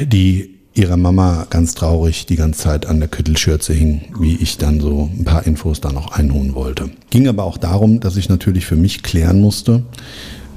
die 0.00 0.59
ihrer 0.74 0.96
Mama 0.96 1.46
ganz 1.50 1.74
traurig 1.74 2.26
die 2.26 2.36
ganze 2.36 2.60
Zeit 2.60 2.86
an 2.86 3.00
der 3.00 3.08
Kittelschürze 3.08 3.72
hing, 3.72 4.02
wie 4.18 4.36
ich 4.36 4.58
dann 4.58 4.80
so 4.80 5.10
ein 5.18 5.24
paar 5.24 5.46
Infos 5.46 5.80
da 5.80 5.92
noch 5.92 6.12
einholen 6.12 6.54
wollte. 6.54 6.90
Ging 7.10 7.28
aber 7.28 7.44
auch 7.44 7.58
darum, 7.58 8.00
dass 8.00 8.16
ich 8.16 8.28
natürlich 8.28 8.66
für 8.66 8.76
mich 8.76 9.02
klären 9.02 9.40
musste, 9.40 9.82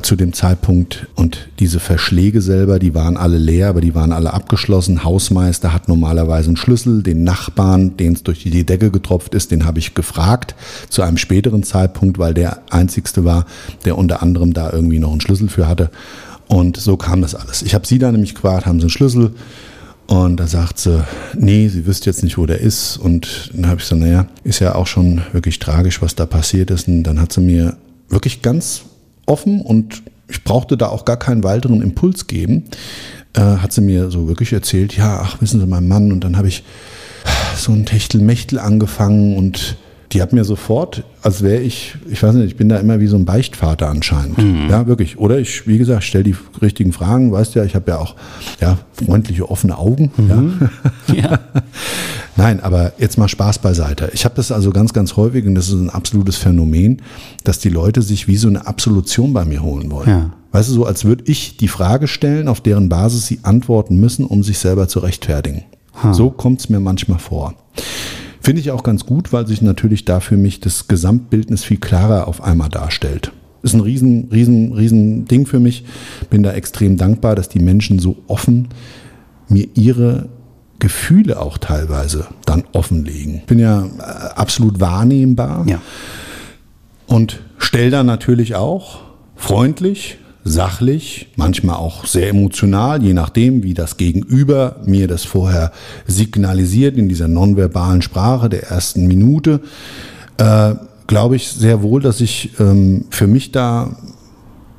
zu 0.04 0.16
dem 0.16 0.34
Zeitpunkt 0.34 1.08
und 1.16 1.48
diese 1.60 1.80
Verschläge 1.80 2.42
selber, 2.42 2.78
die 2.78 2.94
waren 2.94 3.18
alle 3.18 3.38
leer, 3.38 3.70
aber 3.70 3.82
die 3.82 3.96
waren 3.96 4.12
alle 4.12 4.34
abgeschlossen. 4.34 5.04
Hausmeister 5.04 5.74
hat 5.74 5.88
normalerweise 5.88 6.50
einen 6.50 6.58
Schlüssel, 6.58 7.04
den 7.04 7.24
Nachbarn, 7.24 7.96
den 7.98 8.14
es 8.14 8.24
durch 8.24 8.44
die 8.44 8.66
Decke 8.66 8.92
getropft 8.92 9.34
ist, 9.34 9.52
den 9.52 9.66
habe 9.66 9.80
ich 9.80 9.96
gefragt 9.96 10.56
zu 10.90 11.02
einem 11.02 11.18
späteren 11.18 11.64
Zeitpunkt, 11.64 12.20
weil 12.20 12.34
der 12.34 12.62
einzigste 12.70 13.24
war, 13.24 13.46
der 13.86 13.98
unter 13.98 14.22
anderem 14.22 14.54
da 14.54 14.72
irgendwie 14.72 15.00
noch 15.00 15.12
einen 15.12 15.22
Schlüssel 15.22 15.48
für 15.48 15.68
hatte. 15.68 15.90
Und 16.48 16.78
so 16.78 16.98
kam 16.98 17.22
das 17.22 17.34
alles. 17.34 17.62
Ich 17.62 17.74
habe 17.74 17.88
sie 17.88 17.98
da 17.98 18.12
nämlich 18.12 18.36
gefragt, 18.36 18.66
haben 18.66 18.80
sie 18.80 18.84
einen 18.84 18.90
Schlüssel? 18.90 19.32
Und 20.14 20.38
da 20.38 20.46
sagt 20.46 20.78
sie, 20.78 21.04
nee, 21.36 21.68
sie 21.70 21.88
wüsste 21.88 22.08
jetzt 22.08 22.24
nicht, 22.24 22.38
wo 22.38 22.46
der 22.46 22.60
ist. 22.60 22.98
Und 22.98 23.50
dann 23.52 23.66
habe 23.66 23.78
ich 23.78 23.84
gesagt, 23.90 24.00
naja, 24.00 24.28
ist 24.44 24.60
ja 24.60 24.76
auch 24.76 24.86
schon 24.86 25.24
wirklich 25.32 25.58
tragisch, 25.58 26.04
was 26.04 26.14
da 26.14 26.28
passiert 26.28 26.70
ist. 26.70 26.88
Und 26.88 27.02
dann 27.02 27.20
hat 27.20 27.34
sie 27.34 27.42
mir 27.42 27.78
wirklich 28.10 28.44
ganz 28.44 28.84
offen 29.26 29.60
und 29.60 30.04
ich 30.28 30.44
brauchte 30.44 30.78
da 30.78 30.90
auch 30.90 31.06
gar 31.06 31.18
keinen 31.18 31.44
weiteren 31.44 31.82
Impuls 31.82 32.28
geben, 32.28 32.66
äh, 33.34 33.42
hat 33.42 33.74
sie 33.74 33.82
mir 33.82 34.12
so 34.12 34.28
wirklich 34.28 34.54
erzählt, 34.54 34.96
ja, 34.96 35.20
ach, 35.24 35.42
wissen 35.42 35.60
Sie, 35.60 35.66
mein 35.66 35.88
Mann, 35.88 36.12
und 36.12 36.24
dann 36.24 36.38
habe 36.38 36.48
ich 36.48 36.64
so 37.58 37.72
ein 37.72 37.88
Techtelmechtel 37.88 38.60
angefangen 38.60 39.36
und 39.36 39.78
die 40.14 40.22
hat 40.22 40.34
mir 40.34 40.44
sofort, 40.44 41.04
als 41.22 41.42
wäre 41.42 41.62
ich, 41.62 41.96
ich 42.10 42.22
weiß 42.22 42.36
nicht, 42.36 42.48
ich 42.48 42.56
bin 42.56 42.70
da 42.70 42.78
immer 42.78 43.00
wie 43.00 43.08
so 43.08 43.16
ein 43.16 43.26
Beichtvater 43.26 43.90
anscheinend. 43.90 44.38
Mhm. 44.38 44.70
Ja, 44.70 44.86
wirklich. 44.86 45.18
Oder 45.18 45.40
ich, 45.40 45.68
wie 45.68 45.78
gesagt, 45.78 46.04
stelle 46.04 46.24
die 46.24 46.36
richtigen 46.62 46.94
Fragen, 46.94 47.32
weißt 47.32 47.56
ja, 47.56 47.64
ich 47.64 47.76
habe 47.76 47.92
ja 47.92 47.98
auch 47.98 48.16
ja, 48.62 48.78
freundliche, 49.04 49.50
offene 49.50 49.78
Augen. 49.78 50.12
Mhm. 50.18 50.70
Ja. 51.08 51.16
ja. 51.16 51.40
Nein, 52.36 52.60
aber 52.62 52.94
jetzt 52.98 53.18
mal 53.18 53.28
Spaß 53.28 53.60
beiseite. 53.60 54.10
Ich 54.14 54.26
habe 54.26 54.36
das 54.36 54.52
also 54.52 54.72
ganz, 54.72 54.94
ganz 54.94 55.16
häufig 55.16 55.46
und 55.46 55.56
das 55.56 55.68
ist 55.68 55.76
ein 55.76 55.90
absolutes 55.90 56.38
Phänomen, 56.38 57.02
dass 57.44 57.60
die 57.60 57.70
Leute 57.70 58.02
sich 58.02 58.28
wie 58.28 58.38
so 58.38 58.48
eine 58.48 58.66
Absolution 58.66 59.34
bei 59.34 59.46
mir 59.46 59.62
holen 59.62 59.92
wollen. 59.92 60.10
Ja. 60.10 60.30
Weißt 60.52 60.70
du, 60.70 60.74
so 60.74 60.86
als 60.86 61.06
würde 61.06 61.24
ich 61.28 61.58
die 61.58 61.68
Frage 61.68 62.08
stellen, 62.08 62.48
auf 62.48 62.62
deren 62.62 62.90
Basis 62.90 63.28
sie 63.28 63.40
antworten 63.44 64.00
müssen, 64.00 64.26
um 64.26 64.44
sich 64.44 64.60
selber 64.60 64.88
zu 64.88 65.00
rechtfertigen. 65.00 65.64
Hm. 66.02 66.14
So 66.14 66.30
kommt 66.30 66.60
es 66.60 66.70
mir 66.70 66.80
manchmal 66.80 67.20
vor. 67.20 67.56
Finde 68.44 68.60
ich 68.60 68.72
auch 68.72 68.84
ganz 68.84 69.06
gut, 69.06 69.32
weil 69.32 69.48
sich 69.48 69.62
natürlich 69.62 70.04
da 70.04 70.20
für 70.20 70.36
mich 70.36 70.60
das 70.60 70.90
Gesamtbildnis 70.90 71.64
viel 71.64 71.78
klarer 71.78 72.28
auf 72.28 72.44
einmal 72.44 72.68
darstellt. 72.68 73.32
Ist 73.62 73.74
ein 73.74 73.80
riesen, 73.80 74.28
riesen, 74.34 74.74
riesen 74.74 75.26
Ding 75.26 75.46
für 75.46 75.62
mich. 75.62 75.86
Bin 76.30 76.44
da 76.44 76.52
extrem 76.52 76.98
dankbar, 76.98 77.36
dass 77.36 77.48
die 77.48 77.60
Menschen 77.60 78.00
so 78.00 78.18
offen 78.28 78.68
mir 79.48 79.70
ihre 79.76 80.28
Gefühle 80.80 81.40
auch 81.40 81.58
teilweise 81.58 82.28
dann 82.46 82.66
offenlegen. 82.74 83.44
Bin 83.48 83.60
ja 83.60 83.86
äh, 83.86 84.02
absolut 84.36 84.82
wahrnehmbar. 84.82 85.66
Ja. 85.66 85.82
Und 87.08 87.40
stell 87.58 87.92
da 87.92 88.04
natürlich 88.04 88.56
auch 88.56 89.00
freundlich, 89.38 90.18
sachlich, 90.44 91.28
manchmal 91.36 91.78
auch 91.78 92.06
sehr 92.06 92.30
emotional, 92.30 93.02
je 93.02 93.14
nachdem, 93.14 93.64
wie 93.64 93.74
das 93.74 93.98
Gegenüber 93.98 94.78
mir 94.86 95.08
das 95.08 95.24
vorher 95.24 95.72
signalisiert 96.06 96.98
in 96.98 97.08
dieser 97.08 97.28
nonverbalen 97.28 98.02
Sprache 98.02 98.50
der 98.50 98.64
ersten 98.64 99.08
Minute, 99.08 99.62
äh, 100.38 100.76
glaube 101.08 101.36
ich 101.36 101.48
sehr 101.48 101.82
wohl, 101.82 102.02
dass 102.02 102.20
ich 102.20 102.52
ähm, 102.60 103.06
für 103.10 103.28
mich 103.28 103.52
da 103.52 103.96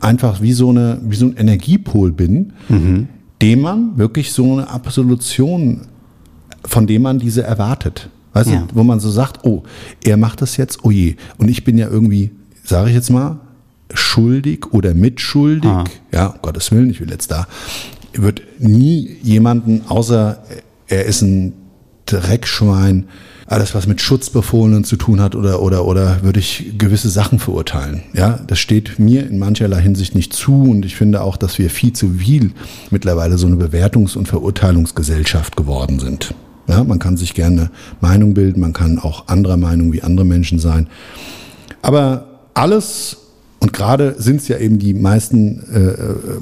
einfach 0.01 0.43
wie 0.43 0.53
so, 0.53 0.71
eine, 0.71 0.99
wie 1.03 1.17
so 1.17 1.27
ein 1.27 1.37
Energiepol 1.37 2.13
bin, 2.13 2.53
mhm. 2.69 3.09
dem 3.41 3.61
man 3.63 3.97
wirklich 3.97 4.33
so 4.33 4.53
eine 4.53 4.69
Absolution, 4.69 5.83
von 6.65 6.87
dem 6.87 7.03
man 7.03 7.19
diese 7.19 7.43
erwartet. 7.43 8.11
Weißt 8.35 8.51
ja. 8.51 8.67
du, 8.69 8.77
wo 8.77 8.83
man 8.83 9.01
so 9.01 9.11
sagt, 9.11 9.45
oh, 9.45 9.63
er 10.03 10.17
macht 10.17 10.43
das 10.43 10.57
jetzt, 10.57 10.85
oh 10.85 10.91
je. 10.91 11.17
Und 11.39 11.49
ich 11.49 11.65
bin 11.65 11.79
ja 11.79 11.89
irgendwie, 11.89 12.33
sage 12.65 12.89
ich 12.89 12.95
jetzt 12.95 13.11
mal, 13.11 13.39
schuldig 13.93 14.73
oder 14.73 14.95
mitschuldig, 14.95 15.71
ah. 15.71 15.85
ja, 16.13 16.27
um 16.29 16.43
Gottes 16.43 16.73
Willen, 16.73 16.91
ich 16.91 17.01
will 17.01 17.11
jetzt 17.11 17.31
da, 17.31 17.47
wird 18.13 18.43
nie 18.59 19.17
jemanden, 19.23 19.83
außer 19.89 20.43
er 20.87 21.05
ist 21.05 21.23
ein 21.23 21.53
Dreckschwein, 22.07 23.09
alles 23.47 23.75
was 23.75 23.87
mit 23.87 24.01
Schutzbefohlenen 24.01 24.85
zu 24.85 24.97
tun 24.97 25.21
hat 25.21 25.35
oder, 25.35 25.61
oder, 25.61 25.85
oder 25.85 26.23
würde 26.23 26.41
ich 26.41 26.79
gewisse 26.79 27.11
Sachen 27.11 27.39
verurteilen. 27.39 28.03
Ja, 28.15 28.41
das 28.47 28.59
steht 28.59 28.99
mir 28.99 29.29
in 29.29 29.39
mancherlei 29.39 29.81
Hinsicht 29.81 30.15
nicht 30.15 30.33
zu 30.33 30.63
und 30.63 30.85
ich 30.85 30.97
finde 30.97 31.23
auch, 31.23 31.37
dass 31.37 31.59
wir 31.59 31.71
viel 31.71 31.93
zu 31.93 32.15
viel 32.15 32.53
mittlerweile 32.91 33.37
so 33.37 33.47
eine 33.47 33.57
Bewertungs- 33.57 34.17
und 34.17 34.29
Verurteilungsgesellschaft 34.29 35.57
geworden 35.57 35.99
sind. 35.99 36.35
Ja, 36.69 36.83
man 36.83 36.99
kann 36.99 37.19
sich 37.19 37.35
gerne 37.35 37.71
Meinung 38.01 38.33
bilden, 38.33 38.61
man 38.61 38.73
kann 38.73 38.99
auch 38.99 39.29
anderer 39.29 39.59
Meinung 39.59 39.93
wie 39.93 40.03
andere 40.03 40.25
Menschen 40.25 40.59
sein. 40.59 40.89
Aber 41.83 42.49
alles 42.55 43.19
und 43.65 43.73
gerade 43.73 44.15
sind 44.19 44.43
es 44.43 44.49
ja 44.49 44.59
eben 44.59 44.79
die 44.79 44.93
meisten 44.93 45.61
äh, 45.73 45.95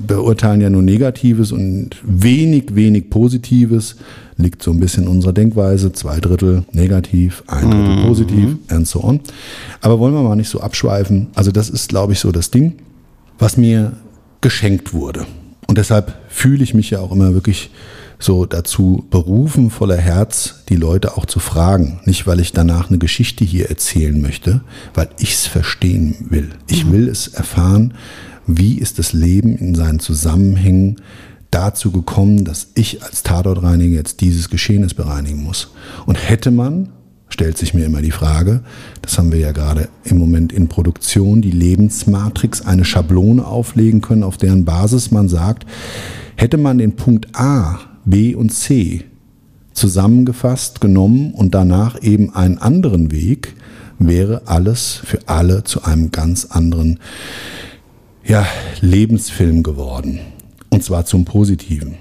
beurteilen 0.04 0.60
ja 0.60 0.68
nur 0.68 0.82
Negatives 0.82 1.52
und 1.52 1.90
wenig, 2.02 2.74
wenig 2.74 3.10
Positives. 3.10 3.94
Liegt 4.38 4.60
so 4.60 4.72
ein 4.72 4.80
bisschen 4.80 5.04
in 5.04 5.08
unserer 5.08 5.32
Denkweise. 5.32 5.92
Zwei 5.92 6.18
Drittel 6.18 6.64
negativ, 6.72 7.44
ein 7.46 7.70
Drittel 7.70 7.96
mhm. 7.96 8.02
positiv 8.02 8.56
and 8.70 8.88
so 8.88 9.04
on. 9.04 9.20
Aber 9.82 10.00
wollen 10.00 10.14
wir 10.14 10.22
mal 10.24 10.34
nicht 10.34 10.48
so 10.48 10.62
abschweifen. 10.62 11.28
Also 11.36 11.52
das 11.52 11.70
ist, 11.70 11.90
glaube 11.90 12.12
ich, 12.12 12.18
so 12.18 12.32
das 12.32 12.50
Ding, 12.50 12.72
was 13.38 13.56
mir 13.56 13.92
geschenkt 14.40 14.92
wurde. 14.92 15.24
Und 15.68 15.78
deshalb 15.78 16.16
fühle 16.28 16.64
ich 16.64 16.74
mich 16.74 16.90
ja 16.90 16.98
auch 16.98 17.12
immer 17.12 17.34
wirklich 17.34 17.70
so 18.22 18.46
dazu 18.46 19.04
berufen, 19.10 19.70
voller 19.70 19.96
Herz, 19.96 20.62
die 20.68 20.76
Leute 20.76 21.16
auch 21.16 21.26
zu 21.26 21.40
fragen. 21.40 22.00
Nicht, 22.04 22.26
weil 22.26 22.40
ich 22.40 22.52
danach 22.52 22.88
eine 22.88 22.98
Geschichte 22.98 23.44
hier 23.44 23.68
erzählen 23.68 24.20
möchte, 24.20 24.62
weil 24.94 25.08
ich 25.18 25.32
es 25.32 25.46
verstehen 25.46 26.14
will. 26.30 26.50
Ich 26.68 26.86
mhm. 26.86 26.92
will 26.92 27.08
es 27.08 27.28
erfahren, 27.28 27.94
wie 28.46 28.78
ist 28.78 28.98
das 28.98 29.12
Leben 29.12 29.56
in 29.56 29.74
seinen 29.74 30.00
Zusammenhängen 30.00 30.96
dazu 31.50 31.90
gekommen, 31.90 32.44
dass 32.44 32.68
ich 32.74 33.02
als 33.02 33.22
Tatortreiniger 33.22 33.96
jetzt 33.96 34.20
dieses 34.20 34.50
Geschehnis 34.50 34.94
bereinigen 34.94 35.42
muss. 35.42 35.72
Und 36.06 36.16
hätte 36.16 36.50
man, 36.50 36.88
stellt 37.28 37.58
sich 37.58 37.74
mir 37.74 37.84
immer 37.84 38.02
die 38.02 38.10
Frage, 38.10 38.62
das 39.02 39.18
haben 39.18 39.32
wir 39.32 39.38
ja 39.38 39.52
gerade 39.52 39.88
im 40.04 40.18
Moment 40.18 40.52
in 40.52 40.68
Produktion, 40.68 41.42
die 41.42 41.50
Lebensmatrix, 41.50 42.62
eine 42.62 42.84
Schablone 42.84 43.46
auflegen 43.46 44.00
können, 44.00 44.22
auf 44.22 44.38
deren 44.38 44.64
Basis 44.64 45.10
man 45.10 45.28
sagt, 45.28 45.66
hätte 46.36 46.56
man 46.56 46.78
den 46.78 46.96
Punkt 46.96 47.28
A 47.34 47.80
B 48.04 48.34
und 48.34 48.50
C 48.50 49.04
zusammengefasst 49.72 50.80
genommen 50.80 51.32
und 51.32 51.54
danach 51.54 52.02
eben 52.02 52.34
einen 52.34 52.58
anderen 52.58 53.10
Weg, 53.10 53.54
wäre 53.98 54.42
alles 54.46 55.00
für 55.04 55.20
alle 55.26 55.64
zu 55.64 55.84
einem 55.84 56.10
ganz 56.10 56.46
anderen 56.46 56.98
ja, 58.24 58.46
Lebensfilm 58.80 59.62
geworden. 59.62 60.20
Und 60.70 60.82
zwar 60.82 61.04
zum 61.04 61.24
Positiven. 61.24 61.94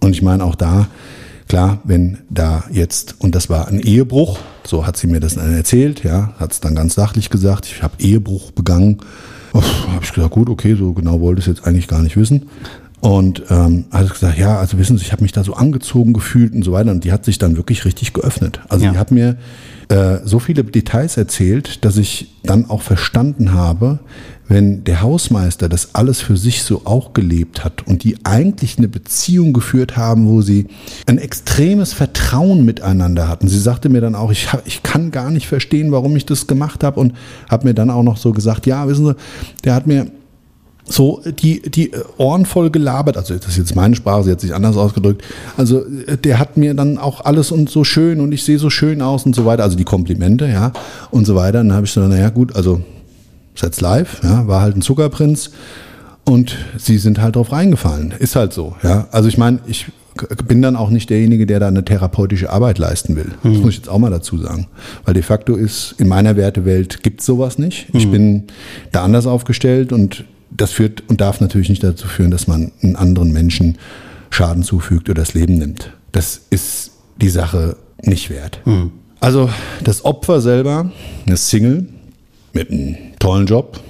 Und 0.00 0.12
ich 0.12 0.22
meine 0.22 0.44
auch 0.44 0.54
da, 0.54 0.88
klar, 1.48 1.80
wenn 1.84 2.18
da 2.30 2.64
jetzt, 2.70 3.16
und 3.18 3.34
das 3.34 3.50
war 3.50 3.68
ein 3.68 3.80
Ehebruch, 3.80 4.38
so 4.64 4.86
hat 4.86 4.96
sie 4.96 5.06
mir 5.06 5.20
das 5.20 5.34
dann 5.34 5.54
erzählt, 5.54 6.04
ja, 6.04 6.34
hat 6.38 6.52
es 6.52 6.60
dann 6.60 6.74
ganz 6.74 6.94
sachlich 6.94 7.30
gesagt, 7.30 7.66
ich 7.66 7.82
habe 7.82 7.94
Ehebruch 7.98 8.52
begangen 8.52 9.00
habe 9.54 10.00
ich 10.02 10.12
gesagt, 10.12 10.32
gut, 10.32 10.48
okay, 10.48 10.74
so 10.74 10.92
genau 10.92 11.20
wollte 11.20 11.40
ich 11.40 11.46
es 11.46 11.56
jetzt 11.56 11.66
eigentlich 11.66 11.88
gar 11.88 12.02
nicht 12.02 12.16
wissen. 12.16 12.48
Und 13.02 13.42
ähm, 13.50 13.86
hat 13.90 14.12
gesagt, 14.12 14.38
ja, 14.38 14.58
also 14.58 14.78
wissen 14.78 14.96
Sie, 14.96 15.04
ich 15.04 15.10
habe 15.10 15.22
mich 15.22 15.32
da 15.32 15.42
so 15.42 15.54
angezogen 15.54 16.12
gefühlt 16.12 16.54
und 16.54 16.62
so 16.64 16.70
weiter. 16.70 16.92
Und 16.92 17.02
die 17.02 17.10
hat 17.10 17.24
sich 17.24 17.36
dann 17.36 17.56
wirklich 17.56 17.84
richtig 17.84 18.12
geöffnet. 18.12 18.60
Also 18.68 18.84
Ja. 18.84 18.92
die 18.92 18.98
hat 18.98 19.10
mir 19.10 19.36
äh, 19.88 20.18
so 20.24 20.38
viele 20.38 20.62
Details 20.62 21.16
erzählt, 21.16 21.84
dass 21.84 21.96
ich 21.96 22.28
dann 22.44 22.70
auch 22.70 22.80
verstanden 22.80 23.54
habe, 23.54 23.98
wenn 24.46 24.84
der 24.84 25.02
Hausmeister 25.02 25.68
das 25.68 25.96
alles 25.96 26.20
für 26.20 26.36
sich 26.36 26.62
so 26.62 26.82
auch 26.84 27.12
gelebt 27.12 27.64
hat 27.64 27.84
und 27.88 28.04
die 28.04 28.18
eigentlich 28.24 28.78
eine 28.78 28.86
Beziehung 28.86 29.52
geführt 29.52 29.96
haben, 29.96 30.28
wo 30.28 30.40
sie 30.40 30.68
ein 31.06 31.18
extremes 31.18 31.92
Vertrauen 31.94 32.64
miteinander 32.64 33.26
hatten. 33.26 33.48
Sie 33.48 33.58
sagte 33.58 33.88
mir 33.88 34.00
dann 34.00 34.14
auch, 34.14 34.30
ich, 34.30 34.46
ich 34.64 34.84
kann 34.84 35.10
gar 35.10 35.32
nicht 35.32 35.48
verstehen, 35.48 35.90
warum 35.90 36.14
ich 36.16 36.24
das 36.26 36.46
gemacht 36.46 36.84
habe 36.84 37.00
und 37.00 37.14
hat 37.48 37.64
mir 37.64 37.74
dann 37.74 37.90
auch 37.90 38.04
noch 38.04 38.16
so 38.16 38.30
gesagt, 38.32 38.66
ja, 38.66 38.86
wissen 38.86 39.06
Sie, 39.06 39.16
der 39.64 39.74
hat 39.74 39.88
mir 39.88 40.06
so 40.84 41.22
die, 41.24 41.62
die 41.62 41.92
Ohren 42.18 42.44
voll 42.44 42.70
gelabert, 42.70 43.16
also 43.16 43.34
das 43.34 43.48
ist 43.48 43.58
jetzt 43.58 43.76
meine 43.76 43.94
Sprache, 43.94 44.24
sie 44.24 44.32
hat 44.32 44.40
sich 44.40 44.54
anders 44.54 44.76
ausgedrückt, 44.76 45.22
also 45.56 45.84
äh, 45.84 46.16
der 46.16 46.38
hat 46.38 46.56
mir 46.56 46.74
dann 46.74 46.98
auch 46.98 47.24
alles 47.24 47.52
und 47.52 47.70
so 47.70 47.84
schön 47.84 48.20
und 48.20 48.32
ich 48.32 48.44
sehe 48.44 48.58
so 48.58 48.68
schön 48.68 49.00
aus 49.00 49.24
und 49.24 49.34
so 49.34 49.44
weiter, 49.44 49.62
also 49.62 49.76
die 49.76 49.84
Komplimente, 49.84 50.46
ja, 50.46 50.72
und 51.10 51.26
so 51.26 51.34
weiter. 51.34 51.60
Und 51.60 51.68
dann 51.68 51.76
habe 51.76 51.86
ich 51.86 51.92
so, 51.92 52.00
naja 52.00 52.30
gut, 52.30 52.56
also 52.56 52.82
Sets 53.54 53.80
live, 53.80 54.20
ja, 54.22 54.46
war 54.48 54.60
halt 54.60 54.76
ein 54.76 54.82
Zuckerprinz 54.82 55.50
und 56.24 56.56
sie 56.78 56.98
sind 56.98 57.20
halt 57.20 57.36
drauf 57.36 57.52
reingefallen. 57.52 58.14
Ist 58.18 58.36
halt 58.36 58.52
so, 58.52 58.74
ja. 58.82 59.08
Also 59.12 59.28
ich 59.28 59.38
meine, 59.38 59.60
ich 59.66 59.86
bin 60.46 60.62
dann 60.62 60.76
auch 60.76 60.90
nicht 60.90 61.10
derjenige, 61.10 61.46
der 61.46 61.60
da 61.60 61.68
eine 61.68 61.84
therapeutische 61.84 62.50
Arbeit 62.50 62.78
leisten 62.78 63.16
will. 63.16 63.32
Das 63.42 63.58
muss 63.58 63.70
ich 63.70 63.76
jetzt 63.76 63.88
auch 63.88 63.98
mal 63.98 64.10
dazu 64.10 64.36
sagen. 64.36 64.66
Weil 65.04 65.14
de 65.14 65.22
facto 65.22 65.54
ist, 65.54 65.94
in 65.98 66.08
meiner 66.08 66.36
Wertewelt 66.36 67.02
gibt 67.02 67.20
es 67.20 67.26
sowas 67.26 67.58
nicht. 67.58 67.86
Ich 67.94 68.10
bin 68.10 68.44
da 68.90 69.04
anders 69.04 69.26
aufgestellt 69.26 69.92
und 69.92 70.24
das 70.56 70.72
führt 70.72 71.02
und 71.08 71.20
darf 71.20 71.40
natürlich 71.40 71.68
nicht 71.68 71.82
dazu 71.82 72.06
führen, 72.06 72.30
dass 72.30 72.46
man 72.46 72.72
einen 72.82 72.96
anderen 72.96 73.32
Menschen 73.32 73.78
Schaden 74.30 74.62
zufügt 74.62 75.08
oder 75.10 75.22
das 75.22 75.34
Leben 75.34 75.58
nimmt. 75.58 75.92
Das 76.12 76.40
ist 76.50 76.92
die 77.16 77.28
Sache 77.28 77.76
nicht 78.02 78.30
wert. 78.30 78.60
Also 79.20 79.50
das 79.84 80.04
Opfer 80.04 80.40
selber, 80.40 80.90
eine 81.26 81.36
Single 81.36 81.86
mit 82.52 82.70
einem 82.70 82.96
tollen 83.18 83.46
Job, 83.46 83.80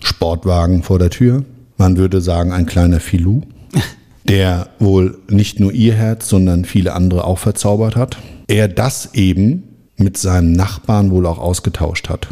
Sportwagen 0.00 0.82
vor 0.82 0.98
der 0.98 1.10
Tür. 1.10 1.44
Man 1.76 1.96
würde 1.96 2.20
sagen, 2.20 2.52
ein 2.52 2.66
kleiner 2.66 3.00
Filou, 3.00 3.42
der 4.28 4.68
wohl 4.78 5.18
nicht 5.28 5.60
nur 5.60 5.72
ihr 5.72 5.94
Herz, 5.94 6.28
sondern 6.28 6.64
viele 6.64 6.92
andere 6.92 7.24
auch 7.24 7.38
verzaubert 7.38 7.96
hat. 7.96 8.16
Er 8.46 8.68
das 8.68 9.14
eben 9.14 9.64
mit 9.96 10.16
seinem 10.16 10.52
Nachbarn 10.52 11.10
wohl 11.10 11.26
auch 11.26 11.38
ausgetauscht 11.38 12.08
hat. 12.08 12.28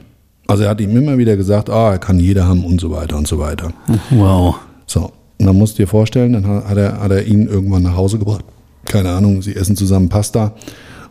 Also 0.46 0.64
er 0.64 0.70
hat 0.70 0.80
ihm 0.80 0.96
immer 0.96 1.16
wieder 1.18 1.36
gesagt, 1.36 1.70
ah, 1.70 1.92
er 1.92 1.98
kann 1.98 2.18
jeder 2.18 2.46
haben 2.46 2.64
und 2.64 2.80
so 2.80 2.90
weiter 2.90 3.16
und 3.16 3.26
so 3.26 3.38
weiter. 3.38 3.72
Wow. 4.10 4.56
So, 4.86 5.12
und 5.38 5.46
dann 5.46 5.56
musst 5.56 5.78
du 5.78 5.82
dir 5.82 5.88
vorstellen, 5.88 6.34
dann 6.34 6.46
hat 6.46 6.76
er, 6.76 7.00
hat 7.00 7.10
er 7.10 7.24
ihn 7.24 7.46
irgendwann 7.46 7.82
nach 7.82 7.96
Hause 7.96 8.18
gebracht. 8.18 8.44
Keine 8.84 9.10
Ahnung, 9.10 9.40
sie 9.40 9.56
essen 9.56 9.76
zusammen 9.76 10.10
Pasta 10.10 10.52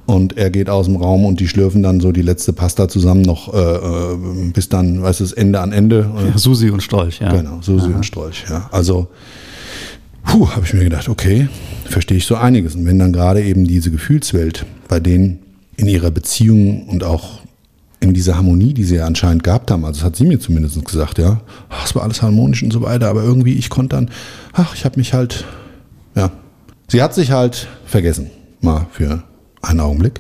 und 0.06 0.38
er 0.38 0.50
geht 0.50 0.70
aus 0.70 0.86
dem 0.86 0.98
Raum 0.98 1.26
und 1.26 1.40
die 1.40 1.48
schlürfen 1.48 1.82
dann 1.82 2.00
so 2.00 2.12
die 2.12 2.22
letzte 2.22 2.54
Pasta 2.54 2.88
zusammen 2.88 3.22
noch 3.22 3.54
äh, 3.54 3.58
äh, 3.58 4.18
bis 4.54 4.70
dann, 4.70 5.02
weißt 5.02 5.22
du, 5.22 5.36
Ende 5.36 5.62
an 5.62 5.72
Ende. 5.72 6.10
Susi 6.36 6.70
und 6.70 6.82
Strolch, 6.82 7.20
ja. 7.20 7.32
Genau, 7.32 7.60
Susi 7.62 7.92
und 7.92 8.06
Strolch, 8.06 8.46
ja. 8.50 8.68
Also, 8.72 9.08
puh, 10.26 10.50
habe 10.50 10.66
ich 10.66 10.74
mir 10.74 10.84
gedacht, 10.84 11.08
okay, 11.10 11.48
verstehe 11.86 12.18
ich 12.18 12.26
so 12.26 12.36
einiges. 12.36 12.76
Und 12.76 12.86
wenn 12.86 13.00
dann 13.00 13.14
gerade 13.14 13.42
eben 13.42 13.66
diese 13.66 13.92
Gefühlswelt 13.92 14.66
bei 14.88 15.00
denen 15.00 15.40
in 15.78 15.88
ihrer 15.88 16.12
Beziehung 16.12 16.88
und 16.88 17.04
auch 17.04 17.40
in 18.04 18.14
dieser 18.14 18.36
Harmonie, 18.36 18.74
die 18.74 18.84
sie 18.84 18.98
ja 18.98 19.06
anscheinend 19.06 19.44
gehabt 19.44 19.72
haben, 19.72 19.86
also 19.86 20.00
das 20.00 20.06
hat 20.06 20.16
sie 20.18 20.26
mir 20.26 20.38
zumindest 20.38 20.84
gesagt, 20.84 21.18
ja, 21.20 21.40
ach, 21.70 21.86
es 21.86 21.96
war 21.96 22.04
alles 22.04 22.22
harmonisch 22.22 22.62
und 22.62 22.72
so 22.72 22.82
weiter, 22.82 23.08
aber 23.08 23.24
irgendwie, 23.24 23.54
ich 23.54 23.70
konnte 23.70 23.96
dann, 23.96 24.10
ach, 24.52 24.76
ich 24.76 24.84
habe 24.84 24.98
mich 24.98 25.14
halt, 25.14 25.46
ja, 26.14 26.32
sie 26.90 27.02
hat 27.02 27.16
sich 27.16 27.32
halt 27.32 27.68
vergessen, 27.86 28.30
mal 28.60 28.88
für 28.92 29.24
einen 29.62 29.80
Augenblick. 29.80 30.20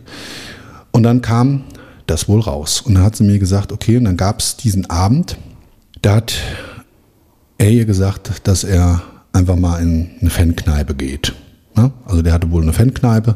Und 0.92 1.04
dann 1.04 1.22
kam 1.22 1.66
das 2.08 2.30
wohl 2.30 2.40
raus. 2.40 2.82
Und 2.82 2.96
dann 2.96 3.04
hat 3.04 3.18
sie 3.18 3.26
mir 3.26 3.38
gesagt, 3.38 3.72
okay, 3.74 3.98
und 3.98 4.06
dann 4.06 4.18
gab 4.18 4.40
es 4.40 4.56
diesen 4.56 4.90
Abend, 4.90 5.38
da 6.02 6.16
hat 6.16 6.36
er 7.58 7.70
ihr 7.70 7.86
gesagt, 7.86 8.48
dass 8.48 8.64
er 8.64 9.02
einfach 9.34 9.58
mal 9.58 9.82
in 9.82 10.12
eine 10.22 10.30
Fankneipe 10.30 10.96
geht. 10.96 11.34
Ne? 11.76 11.92
Also 12.06 12.22
der 12.22 12.32
hatte 12.32 12.50
wohl 12.52 12.62
eine 12.62 12.74
Fankneipe, 12.74 13.36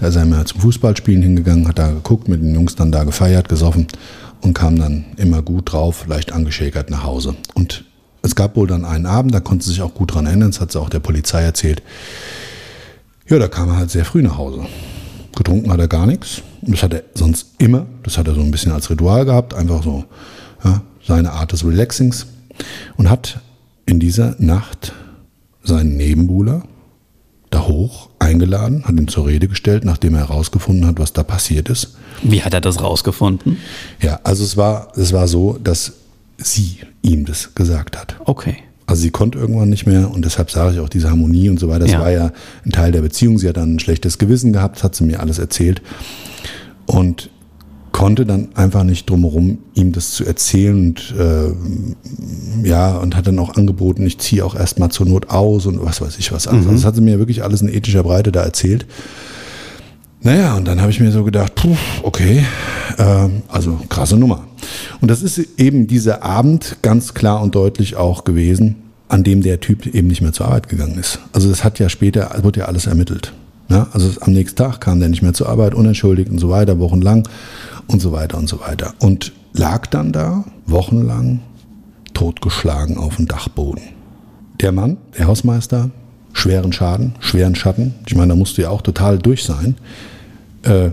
da 0.00 0.08
ist 0.08 0.16
er 0.16 0.22
immer 0.22 0.44
zum 0.46 0.60
Fußballspielen 0.60 1.22
hingegangen, 1.22 1.68
hat 1.68 1.78
da 1.78 1.90
geguckt, 1.90 2.28
mit 2.28 2.42
den 2.42 2.54
Jungs 2.54 2.74
dann 2.74 2.90
da 2.90 3.04
gefeiert, 3.04 3.48
gesoffen 3.48 3.86
und 4.40 4.54
kam 4.54 4.78
dann 4.78 5.04
immer 5.16 5.42
gut 5.42 5.72
drauf, 5.72 6.06
leicht 6.06 6.32
angeschäkert 6.32 6.90
nach 6.90 7.04
Hause. 7.04 7.36
Und 7.54 7.84
es 8.22 8.34
gab 8.34 8.56
wohl 8.56 8.66
dann 8.66 8.84
einen 8.84 9.06
Abend, 9.06 9.34
da 9.34 9.40
konnte 9.40 9.64
sie 9.64 9.72
sich 9.72 9.82
auch 9.82 9.94
gut 9.94 10.14
dran 10.14 10.26
erinnern, 10.26 10.50
das 10.50 10.60
hat 10.60 10.72
sie 10.72 10.80
auch 10.80 10.88
der 10.88 11.00
Polizei 11.00 11.42
erzählt. 11.42 11.82
Ja, 13.28 13.38
da 13.38 13.48
kam 13.48 13.68
er 13.68 13.76
halt 13.76 13.90
sehr 13.90 14.04
früh 14.04 14.22
nach 14.22 14.38
Hause. 14.38 14.66
Getrunken 15.36 15.70
hat 15.70 15.78
er 15.78 15.88
gar 15.88 16.06
nichts. 16.06 16.42
Das 16.62 16.82
hat 16.82 16.92
er 16.92 17.04
sonst 17.14 17.54
immer. 17.58 17.86
Das 18.02 18.18
hat 18.18 18.26
er 18.26 18.34
so 18.34 18.40
ein 18.40 18.50
bisschen 18.50 18.72
als 18.72 18.90
Ritual 18.90 19.24
gehabt. 19.24 19.54
Einfach 19.54 19.82
so 19.82 20.04
ja, 20.64 20.82
seine 21.06 21.32
Art 21.32 21.52
des 21.52 21.64
Relaxings. 21.64 22.26
Und 22.96 23.08
hat 23.08 23.40
in 23.86 24.00
dieser 24.00 24.34
Nacht 24.38 24.92
seinen 25.62 25.96
Nebenbuhler 25.96 26.64
da 27.50 27.66
hoch 27.66 28.08
eingeladen, 28.18 28.84
hat 28.84 28.92
ihn 28.96 29.08
zur 29.08 29.26
Rede 29.26 29.48
gestellt, 29.48 29.84
nachdem 29.84 30.14
er 30.14 30.20
herausgefunden 30.28 30.86
hat, 30.86 30.98
was 30.98 31.12
da 31.12 31.22
passiert 31.24 31.68
ist. 31.68 31.96
Wie 32.22 32.42
hat 32.42 32.54
er 32.54 32.60
das 32.60 32.80
rausgefunden? 32.80 33.56
Ja, 34.00 34.20
also 34.24 34.44
es 34.44 34.56
war, 34.56 34.92
es 34.96 35.12
war 35.12 35.26
so, 35.26 35.58
dass 35.62 35.94
sie 36.38 36.78
ihm 37.02 37.24
das 37.26 37.54
gesagt 37.54 37.98
hat. 37.98 38.16
Okay. 38.24 38.56
Also 38.86 39.02
sie 39.02 39.10
konnte 39.10 39.38
irgendwann 39.38 39.68
nicht 39.68 39.86
mehr 39.86 40.10
und 40.10 40.24
deshalb 40.24 40.50
sage 40.50 40.74
ich 40.74 40.80
auch 40.80 40.88
diese 40.88 41.10
Harmonie 41.10 41.48
und 41.48 41.60
so 41.60 41.68
weiter. 41.68 41.80
Das 41.80 41.92
Ja. 41.92 42.00
war 42.00 42.10
ja 42.10 42.32
ein 42.64 42.72
Teil 42.72 42.92
der 42.92 43.02
Beziehung. 43.02 43.38
Sie 43.38 43.48
hat 43.48 43.56
dann 43.56 43.74
ein 43.76 43.78
schlechtes 43.80 44.18
Gewissen 44.18 44.52
gehabt, 44.52 44.82
hat 44.82 44.94
sie 44.96 45.04
mir 45.04 45.20
alles 45.20 45.38
erzählt 45.38 45.80
und 46.86 47.30
konnte 47.92 48.24
dann 48.26 48.48
einfach 48.54 48.84
nicht 48.84 49.08
drumherum, 49.08 49.58
ihm 49.74 49.92
das 49.92 50.12
zu 50.12 50.24
erzählen 50.24 50.76
und 50.76 51.14
äh, 51.18 52.68
ja 52.68 52.96
und 52.96 53.16
hat 53.16 53.26
dann 53.26 53.38
auch 53.38 53.56
angeboten, 53.56 54.06
ich 54.06 54.18
ziehe 54.18 54.44
auch 54.44 54.54
erstmal 54.54 54.90
zur 54.90 55.06
Not 55.06 55.30
aus 55.30 55.66
und 55.66 55.84
was 55.84 56.00
weiß 56.00 56.18
ich 56.18 56.32
was. 56.32 56.46
alles. 56.46 56.62
Also 56.66 56.72
das 56.72 56.84
hat 56.84 56.94
sie 56.94 57.00
mir 57.00 57.18
wirklich 57.18 57.42
alles 57.42 57.62
in 57.62 57.68
ethischer 57.68 58.02
Breite 58.02 58.32
da 58.32 58.42
erzählt. 58.42 58.86
Naja, 60.22 60.54
und 60.56 60.68
dann 60.68 60.80
habe 60.80 60.90
ich 60.90 61.00
mir 61.00 61.12
so 61.12 61.24
gedacht, 61.24 61.54
puh, 61.54 61.76
okay, 62.02 62.44
ähm, 62.98 63.42
also 63.48 63.80
krasse 63.88 64.18
Nummer. 64.18 64.44
Und 65.00 65.10
das 65.10 65.22
ist 65.22 65.38
eben 65.58 65.86
dieser 65.86 66.22
Abend 66.22 66.76
ganz 66.82 67.14
klar 67.14 67.42
und 67.42 67.54
deutlich 67.54 67.96
auch 67.96 68.24
gewesen, 68.24 68.76
an 69.08 69.24
dem 69.24 69.42
der 69.42 69.60
Typ 69.60 69.86
eben 69.86 70.08
nicht 70.08 70.20
mehr 70.20 70.32
zur 70.32 70.46
Arbeit 70.46 70.68
gegangen 70.68 70.98
ist. 70.98 71.20
Also 71.32 71.48
das 71.48 71.64
hat 71.64 71.78
ja 71.78 71.88
später, 71.88 72.30
wurde 72.42 72.60
ja 72.60 72.66
alles 72.66 72.86
ermittelt. 72.86 73.32
Ja, 73.70 73.86
also 73.92 74.10
am 74.20 74.32
nächsten 74.32 74.56
Tag 74.56 74.80
kam 74.80 74.98
der 74.98 75.08
nicht 75.08 75.22
mehr 75.22 75.32
zur 75.32 75.48
Arbeit, 75.48 75.74
unentschuldigt 75.74 76.30
und 76.30 76.38
so 76.38 76.50
weiter, 76.50 76.80
wochenlang 76.80 77.28
und 77.86 78.00
so 78.00 78.10
weiter 78.10 78.36
und 78.36 78.48
so 78.48 78.60
weiter. 78.60 78.94
Und 78.98 79.32
lag 79.52 79.86
dann 79.86 80.12
da 80.12 80.44
wochenlang 80.66 81.40
totgeschlagen 82.12 82.98
auf 82.98 83.16
dem 83.16 83.28
Dachboden. 83.28 83.82
Der 84.60 84.72
Mann, 84.72 84.96
der 85.16 85.28
Hausmeister, 85.28 85.90
schweren 86.32 86.72
Schaden, 86.72 87.14
schweren 87.20 87.54
Schatten. 87.54 87.94
Ich 88.06 88.14
meine, 88.16 88.28
da 88.28 88.36
musst 88.36 88.58
du 88.58 88.62
ja 88.62 88.70
auch 88.70 88.82
total 88.82 89.18
durch 89.18 89.44
sein. 89.44 89.76
Äh, 90.62 90.90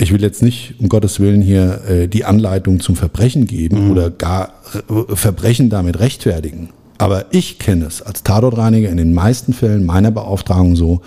ich 0.00 0.12
will 0.12 0.22
jetzt 0.22 0.42
nicht, 0.42 0.74
um 0.78 0.88
Gottes 0.88 1.20
Willen, 1.20 1.40
hier 1.40 1.82
äh, 1.88 2.08
die 2.08 2.24
Anleitung 2.24 2.80
zum 2.80 2.96
Verbrechen 2.96 3.46
geben 3.46 3.90
oder 3.90 4.10
gar 4.10 4.52
äh, 4.88 5.14
Verbrechen 5.16 5.70
damit 5.70 5.98
rechtfertigen. 5.98 6.70
Aber 6.98 7.26
ich 7.30 7.60
kenne 7.60 7.86
es 7.86 8.02
als 8.02 8.24
Tatortreiniger 8.24 8.90
in 8.90 8.96
den 8.96 9.14
meisten 9.14 9.52
Fällen 9.52 9.86
meiner 9.86 10.10
Beauftragung 10.10 10.74
so, 10.74 11.00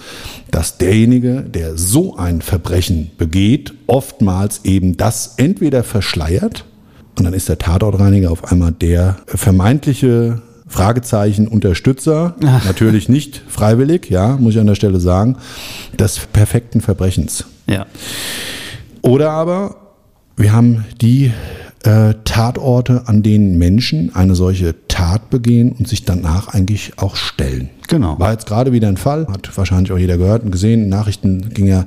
dass 0.49 0.77
derjenige, 0.77 1.41
der 1.41 1.77
so 1.77 2.15
ein 2.15 2.41
Verbrechen 2.41 3.11
begeht, 3.17 3.73
oftmals 3.87 4.61
eben 4.63 4.95
das 4.95 5.33
entweder 5.35 5.83
verschleiert 5.83 6.65
und 7.17 7.25
dann 7.25 7.33
ist 7.33 7.49
der 7.49 7.57
Tatortreiniger 7.57 8.31
auf 8.31 8.51
einmal 8.51 8.71
der 8.71 9.17
vermeintliche 9.25 10.41
Fragezeichen 10.65 11.49
Unterstützer, 11.49 12.35
natürlich 12.39 13.09
nicht 13.09 13.41
freiwillig, 13.49 14.09
ja, 14.09 14.37
muss 14.37 14.53
ich 14.53 14.59
an 14.61 14.67
der 14.67 14.75
Stelle 14.75 15.01
sagen, 15.01 15.35
des 15.99 16.19
perfekten 16.31 16.79
Verbrechens. 16.79 17.43
Ja. 17.67 17.85
Oder 19.01 19.31
aber 19.31 19.75
wir 20.37 20.53
haben 20.53 20.85
die 21.01 21.33
äh, 21.83 22.13
Tatorte, 22.23 23.03
an 23.07 23.23
denen 23.23 23.57
Menschen 23.57 24.13
eine 24.15 24.35
solche 24.35 24.75
Tat 24.87 25.29
begehen 25.29 25.71
und 25.71 25.87
sich 25.87 26.05
danach 26.05 26.49
eigentlich 26.49 26.93
auch 26.97 27.15
stellen. 27.15 27.69
Genau. 27.87 28.17
War 28.19 28.31
jetzt 28.31 28.45
gerade 28.45 28.71
wieder 28.71 28.87
ein 28.87 28.97
Fall, 28.97 29.27
hat 29.27 29.55
wahrscheinlich 29.57 29.91
auch 29.91 29.97
jeder 29.97 30.17
gehört 30.17 30.43
und 30.43 30.51
gesehen. 30.51 30.89
Nachrichten 30.89 31.53
ging 31.53 31.67
ja 31.67 31.85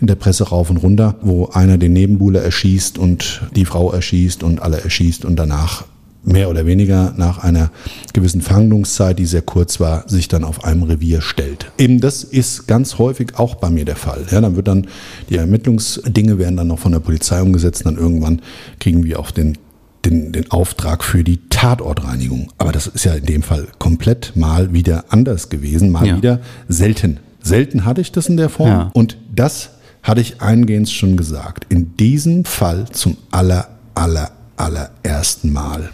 in 0.00 0.06
der 0.06 0.14
Presse 0.14 0.48
rauf 0.48 0.70
und 0.70 0.78
runter, 0.78 1.16
wo 1.20 1.46
einer 1.46 1.76
den 1.76 1.92
Nebenbuhler 1.92 2.42
erschießt 2.42 2.98
und 2.98 3.42
die 3.54 3.64
Frau 3.64 3.92
erschießt 3.92 4.42
und 4.42 4.62
alle 4.62 4.82
erschießt 4.82 5.24
und 5.24 5.36
danach 5.36 5.84
mehr 6.24 6.48
oder 6.50 6.66
weniger 6.66 7.14
nach 7.16 7.38
einer 7.38 7.70
gewissen 8.12 8.42
Fahndungszeit, 8.42 9.18
die 9.18 9.26
sehr 9.26 9.42
kurz 9.42 9.80
war, 9.80 10.08
sich 10.08 10.28
dann 10.28 10.44
auf 10.44 10.64
einem 10.64 10.84
Revier 10.84 11.20
stellt. 11.20 11.72
Eben 11.78 12.00
das 12.00 12.22
ist 12.24 12.66
ganz 12.68 12.98
häufig 12.98 13.38
auch 13.38 13.56
bei 13.56 13.70
mir 13.70 13.84
der 13.84 13.96
Fall. 13.96 14.24
Ja, 14.30 14.40
dann 14.40 14.54
wird 14.56 14.68
dann, 14.68 14.86
die 15.30 15.36
Ermittlungsdinge 15.36 16.38
werden 16.38 16.56
dann 16.56 16.68
noch 16.68 16.78
von 16.78 16.92
der 16.92 17.00
Polizei 17.00 17.42
umgesetzt 17.42 17.84
und 17.84 17.94
dann 17.94 18.02
irgendwann 18.02 18.40
kriegen 18.78 19.04
wir 19.04 19.18
auch 19.18 19.30
den 19.30 19.58
den, 20.04 20.32
den 20.32 20.50
Auftrag 20.50 21.04
für 21.04 21.22
die 21.22 21.38
Tatortreinigung. 21.48 22.50
Aber 22.58 22.72
das 22.72 22.88
ist 22.88 23.04
ja 23.04 23.14
in 23.14 23.24
dem 23.24 23.42
Fall 23.42 23.68
komplett 23.78 24.32
mal 24.34 24.72
wieder 24.72 25.04
anders 25.10 25.48
gewesen, 25.48 25.90
mal 25.90 26.04
Ja. 26.06 26.16
wieder 26.16 26.40
selten. 26.68 27.18
Selten 27.40 27.84
hatte 27.84 28.00
ich 28.00 28.10
das 28.12 28.26
in 28.28 28.36
der 28.36 28.48
Form. 28.48 28.68
Ja. 28.68 28.90
Und 28.94 29.16
das 29.34 29.70
hatte 30.02 30.20
ich 30.20 30.40
eingehend 30.42 30.90
schon 30.90 31.16
gesagt. 31.16 31.66
In 31.68 31.96
diesem 31.96 32.44
Fall 32.44 32.86
zum 32.90 33.16
aller, 33.30 33.68
aller, 33.94 34.32
allerersten 34.62 35.52
Mal. 35.52 35.90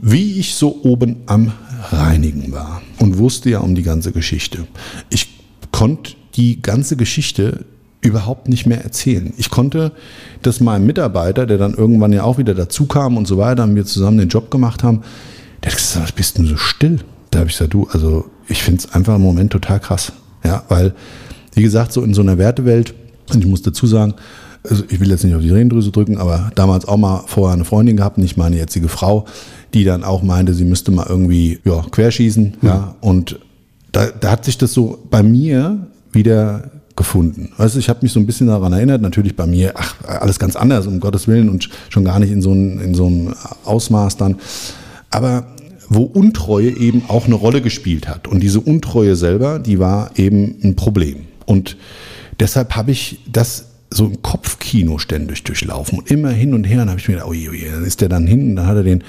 Wie 0.00 0.38
ich 0.38 0.54
so 0.54 0.82
oben 0.84 1.16
am 1.26 1.52
Reinigen 1.90 2.52
war 2.52 2.82
und 2.98 3.18
wusste 3.18 3.50
ja 3.50 3.58
um 3.58 3.74
die 3.74 3.82
ganze 3.82 4.12
Geschichte. 4.12 4.66
Ich 5.10 5.28
konnte 5.72 6.12
die 6.36 6.62
ganze 6.62 6.96
Geschichte 6.96 7.64
überhaupt 8.00 8.48
nicht 8.48 8.64
mehr 8.64 8.84
erzählen. 8.84 9.34
Ich 9.36 9.50
konnte 9.50 9.92
das 10.42 10.60
meinem 10.60 10.86
Mitarbeiter, 10.86 11.46
der 11.46 11.58
dann 11.58 11.74
irgendwann 11.74 12.12
ja 12.12 12.22
auch 12.22 12.38
wieder 12.38 12.54
dazu 12.54 12.86
kam 12.86 13.16
und 13.16 13.26
so 13.26 13.38
weiter, 13.38 13.64
und 13.64 13.74
wir 13.74 13.84
zusammen 13.84 14.18
den 14.18 14.28
Job 14.28 14.50
gemacht 14.50 14.84
haben, 14.84 15.02
der 15.64 15.72
hat 15.72 15.78
gesagt, 15.78 16.04
was 16.04 16.12
bist 16.12 16.38
denn 16.38 16.46
so 16.46 16.56
still? 16.56 17.00
Da 17.30 17.40
habe 17.40 17.50
ich 17.50 17.56
gesagt, 17.56 17.74
du, 17.74 17.88
also 17.90 18.30
ich 18.46 18.62
finde 18.62 18.84
es 18.84 18.92
einfach 18.92 19.16
im 19.16 19.22
Moment 19.22 19.50
total 19.50 19.80
krass. 19.80 20.12
Ja, 20.44 20.62
weil, 20.68 20.94
wie 21.54 21.62
gesagt, 21.62 21.92
so 21.92 22.02
in 22.02 22.14
so 22.14 22.22
einer 22.22 22.38
Wertewelt, 22.38 22.94
und 23.34 23.44
ich 23.44 23.50
muss 23.50 23.62
dazu 23.62 23.86
sagen, 23.88 24.14
also 24.68 24.84
ich 24.88 25.00
will 25.00 25.10
jetzt 25.10 25.24
nicht 25.24 25.34
auf 25.34 25.42
die 25.42 25.48
Tränendrüse 25.48 25.90
drücken, 25.90 26.18
aber 26.18 26.50
damals 26.54 26.86
auch 26.86 26.96
mal 26.96 27.24
vorher 27.26 27.54
eine 27.54 27.64
Freundin 27.64 27.96
gehabt, 27.96 28.18
nicht 28.18 28.36
meine 28.36 28.56
jetzige 28.56 28.88
Frau, 28.88 29.26
die 29.74 29.84
dann 29.84 30.04
auch 30.04 30.22
meinte, 30.22 30.54
sie 30.54 30.64
müsste 30.64 30.90
mal 30.90 31.06
irgendwie 31.08 31.60
ja, 31.64 31.84
querschießen. 31.90 32.58
Ja, 32.62 32.94
und 33.00 33.38
da, 33.92 34.06
da 34.06 34.30
hat 34.32 34.44
sich 34.44 34.58
das 34.58 34.72
so 34.72 34.98
bei 35.10 35.22
mir 35.22 35.86
wieder 36.12 36.70
gefunden. 36.96 37.52
Du, 37.56 37.78
ich 37.78 37.88
habe 37.88 38.00
mich 38.02 38.12
so 38.12 38.20
ein 38.20 38.26
bisschen 38.26 38.48
daran 38.48 38.72
erinnert, 38.72 39.00
natürlich 39.00 39.36
bei 39.36 39.46
mir, 39.46 39.72
ach, 39.76 39.94
alles 40.04 40.38
ganz 40.38 40.56
anders, 40.56 40.86
um 40.86 41.00
Gottes 41.00 41.28
Willen 41.28 41.48
und 41.48 41.70
schon 41.88 42.04
gar 42.04 42.18
nicht 42.18 42.32
in 42.32 42.42
so, 42.42 42.52
ein, 42.52 42.80
in 42.80 42.94
so 42.94 43.06
einem 43.06 43.34
Ausmaß 43.64 44.16
dann. 44.16 44.36
Aber 45.10 45.46
wo 45.88 46.02
Untreue 46.02 46.70
eben 46.70 47.04
auch 47.08 47.26
eine 47.26 47.34
Rolle 47.34 47.62
gespielt 47.62 48.08
hat. 48.08 48.28
Und 48.28 48.40
diese 48.40 48.60
Untreue 48.60 49.16
selber, 49.16 49.58
die 49.58 49.78
war 49.78 50.10
eben 50.16 50.56
ein 50.62 50.76
Problem. 50.76 51.20
Und 51.46 51.76
deshalb 52.40 52.76
habe 52.76 52.90
ich 52.90 53.20
das 53.30 53.67
so 53.90 54.06
im 54.06 54.20
Kopfkino 54.22 54.98
ständig 54.98 55.44
durchlaufen 55.44 55.98
und 56.00 56.10
immer 56.10 56.30
hin 56.30 56.54
und 56.54 56.64
her. 56.64 56.82
Und 56.82 56.90
habe 56.90 57.00
ich 57.00 57.08
mir 57.08 57.14
gedacht, 57.14 57.30
oje, 57.30 57.50
oje, 57.50 57.70
dann 57.70 57.84
ist 57.84 58.00
der 58.00 58.08
dann 58.08 58.26
hin 58.26 58.50
und 58.50 58.56
dann 58.56 58.66
hat 58.66 58.76
er 58.76 58.82
den 58.82 59.02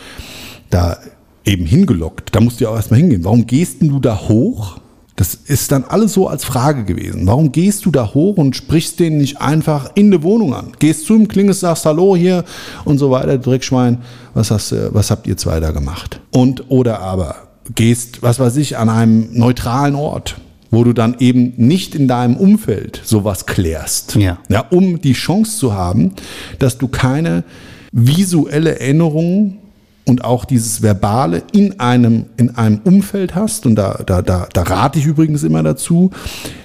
da 0.69 0.97
eben 1.45 1.65
hingelockt. 1.65 2.35
Da 2.35 2.39
musst 2.41 2.59
du 2.59 2.65
ja 2.65 2.69
auch 2.71 2.75
erstmal 2.75 2.99
hingehen. 2.99 3.23
Warum 3.23 3.45
gehst 3.47 3.81
denn 3.81 3.89
du 3.89 3.99
da 3.99 4.19
hoch? 4.27 4.79
Das 5.15 5.33
ist 5.33 5.73
dann 5.73 5.83
alles 5.83 6.13
so 6.13 6.29
als 6.29 6.45
Frage 6.45 6.85
gewesen. 6.85 7.27
Warum 7.27 7.51
gehst 7.51 7.85
du 7.85 7.91
da 7.91 8.13
hoch 8.13 8.37
und 8.37 8.55
sprichst 8.55 8.99
den 9.01 9.17
nicht 9.17 9.41
einfach 9.41 9.91
in 9.95 10.11
die 10.11 10.23
Wohnung 10.23 10.53
an? 10.53 10.71
Gehst 10.79 11.05
zu 11.07 11.15
ihm, 11.15 11.27
klingelst, 11.27 11.59
sagst 11.59 11.85
Hallo 11.85 12.15
hier 12.15 12.45
und 12.85 12.99
so 12.99 13.11
weiter, 13.11 13.37
Dreckschwein, 13.37 13.97
was, 14.33 14.49
hast, 14.49 14.71
du- 14.71 14.93
was 14.93 15.11
habt 15.11 15.27
ihr 15.27 15.35
zwei 15.35 15.59
da 15.59 15.71
gemacht? 15.71 16.21
Und 16.31 16.69
oder 16.71 17.01
aber 17.01 17.35
gehst, 17.75 18.21
was 18.21 18.39
weiß 18.39 18.55
ich, 18.55 18.77
an 18.77 18.87
einem 18.87 19.27
neutralen 19.33 19.95
Ort, 19.95 20.39
wo 20.71 20.83
du 20.83 20.93
dann 20.93 21.15
eben 21.19 21.53
nicht 21.57 21.95
in 21.95 22.07
deinem 22.07 22.37
Umfeld 22.37 23.01
sowas 23.03 23.45
klärst. 23.45 24.15
Ja. 24.15 24.39
Ja, 24.49 24.65
um 24.69 25.01
die 25.01 25.13
Chance 25.13 25.57
zu 25.57 25.73
haben, 25.73 26.13
dass 26.59 26.77
du 26.77 26.87
keine 26.87 27.43
visuelle 27.91 28.79
Erinnerung 28.79 29.57
und 30.05 30.23
auch 30.23 30.45
dieses 30.45 30.81
Verbale 30.81 31.43
in 31.51 31.79
einem, 31.79 32.25
in 32.37 32.55
einem 32.55 32.81
Umfeld 32.83 33.35
hast, 33.35 33.65
und 33.65 33.75
da, 33.75 34.01
da, 34.05 34.21
da, 34.21 34.47
da 34.51 34.61
rate 34.63 34.99
ich 34.99 35.05
übrigens 35.05 35.43
immer 35.43 35.63
dazu, 35.63 36.11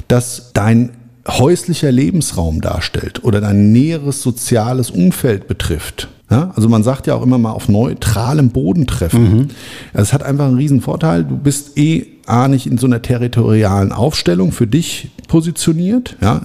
dass 0.09 0.51
dein 0.55 0.91
häuslicher 1.27 1.91
Lebensraum 1.91 2.61
darstellt 2.61 3.25
oder 3.25 3.41
dein 3.41 3.73
näheres 3.73 4.23
soziales 4.23 4.91
Umfeld 4.91 5.47
betrifft. 5.49 6.09
Ja, 6.35 6.51
also 6.57 6.69
man 6.69 6.83
sagt 6.83 7.07
ja 7.07 7.15
auch 7.15 7.23
immer 7.23 7.39
mal 7.39 7.53
auf 7.53 7.69
neutralem 7.69 8.51
Boden 8.51 8.87
treffen. 8.87 9.51
Es 9.93 10.13
hat 10.13 10.23
einfach 10.25 10.47
einen 10.47 10.57
riesen 10.57 10.81
Vorteil. 10.81 11.23
Du 11.25 11.37
bist 11.37 11.79
eh 11.79 12.07
A 12.27 12.49
nicht 12.49 12.67
in 12.67 12.77
so 12.79 12.87
einer 12.87 13.03
territorialen 13.03 13.93
Aufstellung 13.93 14.51
für 14.51 14.67
dich 14.67 15.11
positioniert. 15.29 16.17
Ja, 16.21 16.41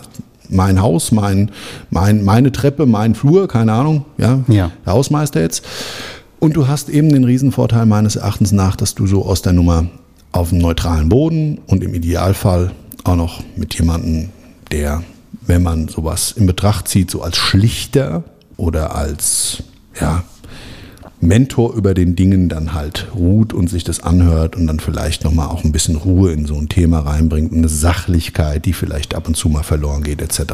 mein 0.49 0.81
Haus, 0.81 1.11
mein, 1.11 1.51
mein, 1.89 2.23
meine 2.23 2.51
Treppe, 2.51 2.85
mein 2.85 3.15
Flur, 3.15 3.47
keine 3.47 3.73
Ahnung, 3.73 4.05
ja, 4.17 4.39
Ja. 4.47 4.71
der 4.85 4.93
Hausmeister 4.93 5.41
jetzt. 5.41 5.63
Und 6.39 6.55
du 6.55 6.67
hast 6.67 6.89
eben 6.89 7.09
den 7.09 7.23
Riesenvorteil 7.23 7.85
meines 7.85 8.15
Erachtens 8.15 8.51
nach, 8.51 8.75
dass 8.75 8.93
du 8.95 9.07
so 9.07 9.25
aus 9.25 9.41
der 9.41 9.53
Nummer 9.53 9.85
auf 10.31 10.49
dem 10.49 10.59
neutralen 10.59 11.09
Boden 11.09 11.59
und 11.67 11.83
im 11.83 11.93
Idealfall 11.95 12.71
auch 13.03 13.15
noch 13.15 13.41
mit 13.55 13.73
jemandem, 13.75 14.29
der, 14.71 15.01
wenn 15.47 15.63
man 15.63 15.87
sowas 15.87 16.31
in 16.31 16.45
Betracht 16.45 16.87
zieht, 16.87 17.09
so 17.09 17.21
als 17.21 17.37
Schlichter 17.37 18.23
oder 18.57 18.95
als, 18.95 19.63
ja, 19.99 20.23
Mentor 21.21 21.73
über 21.73 21.93
den 21.93 22.15
Dingen 22.15 22.47
dann 22.47 22.73
halt 22.73 23.07
ruht 23.13 23.53
und 23.53 23.69
sich 23.69 23.83
das 23.83 24.01
anhört 24.01 24.55
und 24.55 24.67
dann 24.67 24.79
vielleicht 24.79 25.25
nochmal 25.25 25.47
auch 25.47 25.63
ein 25.65 25.73
bisschen 25.73 25.97
Ruhe 25.97 26.31
in 26.31 26.45
so 26.45 26.55
ein 26.55 26.69
Thema 26.69 26.99
reinbringt 26.99 27.51
eine 27.51 27.67
Sachlichkeit, 27.67 28.65
die 28.65 28.73
vielleicht 28.73 29.15
ab 29.15 29.27
und 29.27 29.35
zu 29.35 29.49
mal 29.49 29.63
verloren 29.63 30.03
geht, 30.03 30.21
etc. 30.21 30.53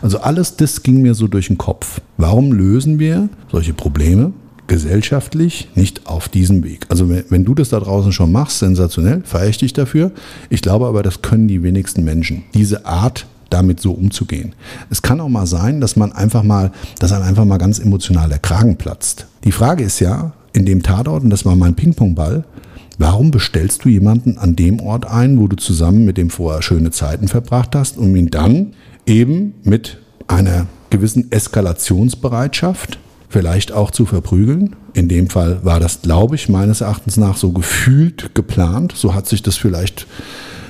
Also 0.00 0.20
alles 0.20 0.56
das 0.56 0.82
ging 0.82 1.02
mir 1.02 1.14
so 1.14 1.26
durch 1.28 1.48
den 1.48 1.58
Kopf. 1.58 2.00
Warum 2.16 2.52
lösen 2.52 2.98
wir 2.98 3.28
solche 3.50 3.74
Probleme 3.74 4.32
gesellschaftlich 4.68 5.68
nicht 5.74 6.06
auf 6.06 6.30
diesem 6.30 6.64
Weg? 6.64 6.86
Also 6.88 7.10
wenn, 7.10 7.24
wenn 7.28 7.44
du 7.44 7.54
das 7.54 7.68
da 7.68 7.78
draußen 7.78 8.12
schon 8.12 8.32
machst, 8.32 8.60
sensationell, 8.60 9.22
feiere 9.24 9.48
ich 9.48 9.58
dich 9.58 9.74
dafür. 9.74 10.12
Ich 10.48 10.62
glaube 10.62 10.86
aber, 10.86 11.02
das 11.02 11.20
können 11.20 11.46
die 11.46 11.62
wenigsten 11.62 12.04
Menschen. 12.04 12.44
Diese 12.54 12.86
Art 12.86 13.26
damit 13.50 13.80
so 13.80 13.92
umzugehen. 13.92 14.54
Es 14.90 15.02
kann 15.02 15.20
auch 15.20 15.28
mal 15.28 15.46
sein, 15.46 15.80
dass 15.80 15.96
man 15.96 16.12
einfach 16.12 16.42
mal, 16.42 16.72
dass 16.98 17.12
einem 17.12 17.24
einfach 17.24 17.44
mal 17.44 17.58
ganz 17.58 17.78
emotional 17.78 18.28
der 18.28 18.38
Kragen 18.38 18.76
platzt. 18.76 19.26
Die 19.44 19.52
Frage 19.52 19.84
ist 19.84 20.00
ja, 20.00 20.32
in 20.52 20.66
dem 20.66 20.82
Tatort, 20.82 21.22
und 21.22 21.30
das 21.30 21.44
war 21.44 21.54
mein 21.54 21.74
Ping-Pong-Ball, 21.74 22.44
warum 22.98 23.30
bestellst 23.30 23.84
du 23.84 23.88
jemanden 23.88 24.38
an 24.38 24.56
dem 24.56 24.80
Ort 24.80 25.06
ein, 25.06 25.38
wo 25.38 25.48
du 25.48 25.56
zusammen 25.56 26.04
mit 26.04 26.16
dem 26.16 26.30
vorher 26.30 26.62
schöne 26.62 26.90
Zeiten 26.90 27.28
verbracht 27.28 27.74
hast, 27.74 27.98
um 27.98 28.16
ihn 28.16 28.30
dann 28.30 28.72
eben 29.04 29.54
mit 29.62 29.98
einer 30.26 30.66
gewissen 30.90 31.30
Eskalationsbereitschaft 31.30 32.98
vielleicht 33.28 33.72
auch 33.72 33.90
zu 33.90 34.06
verprügeln. 34.06 34.76
In 34.94 35.08
dem 35.08 35.28
Fall 35.28 35.60
war 35.62 35.78
das, 35.78 36.02
glaube 36.02 36.36
ich, 36.36 36.48
meines 36.48 36.80
Erachtens 36.80 37.16
nach 37.16 37.36
so 37.36 37.52
gefühlt 37.52 38.34
geplant. 38.34 38.94
So 38.96 39.14
hat 39.14 39.26
sich 39.26 39.42
das 39.42 39.56
vielleicht 39.56 40.06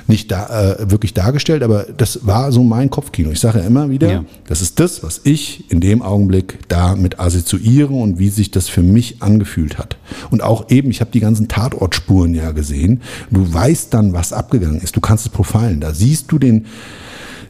nicht 0.07 0.31
da, 0.31 0.73
äh, 0.79 0.89
wirklich 0.91 1.13
dargestellt, 1.13 1.63
aber 1.63 1.85
das 1.97 2.25
war 2.25 2.51
so 2.51 2.63
mein 2.63 2.89
Kopfkino. 2.89 3.29
Ich 3.31 3.39
sage 3.39 3.59
ja 3.59 3.65
immer 3.65 3.89
wieder, 3.89 4.11
Ja. 4.11 4.25
das 4.47 4.61
ist 4.61 4.79
das, 4.79 5.03
was 5.03 5.21
ich 5.23 5.69
in 5.71 5.79
dem 5.81 6.01
Augenblick 6.01 6.59
damit 6.69 7.19
assoziiere 7.19 7.93
und 7.93 8.17
wie 8.19 8.29
sich 8.29 8.51
das 8.51 8.69
für 8.69 8.83
mich 8.83 9.21
angefühlt 9.21 9.77
hat. 9.77 9.97
Und 10.31 10.41
auch 10.43 10.69
eben, 10.69 10.89
ich 10.91 11.01
habe 11.01 11.11
die 11.11 11.19
ganzen 11.19 11.47
Tatortspuren 11.47 12.33
ja 12.33 12.51
gesehen. 12.51 13.01
Du 13.31 13.53
weißt 13.53 13.93
dann, 13.93 14.13
was 14.13 14.33
abgegangen 14.33 14.81
ist. 14.81 14.95
Du 14.95 15.01
kannst 15.01 15.25
es 15.25 15.31
profilen. 15.31 15.81
Da 15.81 15.93
siehst 15.93 16.31
du 16.31 16.39
den 16.39 16.65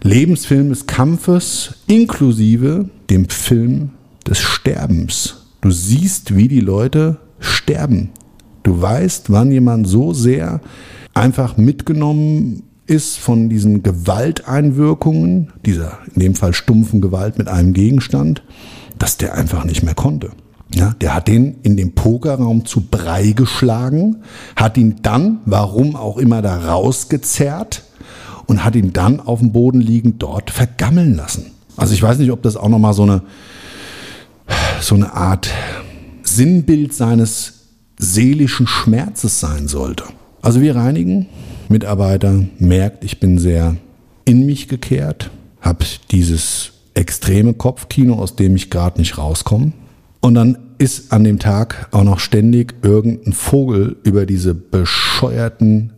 Lebensfilm 0.03 0.69
des 0.69 0.87
Kampfes 0.87 1.75
inklusive 1.87 2.89
dem 3.09 3.29
Film 3.29 3.91
des 4.27 4.39
Sterbens. 4.39 5.37
Du 5.61 5.71
siehst, 5.71 6.35
wie 6.35 6.47
die 6.47 6.59
Leute 6.59 7.17
sterben. 7.39 8.09
Du 8.63 8.81
weißt, 8.81 9.31
wann 9.31 9.51
jemand 9.51 9.87
so 9.87 10.13
sehr 10.13 10.59
einfach 11.17 11.57
mitgenommen 11.57 12.63
ist 12.85 13.17
von 13.17 13.49
diesen 13.49 13.83
Gewalteinwirkungen, 13.83 15.51
dieser 15.65 15.97
in 16.13 16.21
dem 16.21 16.35
Fall 16.35 16.53
stumpfen 16.53 17.01
Gewalt 17.01 17.37
mit 17.37 17.47
einem 17.47 17.73
Gegenstand, 17.73 18.43
dass 18.97 19.17
der 19.17 19.35
einfach 19.35 19.65
nicht 19.65 19.83
mehr 19.83 19.95
konnte. 19.95 20.31
Ja, 20.73 20.93
der 21.01 21.15
hat 21.15 21.27
den 21.27 21.61
in 21.63 21.77
dem 21.77 21.93
Pokerraum 21.93 22.65
zu 22.65 22.81
Brei 22.81 23.31
geschlagen, 23.31 24.17
hat 24.55 24.77
ihn 24.77 24.97
dann, 25.01 25.39
warum 25.45 25.95
auch 25.95 26.17
immer, 26.17 26.41
da 26.41 26.57
rausgezerrt 26.57 27.83
und 28.47 28.63
hat 28.63 28.75
ihn 28.75 28.93
dann 28.93 29.19
auf 29.19 29.39
dem 29.39 29.51
Boden 29.51 29.81
liegend 29.81 30.21
dort 30.21 30.51
vergammeln 30.51 31.15
lassen. 31.15 31.51
Also 31.77 31.93
ich 31.93 32.01
weiß 32.01 32.17
nicht, 32.17 32.31
ob 32.31 32.41
das 32.41 32.57
auch 32.57 32.69
nochmal 32.69 32.93
so 32.93 33.03
eine, 33.03 33.21
so 34.81 34.95
eine 34.95 35.13
Art 35.13 35.49
Sinnbild 36.23 36.93
seines 36.93 37.53
seelischen 37.97 38.67
Schmerzes 38.67 39.39
sein 39.39 39.67
sollte. 39.67 40.03
Also 40.47 40.61
wir 40.61 40.77
reinigen, 40.77 41.25
Mitarbeiter 41.67 42.41
merkt, 42.57 43.03
ich 43.03 43.19
bin 43.19 43.37
sehr 43.37 43.75
in 44.23 44.45
mich 44.45 44.69
gekehrt, 44.69 45.29
habe 45.59 45.83
dieses 46.09 46.71
extreme 46.93 47.53
Kopfkino, 47.53 48.13
aus 48.13 48.37
dem 48.37 48.55
ich 48.55 48.69
gerade 48.69 48.97
nicht 48.97 49.17
rauskomme. 49.17 49.73
Und 50.21 50.35
dann 50.35 50.57
ist 50.77 51.11
an 51.11 51.25
dem 51.25 51.39
Tag 51.39 51.89
auch 51.91 52.05
noch 52.05 52.19
ständig 52.19 52.75
irgendein 52.81 53.33
Vogel 53.33 53.97
über 54.03 54.25
diese 54.25 54.55
bescheuerten 54.55 55.91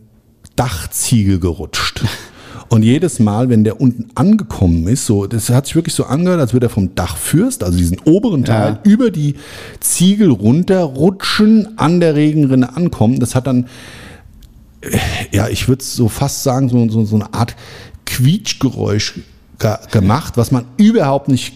Dachziegel 0.56 1.40
gerutscht. 1.40 2.04
Und 2.70 2.82
jedes 2.82 3.20
Mal, 3.20 3.50
wenn 3.50 3.64
der 3.64 3.80
unten 3.80 4.08
angekommen 4.16 4.88
ist, 4.88 5.06
so, 5.06 5.28
das 5.28 5.50
hat 5.52 5.68
sich 5.68 5.76
wirklich 5.76 5.94
so 5.94 6.06
angehört, 6.06 6.40
als 6.40 6.54
würde 6.54 6.66
er 6.66 6.72
vom 6.72 6.96
Dachfürst, 6.96 7.64
also 7.64 7.78
diesen 7.78 8.00
oberen 8.06 8.46
Teil, 8.46 8.80
Ja. 8.84 8.92
über 8.92 9.12
die 9.12 9.36
Ziegel 9.80 10.32
runterrutschen, 10.32 11.78
an 11.78 12.00
der 12.00 12.16
Regenrinne 12.16 12.76
ankommen. 12.76 13.20
Das 13.20 13.36
hat 13.36 13.46
dann, 13.46 13.68
ja, 15.32 15.48
ich 15.50 15.68
würde 15.68 15.84
so 15.84 16.08
fast 16.08 16.44
sagen, 16.44 16.70
so, 16.70 16.90
so, 16.90 17.06
so 17.06 17.16
eine 17.16 17.34
Art 17.34 17.56
Quietschgeräusch 18.06 19.20
ge 19.60 19.76
gemacht, 19.92 20.38
was 20.38 20.52
man 20.52 20.66
überhaupt 20.78 21.28
nicht 21.28 21.54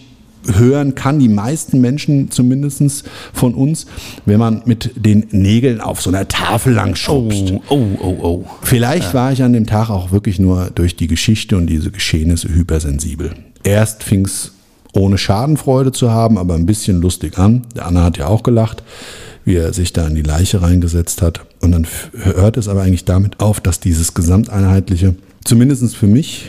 hören 0.52 0.94
kann, 0.94 1.18
die 1.18 1.28
meisten 1.28 1.80
Menschen 1.80 2.30
zumindest 2.30 3.04
von 3.32 3.54
uns, 3.54 3.86
wenn 4.26 4.38
man 4.38 4.62
mit 4.66 4.90
den 4.94 5.26
Nägeln 5.30 5.80
auf 5.80 6.02
so 6.02 6.10
einer 6.10 6.28
Tafel 6.28 6.74
lang 6.74 6.96
schubst. 6.96 7.50
Oh, 7.50 7.62
oh, 7.70 7.98
oh, 8.00 8.16
oh. 8.20 8.44
Vielleicht 8.62 9.08
ja. 9.08 9.14
war 9.14 9.32
ich 9.32 9.42
an 9.42 9.52
dem 9.52 9.66
Tag 9.66 9.90
auch 9.90 10.12
wirklich 10.12 10.38
nur 10.38 10.70
durch 10.74 10.96
die 10.96 11.06
Geschichte 11.06 11.56
und 11.56 11.66
diese 11.66 11.90
Geschehnisse 11.90 12.48
hypersensibel. 12.48 13.32
Erst 13.62 14.02
fing 14.02 14.26
es 14.26 14.52
ohne 14.92 15.18
Schadenfreude 15.18 15.92
zu 15.92 16.10
haben, 16.10 16.38
aber 16.38 16.54
ein 16.54 16.66
bisschen 16.66 17.00
lustig 17.00 17.38
an. 17.38 17.62
Der 17.74 17.86
Anna 17.86 18.04
hat 18.04 18.18
ja 18.18 18.26
auch 18.26 18.42
gelacht, 18.42 18.82
wie 19.44 19.56
er 19.56 19.72
sich 19.72 19.92
da 19.92 20.06
in 20.06 20.14
die 20.14 20.22
Leiche 20.22 20.62
reingesetzt 20.62 21.22
hat. 21.22 21.46
Und 21.60 21.72
dann 21.72 21.86
hört 22.12 22.56
es 22.56 22.68
aber 22.68 22.82
eigentlich 22.82 23.04
damit 23.04 23.40
auf, 23.40 23.60
dass 23.60 23.80
dieses 23.80 24.14
gesamteinheitliche, 24.14 25.14
zumindest 25.44 25.96
für 25.96 26.06
mich, 26.06 26.48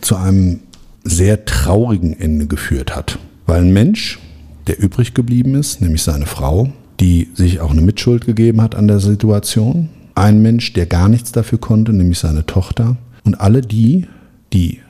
zu 0.00 0.16
einem 0.16 0.60
sehr 1.04 1.44
traurigen 1.44 2.18
Ende 2.18 2.46
geführt 2.46 2.94
hat. 2.94 3.18
Weil 3.46 3.62
ein 3.62 3.72
Mensch, 3.72 4.18
der 4.66 4.80
übrig 4.80 5.14
geblieben 5.14 5.54
ist, 5.54 5.80
nämlich 5.80 6.02
seine 6.02 6.26
Frau, 6.26 6.72
die 7.00 7.28
sich 7.34 7.60
auch 7.60 7.70
eine 7.70 7.82
Mitschuld 7.82 8.26
gegeben 8.26 8.60
hat 8.60 8.74
an 8.74 8.88
der 8.88 9.00
Situation, 9.00 9.88
ein 10.14 10.42
Mensch, 10.42 10.72
der 10.72 10.86
gar 10.86 11.08
nichts 11.08 11.32
dafür 11.32 11.58
konnte, 11.58 11.92
nämlich 11.92 12.18
seine 12.18 12.46
Tochter, 12.46 12.96
und 13.24 13.40
alle 13.40 13.60
die, 13.60 14.06
die 14.52 14.80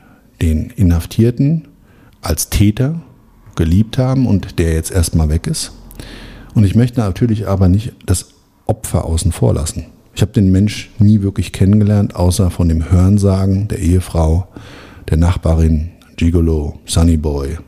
den 0.41 0.69
Inhaftierten 0.69 1.67
als 2.21 2.49
Täter 2.49 3.01
geliebt 3.55 3.97
haben 3.97 4.27
und 4.27 4.59
der 4.59 4.73
jetzt 4.73 4.91
erstmal 4.91 5.29
weg 5.29 5.47
ist. 5.47 5.71
Und 6.57 6.63
ich 6.63 6.73
möchte 6.73 7.01
natürlich 7.01 7.47
aber 7.47 7.69
nicht 7.69 7.93
das 8.07 8.29
Opfer 8.65 9.05
außen 9.05 9.31
vor 9.31 9.53
lassen. 9.53 9.85
Ich 10.15 10.23
habe 10.23 10.31
den 10.31 10.51
Mensch 10.51 10.89
nie 10.97 11.21
wirklich 11.21 11.53
kennengelernt, 11.53 12.15
außer 12.15 12.49
von 12.49 12.67
dem 12.67 12.89
Hörensagen 12.89 13.67
der 13.67 13.77
Ehefrau, 13.77 14.47
der 15.07 15.17
Nachbarin, 15.17 15.91
Gigolo, 16.15 16.79
Sunnyboy, 16.87 17.59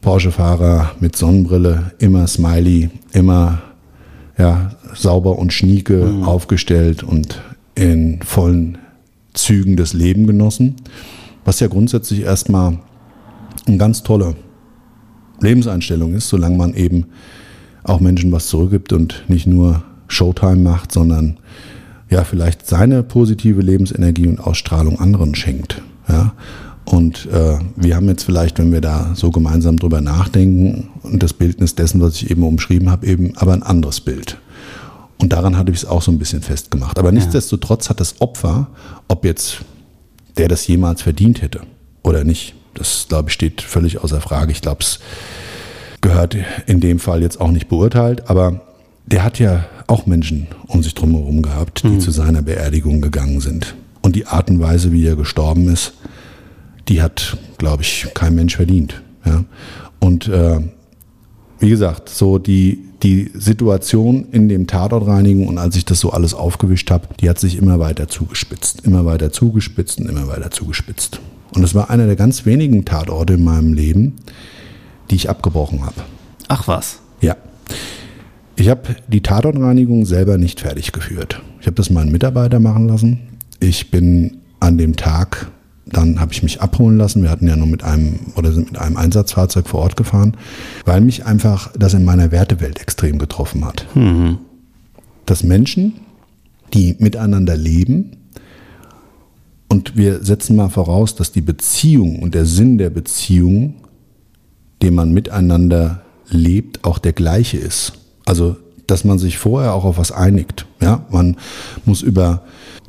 Porsche-Fahrer 0.00 0.92
mit 1.00 1.16
Sonnenbrille, 1.16 1.90
immer 1.98 2.28
smiley, 2.28 2.90
immer 3.12 3.62
ja, 4.38 4.76
sauber 4.94 5.40
und 5.40 5.52
schnieke 5.52 6.04
mhm. 6.04 6.22
aufgestellt 6.22 7.02
und 7.02 7.42
in 7.74 8.22
vollen 8.22 8.78
Zügen 9.34 9.76
des 9.76 9.92
Leben 9.92 10.28
genossen. 10.28 10.76
Was 11.44 11.58
ja 11.58 11.66
grundsätzlich 11.66 12.20
erstmal 12.20 12.78
eine 13.66 13.76
ganz 13.76 14.04
tolle 14.04 14.36
Lebenseinstellung 15.40 16.14
ist, 16.14 16.28
solange 16.28 16.56
man 16.56 16.74
eben 16.74 17.06
auch 17.88 18.00
Menschen 18.00 18.32
was 18.32 18.48
zurückgibt 18.48 18.92
und 18.92 19.24
nicht 19.28 19.46
nur 19.46 19.82
Showtime 20.08 20.56
macht, 20.56 20.92
sondern 20.92 21.38
ja 22.10 22.24
vielleicht 22.24 22.66
seine 22.66 23.02
positive 23.02 23.60
Lebensenergie 23.60 24.28
und 24.28 24.40
Ausstrahlung 24.40 25.00
anderen 25.00 25.34
schenkt. 25.34 25.82
Ja? 26.08 26.34
Und 26.84 27.26
äh, 27.26 27.58
wir 27.74 27.96
haben 27.96 28.08
jetzt 28.08 28.22
vielleicht, 28.22 28.58
wenn 28.58 28.72
wir 28.72 28.80
da 28.80 29.10
so 29.14 29.30
gemeinsam 29.30 29.76
drüber 29.76 30.00
nachdenken 30.00 30.90
und 31.02 31.22
das 31.22 31.32
Bildnis 31.32 31.74
dessen, 31.74 32.00
was 32.00 32.14
ich 32.14 32.30
eben 32.30 32.44
umschrieben 32.44 32.90
habe, 32.90 33.06
eben 33.06 33.36
aber 33.36 33.54
ein 33.54 33.64
anderes 33.64 34.00
Bild. 34.00 34.38
Und 35.18 35.32
daran 35.32 35.56
hatte 35.56 35.72
ich 35.72 35.78
es 35.78 35.84
auch 35.84 36.02
so 36.02 36.12
ein 36.12 36.18
bisschen 36.18 36.42
festgemacht. 36.42 36.98
Aber 36.98 37.10
nichtsdestotrotz 37.10 37.88
hat 37.88 38.00
das 38.00 38.20
Opfer, 38.20 38.68
ob 39.08 39.24
jetzt 39.24 39.62
der 40.36 40.48
das 40.48 40.66
jemals 40.66 41.02
verdient 41.02 41.42
hätte 41.42 41.62
oder 42.02 42.22
nicht, 42.22 42.54
das 42.74 43.06
glaube 43.08 43.30
ich 43.30 43.34
steht 43.34 43.62
völlig 43.62 44.04
außer 44.04 44.20
Frage. 44.20 44.52
Ich 44.52 44.60
glaube, 44.60 44.82
es 44.82 45.00
gehört 46.06 46.36
in 46.66 46.78
dem 46.80 47.00
Fall 47.00 47.20
jetzt 47.20 47.40
auch 47.40 47.50
nicht 47.50 47.68
beurteilt, 47.68 48.30
aber 48.30 48.60
der 49.06 49.24
hat 49.24 49.40
ja 49.40 49.64
auch 49.88 50.06
Menschen 50.06 50.46
um 50.68 50.82
sich 50.82 50.94
drumherum 50.94 51.42
gehabt, 51.42 51.82
die 51.82 51.88
mhm. 51.88 52.00
zu 52.00 52.12
seiner 52.12 52.42
Beerdigung 52.42 53.00
gegangen 53.00 53.40
sind. 53.40 53.74
Und 54.02 54.14
die 54.14 54.26
Art 54.26 54.48
und 54.48 54.60
Weise, 54.60 54.92
wie 54.92 55.04
er 55.04 55.16
gestorben 55.16 55.68
ist, 55.68 55.94
die 56.86 57.02
hat, 57.02 57.36
glaube 57.58 57.82
ich, 57.82 58.06
kein 58.14 58.36
Mensch 58.36 58.54
verdient. 58.54 59.02
Ja? 59.24 59.44
Und 59.98 60.28
äh, 60.28 60.60
wie 61.58 61.70
gesagt, 61.70 62.08
so 62.08 62.38
die, 62.38 62.84
die 63.02 63.32
Situation 63.34 64.28
in 64.30 64.48
dem 64.48 64.68
Tatortreinigen 64.68 65.48
und 65.48 65.58
als 65.58 65.74
ich 65.74 65.86
das 65.86 65.98
so 65.98 66.10
alles 66.10 66.34
aufgewischt 66.34 66.92
habe, 66.92 67.08
die 67.20 67.28
hat 67.28 67.40
sich 67.40 67.58
immer 67.58 67.80
weiter 67.80 68.06
zugespitzt, 68.06 68.86
immer 68.86 69.06
weiter 69.06 69.32
zugespitzt 69.32 70.00
und 70.00 70.08
immer 70.08 70.28
weiter 70.28 70.52
zugespitzt. 70.52 71.18
Und 71.52 71.64
es 71.64 71.74
war 71.74 71.90
einer 71.90 72.06
der 72.06 72.16
ganz 72.16 72.46
wenigen 72.46 72.84
Tatorte 72.84 73.34
in 73.34 73.42
meinem 73.42 73.72
Leben, 73.72 74.14
die 75.10 75.16
ich 75.16 75.30
abgebrochen 75.30 75.84
habe. 75.84 76.02
Ach 76.48 76.68
was? 76.68 77.00
Ja. 77.20 77.36
Ich 78.56 78.68
habe 78.68 78.96
die 79.08 79.22
Tatortreinigung 79.22 80.06
selber 80.06 80.38
nicht 80.38 80.60
fertig 80.60 80.92
geführt. 80.92 81.42
Ich 81.60 81.66
habe 81.66 81.74
das 81.74 81.90
meinen 81.90 82.12
Mitarbeiter 82.12 82.60
machen 82.60 82.88
lassen. 82.88 83.20
Ich 83.60 83.90
bin 83.90 84.38
an 84.60 84.78
dem 84.78 84.96
Tag 84.96 85.50
dann 85.86 86.18
habe 86.20 86.32
ich 86.32 86.42
mich 86.42 86.60
abholen 86.60 86.98
lassen. 86.98 87.22
Wir 87.22 87.30
hatten 87.30 87.46
ja 87.46 87.56
nur 87.56 87.68
mit 87.68 87.84
einem 87.84 88.18
oder 88.34 88.52
sind 88.52 88.72
mit 88.72 88.80
einem 88.80 88.96
Einsatzfahrzeug 88.96 89.68
vor 89.68 89.80
Ort 89.80 89.96
gefahren, 89.96 90.36
weil 90.84 91.00
mich 91.00 91.24
einfach 91.24 91.72
das 91.78 91.94
in 91.94 92.04
meiner 92.04 92.32
Wertewelt 92.32 92.80
extrem 92.80 93.18
getroffen 93.18 93.64
hat. 93.64 93.86
Mhm. 93.94 94.38
Dass 95.26 95.44
Menschen, 95.44 95.94
die 96.74 96.96
miteinander 96.98 97.56
leben, 97.56 98.12
und 99.68 99.96
wir 99.96 100.22
setzen 100.22 100.54
mal 100.54 100.68
voraus, 100.68 101.16
dass 101.16 101.32
die 101.32 101.40
Beziehung 101.40 102.20
und 102.20 102.34
der 102.34 102.46
Sinn 102.46 102.78
der 102.78 102.90
Beziehung, 102.90 103.74
den 104.82 104.94
man 104.94 105.12
miteinander 105.12 106.02
lebt, 106.28 106.84
auch 106.84 106.98
der 106.98 107.12
gleiche 107.12 107.58
ist. 107.58 107.92
Also, 108.24 108.56
dass 108.86 109.04
man 109.04 109.18
sich 109.18 109.38
vorher 109.38 109.74
auch 109.74 109.84
auf 109.84 109.98
was 109.98 110.12
einigt. 110.12 110.66
Ja, 110.80 111.04
man 111.10 111.36
muss 111.84 112.02
über 112.02 112.42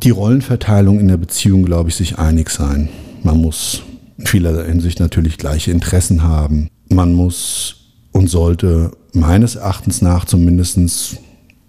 die 0.04 0.12
Rollenverteilung 0.12 1.00
in 1.00 1.08
der 1.08 1.18
Beziehung, 1.18 1.64
glaube 1.64 1.90
ich, 1.90 1.96
sich 1.96 2.20
einig 2.20 2.50
sein. 2.50 2.90
Man 3.24 3.38
muss 3.38 3.82
in 4.18 4.26
vieler 4.26 4.64
Hinsicht 4.64 5.00
natürlich 5.00 5.38
gleiche 5.38 5.72
Interessen 5.72 6.24
haben. 6.24 6.70
Man 6.90 7.14
muss 7.14 7.76
und 8.12 8.30
sollte 8.30 8.92
meines 9.14 9.56
Erachtens 9.56 10.02
nach 10.02 10.26
zumindest 10.26 11.20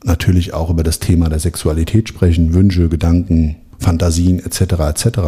natürlich 0.04 0.54
auch 0.54 0.70
über 0.70 0.82
das 0.82 0.98
Thema 0.98 1.28
der 1.28 1.38
Sexualität 1.38 2.08
sprechen, 2.08 2.54
Wünsche, 2.54 2.88
Gedanken, 2.88 3.56
Fantasien 3.78 4.38
etc. 4.44 4.60
etc. 4.60 5.18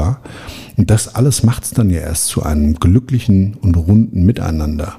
Und 0.76 0.90
das 0.90 1.14
alles 1.14 1.42
macht 1.42 1.64
es 1.64 1.70
dann 1.70 1.90
ja 1.90 2.00
erst 2.00 2.26
zu 2.26 2.42
einem 2.42 2.74
glücklichen 2.74 3.56
und 3.60 3.76
runden 3.76 4.24
Miteinander. 4.24 4.96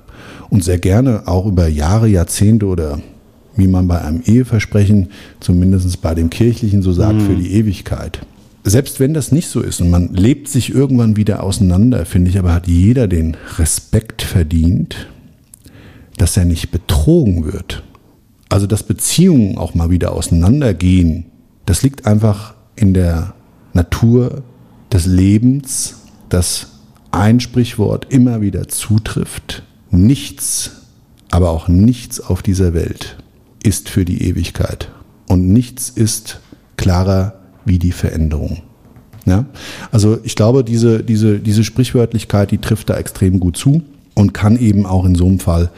Und 0.49 0.64
sehr 0.64 0.80
gerne 0.80 1.28
auch 1.28 1.45
über 1.45 1.68
Jahre, 1.68 2.08
Jahrzehnte 2.08 2.66
oder 2.66 2.99
wie 3.56 3.68
man 3.68 3.88
bei 3.88 4.02
einem 4.02 4.22
Eheversprechen, 4.26 5.10
zumindest 5.39 6.02
bei 6.02 6.16
dem 6.16 6.30
kirchlichen 6.30 6.82
so 6.82 6.93
sagt, 6.93 7.16
mhm. 7.16 7.26
für 7.26 7.36
die 7.36 7.54
Ewigkeit. 7.54 8.22
Selbst 8.64 8.99
wenn 8.99 9.14
das 9.14 9.32
nicht 9.32 9.47
so 9.47 9.62
ist 9.62 9.82
und 9.82 9.89
man 9.89 10.14
lebt 10.14 10.47
sich 10.47 10.74
irgendwann 10.74 11.16
wieder 11.16 11.43
auseinander, 11.43 12.06
finde 12.06 12.30
ich, 12.30 12.38
aber 12.38 12.54
hat 12.54 12.68
jeder 12.68 13.08
den 13.08 13.36
Respekt 13.58 14.22
verdient, 14.22 15.08
dass 16.18 16.38
er 16.38 16.45
nicht 16.45 16.70
betrogen 16.70 17.52
wird. 17.52 17.84
Also 18.49 18.68
dass 18.68 18.84
Beziehungen 18.84 19.58
auch 19.58 19.74
mal 19.74 19.89
wieder 19.89 20.14
auseinandergehen, 20.14 21.26
das 21.66 21.82
liegt 21.82 22.06
einfach 22.06 22.54
in 22.76 22.93
der 22.93 23.34
Natur 23.74 24.43
des 24.91 25.05
Lebens, 25.05 26.01
dass 26.30 26.67
ein 27.11 27.39
Sprichwort 27.39 28.07
immer 28.09 28.41
wieder 28.41 28.67
zutrifft. 28.67 29.63
Nichts, 29.89 30.72
aber 31.30 31.49
auch 31.49 31.67
nichts 31.67 32.22
auf 32.22 32.41
dieser 32.41 32.74
Welt 32.74 33.17
ist 33.63 33.89
für 33.89 34.05
die 34.05 34.24
Ewigkeit. 34.24 34.89
Und 35.28 35.47
nichts 35.47 35.89
ist 35.89 36.39
klarer 36.78 37.36
wie 37.65 37.80
die 37.80 37.91
Veränderung. 37.91 38.61
Ja? 39.26 39.45
Also 39.91 40.19
ich 40.24 40.36
glaube, 40.36 40.63
diese, 40.63 41.03
diese, 41.03 41.39
diese 41.39 41.63
Sprichwörtlichkeit, 41.63 42.51
die 42.51 42.57
trifft 42.57 42.89
da 42.89 42.97
extrem 42.97 43.39
gut 43.39 43.57
zu 43.57 43.84
und 44.13 44.34
kann 44.34 44.57
eben 44.57 44.86
auch 44.86 45.05
in 45.05 45.15
so 45.15 45.28
einem 45.28 45.39
Fall 45.39 45.72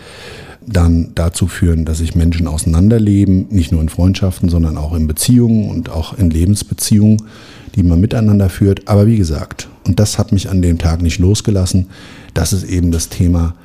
dann 0.66 1.12
dazu 1.16 1.48
führen, 1.48 1.84
dass 1.84 1.98
sich 1.98 2.16
Menschen 2.16 2.48
auseinanderleben, 2.48 3.48
nicht 3.50 3.72
nur 3.72 3.82
in 3.82 3.90
Freundschaften, 3.90 4.50
sondern 4.50 4.78
auch 4.78 4.94
in 4.94 5.08
Beziehungen 5.08 5.70
und 5.70 5.90
auch 5.90 6.18
in 6.18 6.30
Lebensbeziehungen, 6.30 7.22
die 7.76 7.84
man 7.84 8.00
miteinander 8.00 8.50
führt. 8.50 8.88
Aber 8.88 9.08
wie 9.08 9.18
gesagt, 9.18 9.70
und 9.86 10.00
das 10.00 10.18
hat 10.18 10.32
mich 10.32 10.50
an 10.50 10.62
dem 10.62 10.78
Tag 10.78 11.02
nicht 11.02 11.20
losgelassen, 11.20 11.88
das 12.34 12.54
ist 12.54 12.64
eben 12.64 12.92
das 12.92 13.10
Thema 13.10 13.56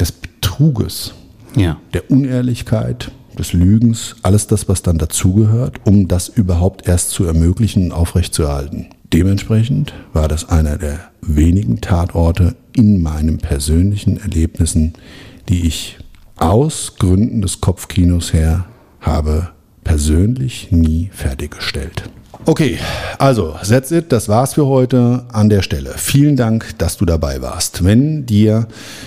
des 0.00 0.12
Betruges, 0.12 1.14
ja. 1.56 1.78
der 1.92 2.10
Unehrlichkeit, 2.10 3.10
des 3.38 3.52
Lügens, 3.52 4.16
alles 4.22 4.46
das, 4.46 4.68
was 4.68 4.82
dann 4.82 4.98
dazugehört, 4.98 5.80
um 5.84 6.08
das 6.08 6.28
überhaupt 6.28 6.86
erst 6.86 7.10
zu 7.10 7.24
ermöglichen 7.24 7.84
und 7.84 7.92
aufrechtzuerhalten. 7.92 8.88
Dementsprechend 9.12 9.94
war 10.12 10.28
das 10.28 10.48
einer 10.48 10.78
der 10.78 10.98
wenigen 11.20 11.80
Tatorte 11.80 12.56
in 12.74 13.02
meinen 13.02 13.38
persönlichen 13.38 14.18
Erlebnissen, 14.18 14.94
die 15.48 15.66
ich 15.66 15.98
aus 16.36 16.96
Gründen 16.98 17.42
des 17.42 17.60
Kopfkinos 17.60 18.32
her 18.32 18.66
habe 19.00 19.50
persönlich 19.84 20.68
nie 20.70 21.10
fertiggestellt. 21.12 22.08
Okay, 22.44 22.76
also 23.18 23.54
that's 23.68 23.92
it, 23.92 24.10
das 24.10 24.28
war's 24.28 24.54
für 24.54 24.66
heute 24.66 25.24
an 25.32 25.48
der 25.48 25.62
Stelle. 25.62 25.92
Vielen 25.96 26.36
Dank, 26.36 26.76
dass 26.78 26.96
du 26.96 27.04
dabei 27.04 27.40
warst. 27.40 27.84
Wenn 27.84 28.26
dir 28.26 28.66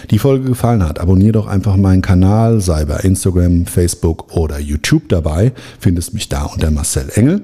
die 0.09 0.19
Folge 0.19 0.47
gefallen 0.47 0.81
hat, 0.81 0.99
abonniere 0.99 1.33
doch 1.33 1.47
einfach 1.47 1.75
meinen 1.75 2.01
Kanal, 2.01 2.61
sei 2.61 2.85
bei 2.85 2.95
Instagram, 2.99 3.65
Facebook 3.65 4.33
oder 4.37 4.57
YouTube 4.57 5.09
dabei. 5.09 5.51
Findest 5.81 6.13
mich 6.13 6.29
da 6.29 6.43
unter 6.43 6.71
Marcel 6.71 7.09
Engel. 7.13 7.41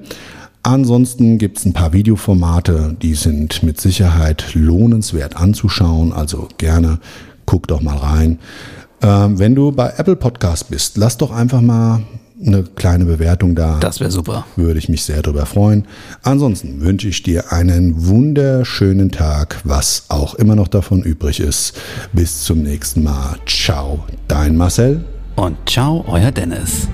Ansonsten 0.62 1.36
gibt 1.36 1.58
es 1.58 1.66
ein 1.66 1.74
paar 1.74 1.92
Videoformate, 1.92 2.96
die 3.02 3.14
sind 3.14 3.62
mit 3.62 3.78
Sicherheit 3.78 4.54
lohnenswert 4.54 5.36
anzuschauen, 5.36 6.14
also 6.14 6.48
gerne 6.56 7.00
guck 7.44 7.68
doch 7.68 7.82
mal 7.82 7.98
rein. 7.98 8.38
Ähm, 9.02 9.38
wenn 9.38 9.54
du 9.54 9.72
bei 9.72 9.92
Apple 9.98 10.16
Podcast 10.16 10.70
bist, 10.70 10.96
lass 10.96 11.18
doch 11.18 11.32
einfach 11.32 11.60
mal 11.60 12.00
eine 12.46 12.64
kleine 12.64 13.04
Bewertung 13.04 13.54
da. 13.54 13.78
Das 13.80 14.00
wäre 14.00 14.10
super. 14.10 14.46
Würde 14.56 14.78
ich 14.78 14.88
mich 14.88 15.04
sehr 15.04 15.22
darüber 15.22 15.46
freuen. 15.46 15.86
Ansonsten 16.22 16.80
wünsche 16.80 17.08
ich 17.08 17.22
dir 17.22 17.52
einen 17.52 18.06
wunderschönen 18.06 19.10
Tag, 19.10 19.60
was 19.64 20.06
auch 20.08 20.34
immer 20.34 20.56
noch 20.56 20.68
davon 20.68 21.02
übrig 21.02 21.40
ist. 21.40 21.80
Bis 22.12 22.44
zum 22.44 22.62
nächsten 22.62 23.02
Mal. 23.02 23.36
Ciao, 23.46 24.04
dein 24.28 24.56
Marcel. 24.56 25.04
Und 25.36 25.56
ciao, 25.68 26.04
euer 26.08 26.30
Dennis. 26.30 26.88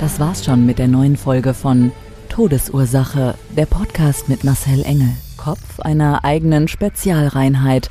Das 0.00 0.20
war's 0.20 0.44
schon 0.44 0.66
mit 0.66 0.78
der 0.78 0.88
neuen 0.88 1.16
Folge 1.16 1.54
von 1.54 1.90
Todesursache, 2.28 3.34
der 3.56 3.66
Podcast 3.66 4.28
mit 4.28 4.44
Marcel 4.44 4.82
Engel, 4.84 5.08
Kopf 5.36 5.80
einer 5.80 6.24
eigenen 6.24 6.68
Spezialreinheit 6.68 7.90